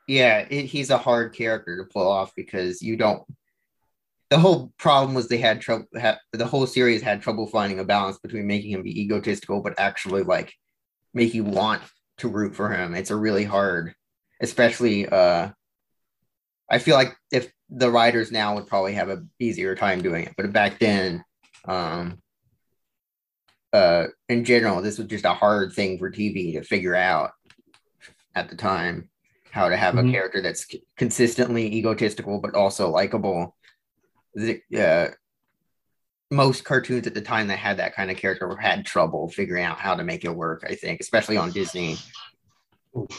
yeah, 0.07 0.45
it, 0.49 0.65
he's 0.65 0.89
a 0.89 0.97
hard 0.97 1.33
character 1.33 1.77
to 1.77 1.83
pull 1.83 2.07
off 2.07 2.33
because 2.35 2.81
you 2.81 2.95
don't. 2.95 3.23
The 4.29 4.39
whole 4.39 4.73
problem 4.77 5.13
was 5.13 5.27
they 5.27 5.37
had 5.37 5.61
trouble. 5.61 5.85
The 5.91 6.45
whole 6.45 6.65
series 6.65 7.01
had 7.01 7.21
trouble 7.21 7.47
finding 7.47 7.79
a 7.79 7.83
balance 7.83 8.17
between 8.17 8.47
making 8.47 8.71
him 8.71 8.83
be 8.83 9.01
egotistical, 9.01 9.61
but 9.61 9.79
actually 9.79 10.23
like 10.23 10.53
make 11.13 11.33
you 11.33 11.43
want 11.43 11.81
to 12.19 12.29
root 12.29 12.55
for 12.55 12.69
him. 12.71 12.95
It's 12.95 13.11
a 13.11 13.15
really 13.15 13.43
hard, 13.43 13.93
especially. 14.41 15.07
uh 15.07 15.49
I 16.69 16.79
feel 16.79 16.95
like 16.95 17.15
if 17.31 17.49
the 17.69 17.89
writers 17.89 18.29
now 18.29 18.55
would 18.55 18.67
probably 18.67 18.93
have 18.93 19.07
a 19.07 19.23
easier 19.39 19.73
time 19.75 20.01
doing 20.01 20.25
it, 20.25 20.33
but 20.35 20.51
back 20.51 20.79
then, 20.79 21.23
um, 21.65 22.21
uh, 23.71 24.07
in 24.27 24.43
general, 24.43 24.81
this 24.81 24.97
was 24.97 25.07
just 25.07 25.23
a 25.23 25.33
hard 25.33 25.71
thing 25.71 25.97
for 25.97 26.11
TV 26.11 26.53
to 26.53 26.63
figure 26.63 26.95
out 26.95 27.31
at 28.35 28.49
the 28.49 28.57
time 28.57 29.09
how 29.51 29.69
to 29.69 29.77
have 29.77 29.97
a 29.97 30.01
Mhm. 30.01 30.11
character 30.11 30.41
that's 30.41 30.67
c- 30.67 30.83
consistently 30.97 31.65
egotistical 31.73 32.39
but 32.39 32.53
also 32.55 32.89
likable. 32.89 33.55
The, 34.35 34.61
uh, 34.77 35.09
most 36.29 36.65
cartoons 36.65 37.07
at 37.07 37.13
the 37.13 37.21
time 37.21 37.47
that 37.47 37.57
had 37.57 37.77
that 37.77 37.95
kind 37.95 38.11
of 38.11 38.17
character 38.17 38.53
had 38.57 38.85
trouble 38.85 39.29
figuring 39.29 39.63
out 39.63 39.79
how 39.79 39.95
to 39.95 40.03
make 40.03 40.25
it 40.25 40.35
work. 40.35 40.63
I 40.67 40.75
think, 40.75 40.99
especially 40.99 41.37
on 41.37 41.51
Disney, 41.51 41.97
because 42.93 43.17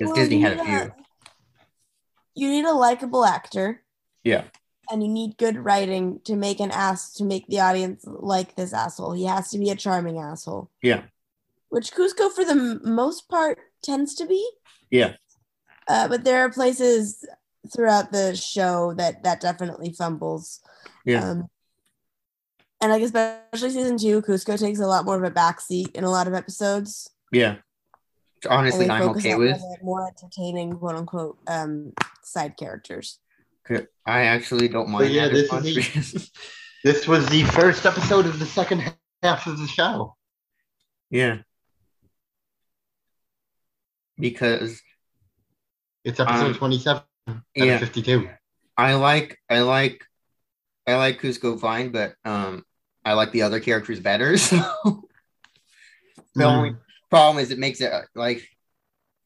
Well, 0.00 0.14
Disney 0.14 0.40
had 0.40 0.52
a 0.52 0.56
need 0.56 0.64
few. 0.66 0.94
You 2.34 2.50
need 2.50 2.64
a 2.64 2.72
likable 2.72 3.24
actor. 3.24 3.82
Yeah. 4.24 4.44
And 4.90 5.02
you 5.02 5.08
need 5.08 5.36
good 5.38 5.56
writing 5.58 6.20
to 6.24 6.34
make 6.36 6.60
an 6.60 6.70
ass 6.70 7.12
to 7.14 7.24
make 7.24 7.46
the 7.46 7.60
audience 7.60 8.04
like 8.06 8.54
this 8.56 8.72
asshole. 8.72 9.12
He 9.12 9.24
has 9.26 9.50
to 9.50 9.58
be 9.58 9.70
a 9.70 9.76
charming 9.76 10.18
asshole. 10.18 10.70
Yeah. 10.82 11.04
Which 11.68 11.92
Kuzco, 11.92 12.30
for 12.32 12.44
the 12.44 12.52
m- 12.52 12.80
most 12.84 13.28
part, 13.28 13.58
tends 13.82 14.14
to 14.16 14.26
be. 14.26 14.46
Yeah. 14.90 15.16
Uh, 15.88 16.08
but 16.08 16.24
there 16.24 16.40
are 16.44 16.50
places 16.50 17.24
throughout 17.74 18.12
the 18.12 18.34
show 18.36 18.94
that 18.94 19.22
that 19.24 19.40
definitely 19.40 19.92
fumbles. 19.92 20.60
Yeah. 21.04 21.30
Um, 21.30 21.48
and 22.80 22.90
like 22.90 23.02
especially 23.02 23.70
season 23.70 23.96
two, 23.98 24.20
Kuzco 24.22 24.58
takes 24.58 24.80
a 24.80 24.86
lot 24.86 25.04
more 25.04 25.16
of 25.16 25.22
a 25.24 25.30
backseat 25.30 25.92
in 25.96 26.04
a 26.04 26.10
lot 26.10 26.26
of 26.26 26.34
episodes. 26.34 27.10
Yeah. 27.32 27.54
Which 28.36 28.46
honestly, 28.50 28.88
I'm 28.90 29.08
okay 29.10 29.32
on 29.32 29.38
with. 29.40 29.62
more 29.82 30.06
entertaining, 30.06 30.72
quote 30.74 30.96
unquote, 30.96 31.38
um, 31.46 31.92
side 32.22 32.56
characters. 32.56 33.18
I 34.06 34.24
actually 34.24 34.68
don't 34.68 34.90
mind. 34.90 35.10
yeah, 35.12 35.28
this 35.28 35.44
as 35.44 35.52
much 35.52 35.64
is 35.64 35.74
because- 36.12 36.30
This 36.84 37.08
was 37.08 37.26
the 37.30 37.44
first 37.44 37.86
episode 37.86 38.26
of 38.26 38.38
the 38.38 38.44
second 38.44 38.92
half 39.22 39.46
of 39.46 39.58
the 39.58 39.66
show. 39.66 40.16
yeah. 41.10 41.38
Because 44.18 44.80
It's 46.04 46.20
episode 46.20 46.46
Um, 46.48 46.54
27 46.54 47.02
yeah. 47.54 47.78
52. 47.78 48.28
I 48.76 48.94
like 48.94 49.38
I 49.48 49.60
like 49.60 50.04
I 50.86 50.96
like 50.96 51.20
Kuzco 51.20 51.58
fine, 51.58 51.90
but 51.90 52.14
um 52.24 52.64
I 53.04 53.14
like 53.14 53.32
the 53.32 53.42
other 53.42 53.60
characters 53.60 54.00
better. 54.00 54.36
So 54.38 55.08
the 56.34 56.44
Mhm. 56.44 56.56
only 56.56 56.76
problem 57.10 57.42
is 57.42 57.50
it 57.52 57.58
makes 57.58 57.80
it 57.80 57.92
uh, 57.92 58.02
like 58.14 58.42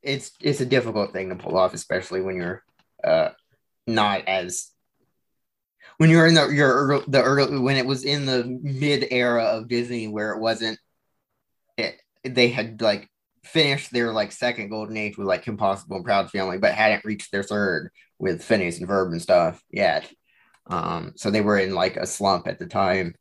it's 0.02 0.32
it's 0.40 0.60
a 0.60 0.66
difficult 0.66 1.12
thing 1.12 1.30
to 1.30 1.36
pull 1.36 1.56
off, 1.56 1.72
especially 1.74 2.20
when 2.20 2.36
you're 2.36 2.62
uh 3.02 3.30
not 3.86 4.26
as 4.28 4.70
when 5.96 6.10
you're 6.10 6.26
in 6.26 6.34
the 6.34 6.48
your 6.48 6.70
early- 6.72 7.04
the 7.08 7.22
early 7.22 7.58
when 7.58 7.76
it 7.76 7.86
was 7.86 8.04
in 8.04 8.26
the 8.26 8.44
mid 8.62 9.06
era 9.10 9.44
of 9.44 9.68
Disney 9.68 10.06
where 10.08 10.32
it 10.32 10.38
wasn't 10.40 10.78
it 11.78 12.00
they 12.24 12.48
had 12.48 12.80
like 12.82 13.08
finished 13.44 13.92
their 13.92 14.12
like 14.12 14.32
second 14.32 14.68
golden 14.68 14.96
age 14.96 15.16
with 15.16 15.26
like 15.26 15.42
Kim 15.42 15.56
Possible 15.56 15.96
and 15.96 16.04
Proud 16.04 16.30
Family, 16.30 16.58
but 16.58 16.74
hadn't 16.74 17.04
reached 17.04 17.32
their 17.32 17.42
third 17.42 17.90
with 18.18 18.42
Phineas 18.42 18.78
and 18.78 18.88
Ferb 18.88 19.12
and 19.12 19.22
stuff 19.22 19.62
yet. 19.70 20.10
Um, 20.66 21.12
so 21.16 21.30
they 21.30 21.40
were 21.40 21.58
in 21.58 21.74
like 21.74 21.96
a 21.96 22.06
slump 22.06 22.46
at 22.46 22.58
the 22.58 22.66
time. 22.66 23.14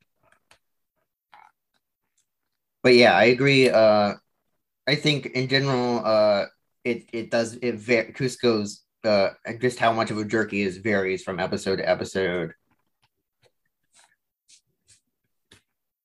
But 2.84 2.96
yeah, 2.96 3.14
I 3.14 3.26
agree. 3.26 3.70
Uh, 3.70 4.16
I 4.88 4.96
think 4.96 5.28
in 5.28 5.48
general, 5.48 6.02
uh, 6.06 6.46
it 6.84 7.10
it 7.12 7.32
does 7.32 7.56
it 7.62 7.76
va- 7.76 8.12
Kuzco's 8.14 8.84
uh 9.04 9.30
just 9.60 9.80
how 9.80 9.92
much 9.92 10.12
of 10.12 10.18
a 10.18 10.26
jerk 10.26 10.52
he 10.52 10.62
is 10.62 10.78
varies 10.78 11.24
from 11.24 11.40
episode 11.40 11.78
to 11.78 11.90
episode. 11.90 12.54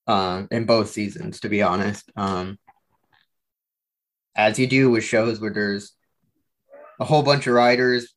Um, 0.08 0.48
in 0.50 0.64
both 0.64 0.90
seasons, 0.90 1.40
to 1.40 1.48
be 1.48 1.62
honest. 1.62 2.10
Um, 2.16 2.58
as 4.34 4.58
you 4.58 4.66
do 4.66 4.90
with 4.90 5.04
shows 5.04 5.40
where 5.40 5.52
there's 5.52 5.92
a 7.00 7.04
whole 7.04 7.22
bunch 7.22 7.46
of 7.46 7.54
writers 7.54 8.14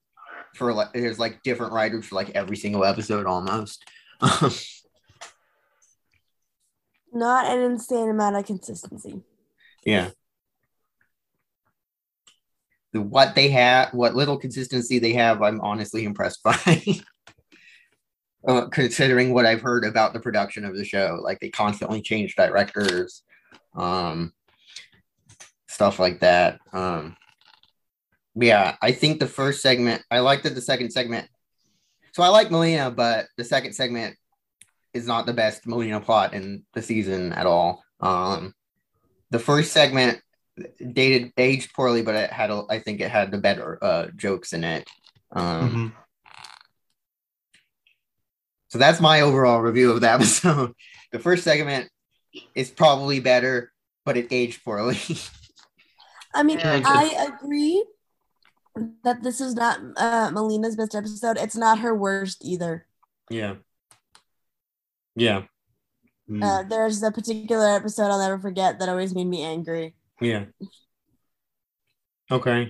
for 0.55 0.73
like 0.73 0.93
there's 0.93 1.19
like 1.19 1.43
different 1.43 1.73
writers 1.73 2.05
for 2.05 2.15
like 2.15 2.31
every 2.31 2.57
single 2.57 2.85
episode 2.85 3.25
almost. 3.25 3.83
Not 7.13 7.45
an 7.45 7.61
insane 7.61 8.09
amount 8.09 8.35
of 8.35 8.45
consistency. 8.45 9.21
Yeah. 9.85 10.09
The, 12.91 13.01
what 13.01 13.35
they 13.35 13.49
have, 13.49 13.93
what 13.93 14.15
little 14.15 14.37
consistency 14.37 14.99
they 14.99 15.13
have, 15.13 15.41
I'm 15.41 15.61
honestly 15.61 16.03
impressed 16.03 16.43
by. 16.43 16.55
uh, 18.47 18.67
considering 18.67 19.33
what 19.33 19.45
I've 19.45 19.61
heard 19.61 19.85
about 19.85 20.13
the 20.13 20.19
production 20.19 20.65
of 20.65 20.75
the 20.75 20.85
show, 20.85 21.19
like 21.21 21.39
they 21.39 21.49
constantly 21.49 22.01
change 22.01 22.35
directors, 22.35 23.23
um, 23.75 24.33
stuff 25.75 25.99
like 25.99 26.21
that. 26.21 26.59
Um, 26.73 27.15
yeah, 28.33 28.75
I 28.81 28.93
think 28.93 29.19
the 29.19 29.27
first 29.27 29.61
segment, 29.61 30.01
I 30.09 30.19
liked 30.19 30.45
it. 30.45 30.55
The 30.55 30.61
second 30.61 30.91
segment, 30.91 31.27
so 32.13 32.23
I 32.23 32.29
like 32.29 32.49
Malina, 32.49 32.95
but 32.95 33.27
the 33.37 33.43
second 33.43 33.73
segment 33.73 34.15
is 34.93 35.05
not 35.05 35.25
the 35.25 35.33
best 35.33 35.65
Malina 35.65 36.01
plot 36.03 36.33
in 36.33 36.63
the 36.73 36.81
season 36.81 37.33
at 37.33 37.45
all. 37.45 37.83
Um, 37.99 38.53
the 39.31 39.39
first 39.39 39.73
segment 39.73 40.21
dated 40.93 41.33
aged 41.37 41.73
poorly, 41.73 42.01
but 42.01 42.15
it 42.15 42.29
had 42.31 42.49
a, 42.51 42.63
I 42.69 42.79
think 42.79 43.01
it 43.01 43.11
had 43.11 43.31
the 43.31 43.37
better 43.37 43.77
uh, 43.83 44.07
jokes 44.15 44.53
in 44.53 44.63
it. 44.63 44.87
Um, 45.33 45.69
Mhm. 45.69 45.91
So 48.69 48.79
that's 48.79 48.99
my 48.99 49.21
overall 49.21 49.61
review 49.61 49.91
of 49.91 50.01
the 50.01 50.11
episode. 50.17 50.73
The 51.11 51.19
first 51.19 51.43
segment 51.43 51.89
is 52.53 52.69
probably 52.69 53.19
better, 53.21 53.71
but 54.05 54.17
it 54.17 54.27
aged 54.31 54.63
poorly. 54.63 54.97
I 56.35 56.43
mean, 56.43 56.59
Yeah, 56.59 56.81
I 56.85 57.29
agree 57.33 57.83
that 59.03 59.23
this 59.23 59.39
is 59.39 59.55
not 59.55 59.79
uh, 59.97 60.29
Malina's 60.31 60.75
best 60.75 60.93
episode. 60.95 61.37
It's 61.37 61.55
not 61.55 61.79
her 61.79 61.95
worst 61.95 62.43
either. 62.43 62.85
yeah. 63.29 63.55
Yeah. 65.15 65.43
Mm. 66.29 66.43
Uh, 66.43 66.63
there's 66.67 67.01
a 67.03 67.11
particular 67.11 67.67
episode 67.69 68.11
I'll 68.11 68.19
never 68.19 68.37
forget 68.37 68.79
that 68.79 68.89
always 68.89 69.15
made 69.15 69.27
me 69.27 69.43
angry. 69.43 69.95
Yeah. 70.19 70.45
Okay. 72.29 72.67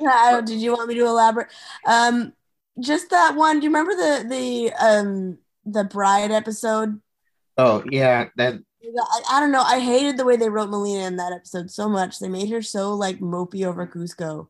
I 0.00 0.40
did 0.44 0.60
you 0.60 0.72
want 0.72 0.88
me 0.88 0.94
to 0.94 1.04
elaborate? 1.06 1.48
Um, 1.86 2.32
just 2.80 3.10
that 3.10 3.34
one. 3.36 3.60
Do 3.60 3.64
you 3.64 3.70
remember 3.70 3.94
the 3.94 4.26
the 4.28 4.72
um 4.82 5.38
the 5.64 5.84
bride 5.84 6.30
episode? 6.30 7.00
oh 7.58 7.82
yeah, 7.90 8.28
that 8.36 8.54
I, 8.98 9.22
I 9.36 9.40
don't 9.40 9.52
know. 9.52 9.62
I 9.62 9.80
hated 9.80 10.16
the 10.16 10.24
way 10.24 10.36
they 10.36 10.48
wrote 10.48 10.70
Malina 10.70 11.06
in 11.06 11.16
that 11.16 11.32
episode 11.32 11.70
so 11.70 11.88
much. 11.88 12.18
They 12.18 12.28
made 12.28 12.50
her 12.50 12.62
so 12.62 12.94
like 12.94 13.20
mopey 13.20 13.64
over 13.64 13.86
Kuzco. 13.86 14.48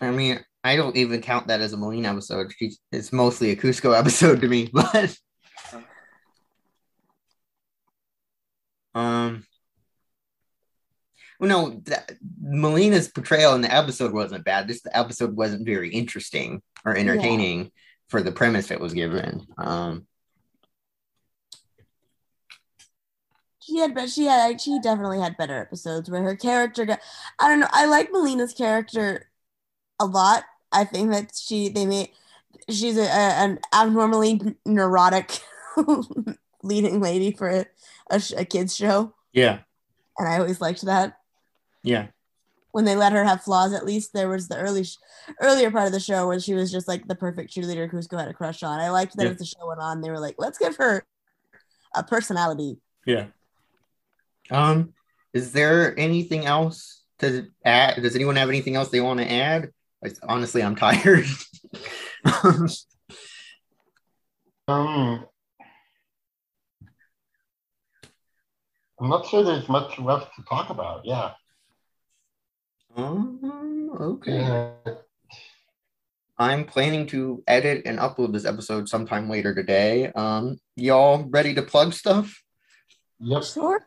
I 0.00 0.10
mean, 0.10 0.40
I 0.62 0.76
don't 0.76 0.96
even 0.96 1.22
count 1.22 1.48
that 1.48 1.60
as 1.60 1.72
a 1.72 1.76
Malina 1.76 2.10
episode. 2.10 2.52
She's, 2.56 2.78
it's 2.92 3.12
mostly 3.12 3.50
a 3.50 3.56
Kuzco 3.56 3.94
episode 3.98 4.40
to 4.40 4.48
me, 4.48 4.68
but 4.72 5.16
um, 8.94 9.44
well, 11.38 11.48
no, 11.48 11.80
that, 11.84 12.12
Malina's 12.42 13.08
portrayal 13.08 13.54
in 13.54 13.60
the 13.60 13.74
episode 13.74 14.12
wasn't 14.12 14.44
bad. 14.44 14.68
Just 14.68 14.84
the 14.84 14.96
episode 14.96 15.36
wasn't 15.36 15.66
very 15.66 15.90
interesting 15.90 16.62
or 16.84 16.96
entertaining 16.96 17.70
for 18.08 18.22
the 18.22 18.32
premise 18.32 18.70
it 18.70 18.80
was 18.80 18.94
given. 18.94 19.46
Um, 19.58 20.06
She 23.66 23.78
had, 23.78 23.94
but 23.94 24.08
she 24.08 24.26
had, 24.26 24.60
she 24.60 24.78
definitely 24.80 25.18
had 25.20 25.36
better 25.36 25.58
episodes 25.60 26.08
where 26.08 26.22
her 26.22 26.36
character 26.36 26.84
got. 26.84 27.00
I 27.40 27.48
don't 27.48 27.58
know. 27.60 27.66
I 27.72 27.86
like 27.86 28.12
Malina's 28.12 28.54
character 28.54 29.28
a 29.98 30.06
lot. 30.06 30.44
I 30.70 30.84
think 30.84 31.10
that 31.10 31.32
she 31.36 31.68
they 31.68 31.84
made 31.86 32.10
she's 32.70 32.96
a, 32.96 33.02
a- 33.02 33.36
an 33.44 33.58
abnormally 33.74 34.40
neurotic 34.64 35.40
leading 36.62 37.00
lady 37.00 37.32
for 37.32 37.48
a, 37.48 37.66
a, 38.10 38.22
a 38.36 38.44
kids 38.44 38.74
show, 38.76 39.14
yeah, 39.32 39.60
and 40.18 40.28
I 40.28 40.38
always 40.38 40.60
liked 40.60 40.82
that. 40.82 41.18
yeah, 41.82 42.08
when 42.72 42.84
they 42.84 42.94
let 42.96 43.12
her 43.12 43.24
have 43.24 43.42
flaws 43.42 43.72
at 43.72 43.84
least 43.86 44.12
there 44.12 44.28
was 44.28 44.48
the 44.48 44.56
early 44.58 44.84
sh- 44.84 44.98
earlier 45.40 45.70
part 45.70 45.86
of 45.86 45.92
the 45.92 46.00
show 46.00 46.26
where 46.26 46.38
she 46.40 46.54
was 46.54 46.70
just 46.70 46.88
like 46.88 47.06
the 47.08 47.14
perfect 47.14 47.52
cheerleader 47.52 47.90
Cusco 47.90 48.18
had 48.18 48.28
a 48.28 48.34
crush 48.34 48.62
on. 48.62 48.80
I 48.80 48.90
liked 48.90 49.16
that 49.16 49.24
Yeah. 49.24 49.30
as 49.30 49.38
the 49.38 49.44
show 49.44 49.66
went 49.66 49.80
on, 49.80 50.00
they 50.00 50.10
were 50.10 50.20
like, 50.20 50.36
let's 50.38 50.58
give 50.58 50.76
her 50.76 51.04
a 51.94 52.02
personality. 52.04 52.78
yeah. 53.06 53.26
Um, 54.50 54.92
is 55.32 55.52
there 55.52 55.98
anything 55.98 56.46
else 56.46 57.02
to 57.18 57.46
add? 57.64 58.02
Does 58.02 58.14
anyone 58.14 58.36
have 58.36 58.48
anything 58.48 58.76
else 58.76 58.88
they 58.90 59.00
want 59.00 59.20
to 59.20 59.30
add? 59.30 59.70
I- 60.04 60.10
Honestly, 60.22 60.62
I'm 60.62 60.76
tired. 60.86 61.26
Um, 64.68 65.24
I'm 69.00 69.08
not 69.08 69.26
sure 69.26 69.44
there's 69.44 69.68
much 69.68 69.98
left 69.98 70.34
to 70.36 70.42
talk 70.48 70.70
about. 70.70 71.02
Yeah. 71.04 71.32
um, 72.96 73.90
okay. 74.00 74.38
Yeah. 74.40 74.70
I'm 76.38 76.64
planning 76.64 77.06
to 77.08 77.42
edit 77.46 77.82
and 77.86 77.98
upload 77.98 78.32
this 78.32 78.44
episode 78.44 78.88
sometime 78.88 79.30
later 79.30 79.54
today. 79.54 80.12
Um, 80.12 80.58
y'all 80.74 81.24
ready 81.30 81.54
to 81.54 81.62
plug 81.62 81.92
stuff? 81.92 82.42
Yep. 83.20 83.44
Sure. 83.44 83.86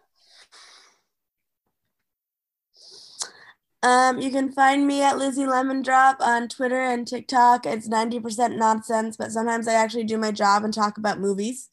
Um, 3.81 4.19
you 4.19 4.29
can 4.29 4.51
find 4.51 4.85
me 4.85 5.01
at 5.01 5.17
Lizzy 5.17 5.43
LemonDrop 5.43 6.19
on 6.19 6.49
Twitter 6.49 6.81
and 6.81 7.07
TikTok. 7.07 7.65
It's 7.65 7.87
90% 7.87 8.57
nonsense, 8.57 9.15
but 9.15 9.31
sometimes 9.31 9.67
I 9.67 9.73
actually 9.73 10.03
do 10.03 10.17
my 10.17 10.31
job 10.31 10.63
and 10.63 10.73
talk 10.73 10.97
about 10.97 11.19
movies. 11.19 11.69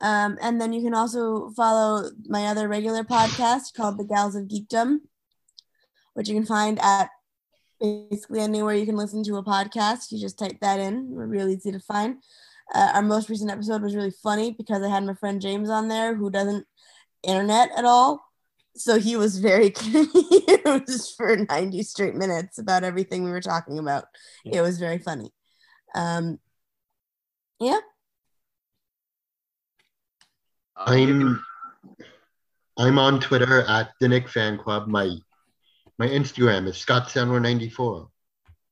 Um, 0.00 0.38
and 0.40 0.60
then 0.60 0.72
you 0.72 0.82
can 0.82 0.94
also 0.94 1.50
follow 1.50 2.10
my 2.26 2.46
other 2.46 2.68
regular 2.68 3.04
podcast 3.04 3.74
called 3.74 3.98
The 3.98 4.04
Gals 4.04 4.34
of 4.34 4.44
Geekdom, 4.44 4.98
which 6.14 6.28
you 6.28 6.34
can 6.34 6.46
find 6.46 6.78
at 6.80 7.10
basically 7.80 8.40
anywhere 8.40 8.74
you 8.74 8.86
can 8.86 8.96
listen 8.96 9.22
to 9.24 9.36
a 9.36 9.44
podcast. 9.44 10.10
You 10.10 10.20
just 10.20 10.38
type 10.38 10.58
that 10.60 10.80
in. 10.80 11.10
We're 11.10 11.26
really 11.26 11.54
easy 11.54 11.72
to 11.72 11.80
find. 11.80 12.16
Uh, 12.74 12.92
our 12.94 13.02
most 13.02 13.28
recent 13.28 13.50
episode 13.50 13.82
was 13.82 13.96
really 13.96 14.12
funny 14.22 14.52
because 14.52 14.82
I 14.82 14.88
had 14.88 15.04
my 15.04 15.14
friend 15.14 15.40
James 15.40 15.70
on 15.70 15.88
there 15.88 16.14
who 16.14 16.30
doesn't 16.30 16.66
internet 17.22 17.70
at 17.76 17.84
all. 17.84 18.27
So 18.78 18.98
he 18.98 19.16
was 19.16 19.38
very 19.38 19.70
confused 19.72 21.14
for 21.16 21.36
90 21.36 21.82
straight 21.82 22.14
minutes 22.14 22.58
about 22.58 22.84
everything 22.84 23.24
we 23.24 23.30
were 23.30 23.40
talking 23.40 23.78
about. 23.78 24.04
It 24.44 24.60
was 24.60 24.78
very 24.78 24.98
funny. 24.98 25.30
Um, 25.94 26.38
yeah. 27.60 27.80
You 30.86 31.06
can- 31.06 31.22
I'm 31.22 31.44
I'm 32.78 32.98
on 33.00 33.18
Twitter 33.20 33.62
at 33.62 33.90
the 34.00 34.06
Nick 34.06 34.28
Fan 34.28 34.56
Club. 34.58 34.86
My 34.86 35.16
my 35.98 36.06
Instagram 36.06 36.68
is 36.68 36.76
Scott 36.76 37.12
94 37.14 38.08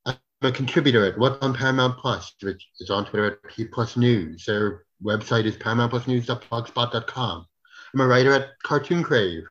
I'm 0.07 0.17
a 0.43 0.53
contributor 0.53 1.05
at 1.07 1.19
What's 1.19 1.45
on 1.45 1.55
Paramount 1.55 1.99
Plus, 1.99 2.33
which 2.41 2.69
is 2.79 2.91
on 2.91 3.07
Twitter 3.07 3.33
at 3.33 3.43
P 3.51 3.65
Plus 3.65 3.97
News. 3.97 4.45
Their 4.45 4.85
website 5.03 5.47
is 5.47 5.57
paramountplusnews.blogspot.com. 5.57 7.47
I'm 7.95 8.01
a 8.01 8.07
writer 8.07 8.33
at 8.35 8.51
Cartoon 8.63 9.03
Crave. 9.03 9.43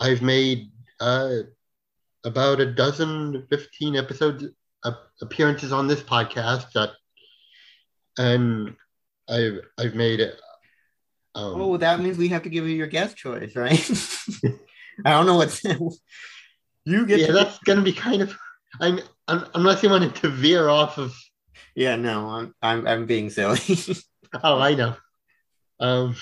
I've 0.00 0.22
made 0.22 0.70
uh, 1.00 1.38
about 2.24 2.60
a 2.60 2.72
dozen, 2.72 3.46
15 3.50 3.96
episodes, 3.96 4.44
uh, 4.84 4.92
appearances 5.22 5.72
on 5.72 5.86
this 5.88 6.02
podcast 6.02 6.72
that, 6.72 6.90
and 8.18 8.74
I've 9.28 9.60
I've 9.78 9.94
made 9.94 10.20
it. 10.20 10.34
Um, 11.34 11.60
Oh, 11.60 11.76
that 11.78 12.00
means 12.00 12.16
we 12.18 12.28
have 12.28 12.42
to 12.44 12.48
give 12.48 12.66
you 12.68 12.74
your 12.76 12.86
guest 12.86 13.16
choice, 13.16 13.56
right? 13.56 13.78
I 15.04 15.10
don't 15.10 15.26
know 15.26 15.36
what's 15.36 15.62
you 16.84 17.06
get. 17.06 17.20
yeah, 17.20 17.26
to- 17.28 17.32
that's 17.32 17.58
gonna 17.60 17.82
be 17.82 17.92
kind 17.92 18.22
of. 18.22 18.36
I'm, 18.80 19.00
un 19.28 19.48
unless 19.54 19.82
you 19.82 19.88
wanted 19.90 20.14
to 20.16 20.28
veer 20.28 20.68
off 20.68 20.98
of. 20.98 21.14
yeah. 21.76 21.96
No, 21.96 22.28
I'm 22.28 22.54
I'm 22.62 22.86
I'm 22.86 23.06
being 23.06 23.30
silly. 23.30 23.58
Oh, 24.42 24.58
I 24.58 24.74
know. 24.74 24.96
Um, 25.78 26.16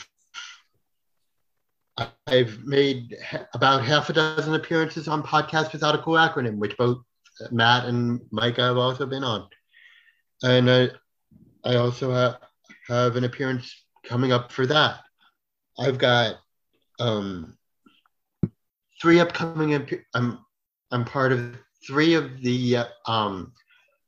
I've 2.26 2.64
made 2.64 3.16
about 3.55 3.84
half 3.84 4.09
a 4.09 4.12
dozen 4.12 4.55
appearances 4.55 5.09
on 5.09 5.22
podcasts 5.22 5.72
without 5.72 5.95
a 5.95 5.99
cool 5.99 6.14
acronym, 6.14 6.57
which 6.57 6.76
both 6.76 6.99
Matt 7.51 7.84
and 7.84 8.20
Micah 8.30 8.62
have 8.62 8.78
also 8.78 9.07
been 9.07 9.24
on, 9.24 9.49
and 10.43 10.70
I, 10.70 10.88
I 11.64 11.76
also 11.76 12.12
have, 12.12 12.38
have 12.88 13.16
an 13.16 13.24
appearance 13.24 13.84
coming 14.05 14.32
up 14.32 14.53
for 14.53 14.66
that. 14.66 15.01
I've 15.78 15.99
got 15.99 16.36
um, 16.99 17.57
three 19.01 19.20
upcoming. 19.20 19.99
I'm 20.14 20.38
I'm 20.90 21.05
part 21.05 21.32
of 21.32 21.57
three 21.86 22.14
of 22.14 22.40
the 22.43 22.78
um, 23.07 23.53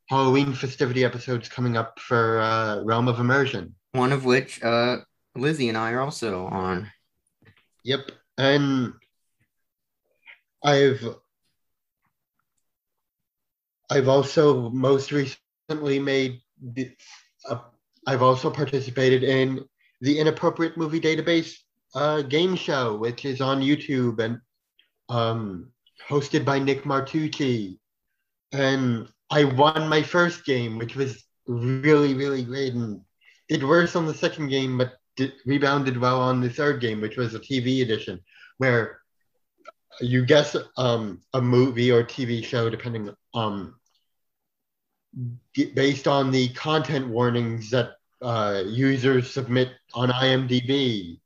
Halloween 0.08 0.52
festivity 0.52 1.04
episodes 1.04 1.48
coming 1.48 1.76
up 1.76 1.98
for 1.98 2.40
uh, 2.40 2.82
Realm 2.82 3.08
of 3.08 3.20
Immersion. 3.20 3.74
One 3.92 4.12
of 4.12 4.24
which 4.24 4.62
uh, 4.62 4.98
Lizzy 5.34 5.68
and 5.68 5.78
I 5.78 5.92
are 5.92 6.00
also 6.00 6.46
on. 6.46 6.90
Yep, 7.84 8.10
and 8.38 8.94
I've 10.62 11.06
I've 13.90 14.08
also 14.08 14.70
most 14.70 15.12
recently 15.12 15.98
made 15.98 16.40
the, 16.60 16.90
uh, 17.48 17.58
I've 18.06 18.22
also 18.22 18.50
participated 18.50 19.22
in 19.22 19.64
the 20.00 20.18
inappropriate 20.18 20.76
movie 20.76 21.00
database 21.00 21.58
a 21.94 22.22
game 22.22 22.56
show 22.56 22.96
which 22.96 23.24
is 23.24 23.40
on 23.40 23.60
YouTube 23.60 24.18
and 24.18 24.40
um, 25.08 25.70
hosted 26.08 26.44
by 26.44 26.58
Nick 26.58 26.84
Martucci. 26.84 27.78
And 28.52 29.08
I 29.30 29.44
won 29.44 29.88
my 29.88 30.02
first 30.02 30.44
game, 30.44 30.78
which 30.78 30.96
was 30.96 31.24
really, 31.46 32.14
really 32.14 32.42
great, 32.42 32.72
and 32.72 33.00
did 33.48 33.62
worse 33.62 33.96
on 33.96 34.06
the 34.06 34.14
second 34.14 34.48
game, 34.48 34.78
but 34.78 34.94
rebounded 35.44 35.96
well 35.96 36.20
on 36.20 36.40
the 36.40 36.50
third 36.50 36.80
game, 36.80 37.00
which 37.00 37.16
was 37.16 37.34
a 37.34 37.40
TV 37.40 37.82
edition, 37.82 38.20
where 38.58 39.00
you 40.00 40.24
guess 40.24 40.56
um, 40.76 41.20
a 41.34 41.40
movie 41.40 41.90
or 41.90 42.02
TV 42.02 42.44
show, 42.44 42.68
depending 42.68 43.14
um, 43.34 43.74
based 45.74 46.08
on 46.08 46.30
the 46.30 46.48
content 46.50 47.08
warnings 47.08 47.70
that 47.70 47.92
uh, 48.22 48.62
users 48.66 49.30
submit 49.32 49.68
on 49.94 50.10
IMDb, 50.10 51.20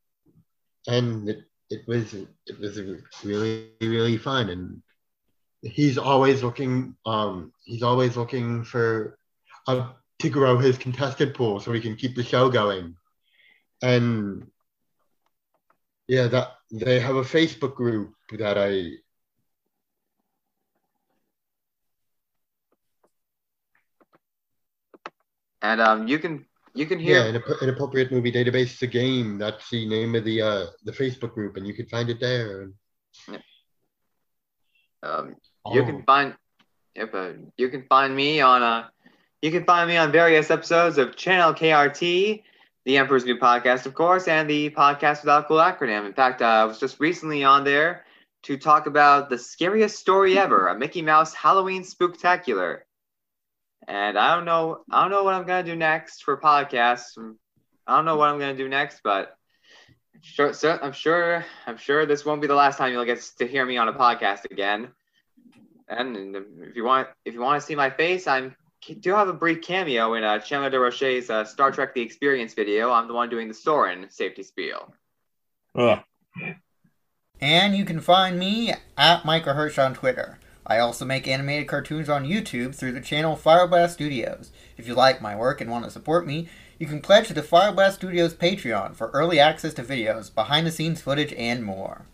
and 0.86 1.28
it, 1.28 1.45
it 1.70 1.86
was 1.86 2.14
it 2.14 2.59
was 2.61 2.78
really 3.24 3.70
really 3.80 4.16
fun, 4.18 4.51
and 4.51 4.82
he's 5.62 5.99
always 5.99 6.43
looking 6.43 6.95
um, 7.07 7.53
he's 7.64 7.82
always 7.82 8.16
looking 8.16 8.64
for 8.64 9.18
uh, 9.66 9.89
to 10.18 10.28
grow 10.28 10.59
his 10.59 10.76
contested 10.76 11.34
pool 11.34 11.61
so 11.61 11.72
he 11.72 11.80
can 11.80 11.97
keep 11.97 12.16
the 12.16 12.24
show 12.24 12.51
going, 12.51 12.95
and 13.83 14.51
yeah, 16.07 16.26
that 16.29 16.49
they 16.70 17.01
have 17.01 17.16
a 17.16 17.22
Facebook 17.22 17.74
group 17.74 18.14
that 18.33 18.59
I 18.59 18.99
And 25.61 25.81
um, 25.81 26.07
you 26.07 26.18
can 26.18 26.47
you 26.74 26.87
can 26.87 26.99
hear 26.99 27.16
yeah, 27.16 27.24
an, 27.24 27.43
an 27.61 27.68
appropriate 27.68 28.12
movie 28.12 28.31
database 28.31 28.74
is 28.74 28.83
a 28.83 28.87
game. 28.87 29.39
That's 29.39 29.68
the 29.70 29.89
name 29.89 30.14
of 30.14 30.24
the 30.24 30.41
uh, 30.41 30.66
the 30.85 30.93
Facebook 30.93 31.35
group, 31.35 31.57
and 31.57 31.66
you 31.66 31.74
can 31.74 31.87
find 31.87 32.09
it 32.09 32.20
there. 32.20 32.70
Um, 35.03 35.37
you 35.72 35.85
can 35.85 36.05
find 36.05 36.35
yep, 36.95 37.12
uh, 37.12 37.33
you 37.57 37.68
can 37.68 37.87
find 37.89 38.14
me 38.14 38.41
on 38.41 38.62
uh 38.62 38.89
you 39.43 39.51
can 39.51 39.64
find 39.64 39.89
me 39.89 39.97
on 39.97 40.11
various 40.11 40.51
episodes 40.51 40.99
of 40.99 41.16
Channel 41.16 41.55
KRT, 41.55 42.43
the 42.89 42.97
Emperor's 42.97 43.26
New 43.26 43.36
Podcast, 43.36 43.84
of 43.84 43.93
course, 43.93 44.28
and 44.28 44.49
the 44.49 44.70
Podcast 44.70 45.20
Without 45.20 45.47
Cool 45.47 45.59
Acronym. 45.59 46.07
In 46.07 46.14
fact, 46.14 46.41
uh, 46.41 46.47
I 46.47 46.64
was 46.64 46.80
just 46.80 46.99
recently 46.99 47.45
on 47.45 47.62
there 47.62 48.07
to 48.45 48.57
talk 48.57 48.86
about 48.86 49.28
the 49.28 49.36
scariest 49.36 49.99
story 49.99 50.39
ever, 50.39 50.68
a 50.68 50.74
Mickey 50.74 51.03
Mouse 51.03 51.34
Halloween 51.34 51.82
Spooktacular. 51.82 52.78
And 53.86 54.18
I 54.18 54.34
don't 54.34 54.47
know, 54.47 54.84
I 54.91 55.03
don't 55.03 55.11
know 55.11 55.22
what 55.22 55.34
I'm 55.34 55.47
gonna 55.47 55.64
do 55.64 55.76
next 55.76 56.24
for 56.24 56.41
podcasts. 56.41 57.18
I 57.86 57.95
don't 57.95 58.07
know 58.07 58.16
what 58.16 58.30
I'm 58.30 58.39
gonna 58.39 58.57
do 58.57 58.70
next, 58.70 59.03
but 59.05 59.36
sure, 60.22 60.55
so 60.55 60.78
I'm 60.80 60.93
sure, 60.93 61.45
I'm 61.66 61.76
sure 61.76 62.07
this 62.07 62.24
won't 62.24 62.41
be 62.41 62.47
the 62.47 62.55
last 62.55 62.78
time 62.78 62.91
you'll 62.95 63.05
get 63.05 63.20
to 63.36 63.47
hear 63.47 63.66
me 63.66 63.76
on 63.76 63.89
a 63.89 63.93
podcast 63.93 64.51
again. 64.51 64.89
And 65.89 66.34
if 66.34 66.74
you 66.74 66.84
want, 66.84 67.09
if 67.26 67.34
you 67.34 67.43
want 67.43 67.61
to 67.61 67.66
see 67.66 67.74
my 67.74 67.91
face, 67.91 68.26
I'm 68.26 68.57
do 69.01 69.14
have 69.14 69.29
a 69.29 69.33
brief 69.33 69.62
cameo 69.62 70.14
in 70.14 70.24
uh, 70.24 70.39
Chandler 70.39 70.70
DeRoche's 70.70 71.31
uh, 71.31 71.45
Star 71.45 71.70
Trek: 71.70 71.95
The 71.95 72.01
Experience 72.01 72.55
video. 72.55 72.91
I'm 72.91 73.09
the 73.09 73.14
one 73.14 73.29
doing 73.29 73.49
the 73.49 73.55
Soren 73.55 74.07
safety 74.11 74.43
spiel. 74.43 74.95
Ugh. 75.74 76.01
And 77.41 77.76
you 77.76 77.85
can 77.85 78.01
find 78.01 78.39
me 78.39 78.74
at 78.97 79.24
Micah 79.24 79.55
Hirsch 79.55 79.79
on 79.79 79.95
Twitter. 79.95 80.39
I 80.66 80.79
also 80.79 81.05
make 81.05 81.26
animated 81.26 81.66
cartoons 81.66 82.09
on 82.09 82.26
YouTube 82.26 82.74
through 82.74 82.93
the 82.93 83.01
channel 83.01 83.37
Fireblast 83.37 83.91
Studios. 83.91 84.51
If 84.76 84.87
you 84.87 84.95
like 84.95 85.22
my 85.22 85.35
work 85.35 85.61
and 85.61 85.70
want 85.70 85.85
to 85.85 85.91
support 85.91 86.26
me, 86.26 86.49
you 86.79 86.87
can 86.87 87.01
pledge 87.01 87.29
to 87.29 87.35
the 87.35 87.43
Fireblast 87.43 87.95
Studios 87.95 88.35
Patreon 88.35 88.95
for 88.95 89.09
early 89.11 89.41
access 89.41 89.72
to 89.74 89.83
videos, 89.83 90.35
behind 90.35 90.66
the 90.66 90.70
scenes 90.70 91.01
footage, 91.01 91.33
and 91.35 91.64
more. 91.64 92.07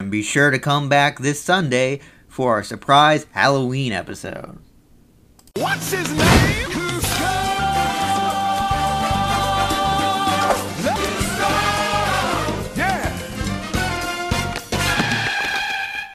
And 0.00 0.10
be 0.10 0.22
sure 0.22 0.50
to 0.50 0.58
come 0.58 0.88
back 0.88 1.18
this 1.18 1.40
Sunday 1.40 2.00
for 2.26 2.52
our 2.52 2.62
surprise 2.62 3.26
Halloween 3.32 3.92
episode. 3.92 4.58
What's 5.56 5.92
his 5.92 6.12
name? 6.12 6.77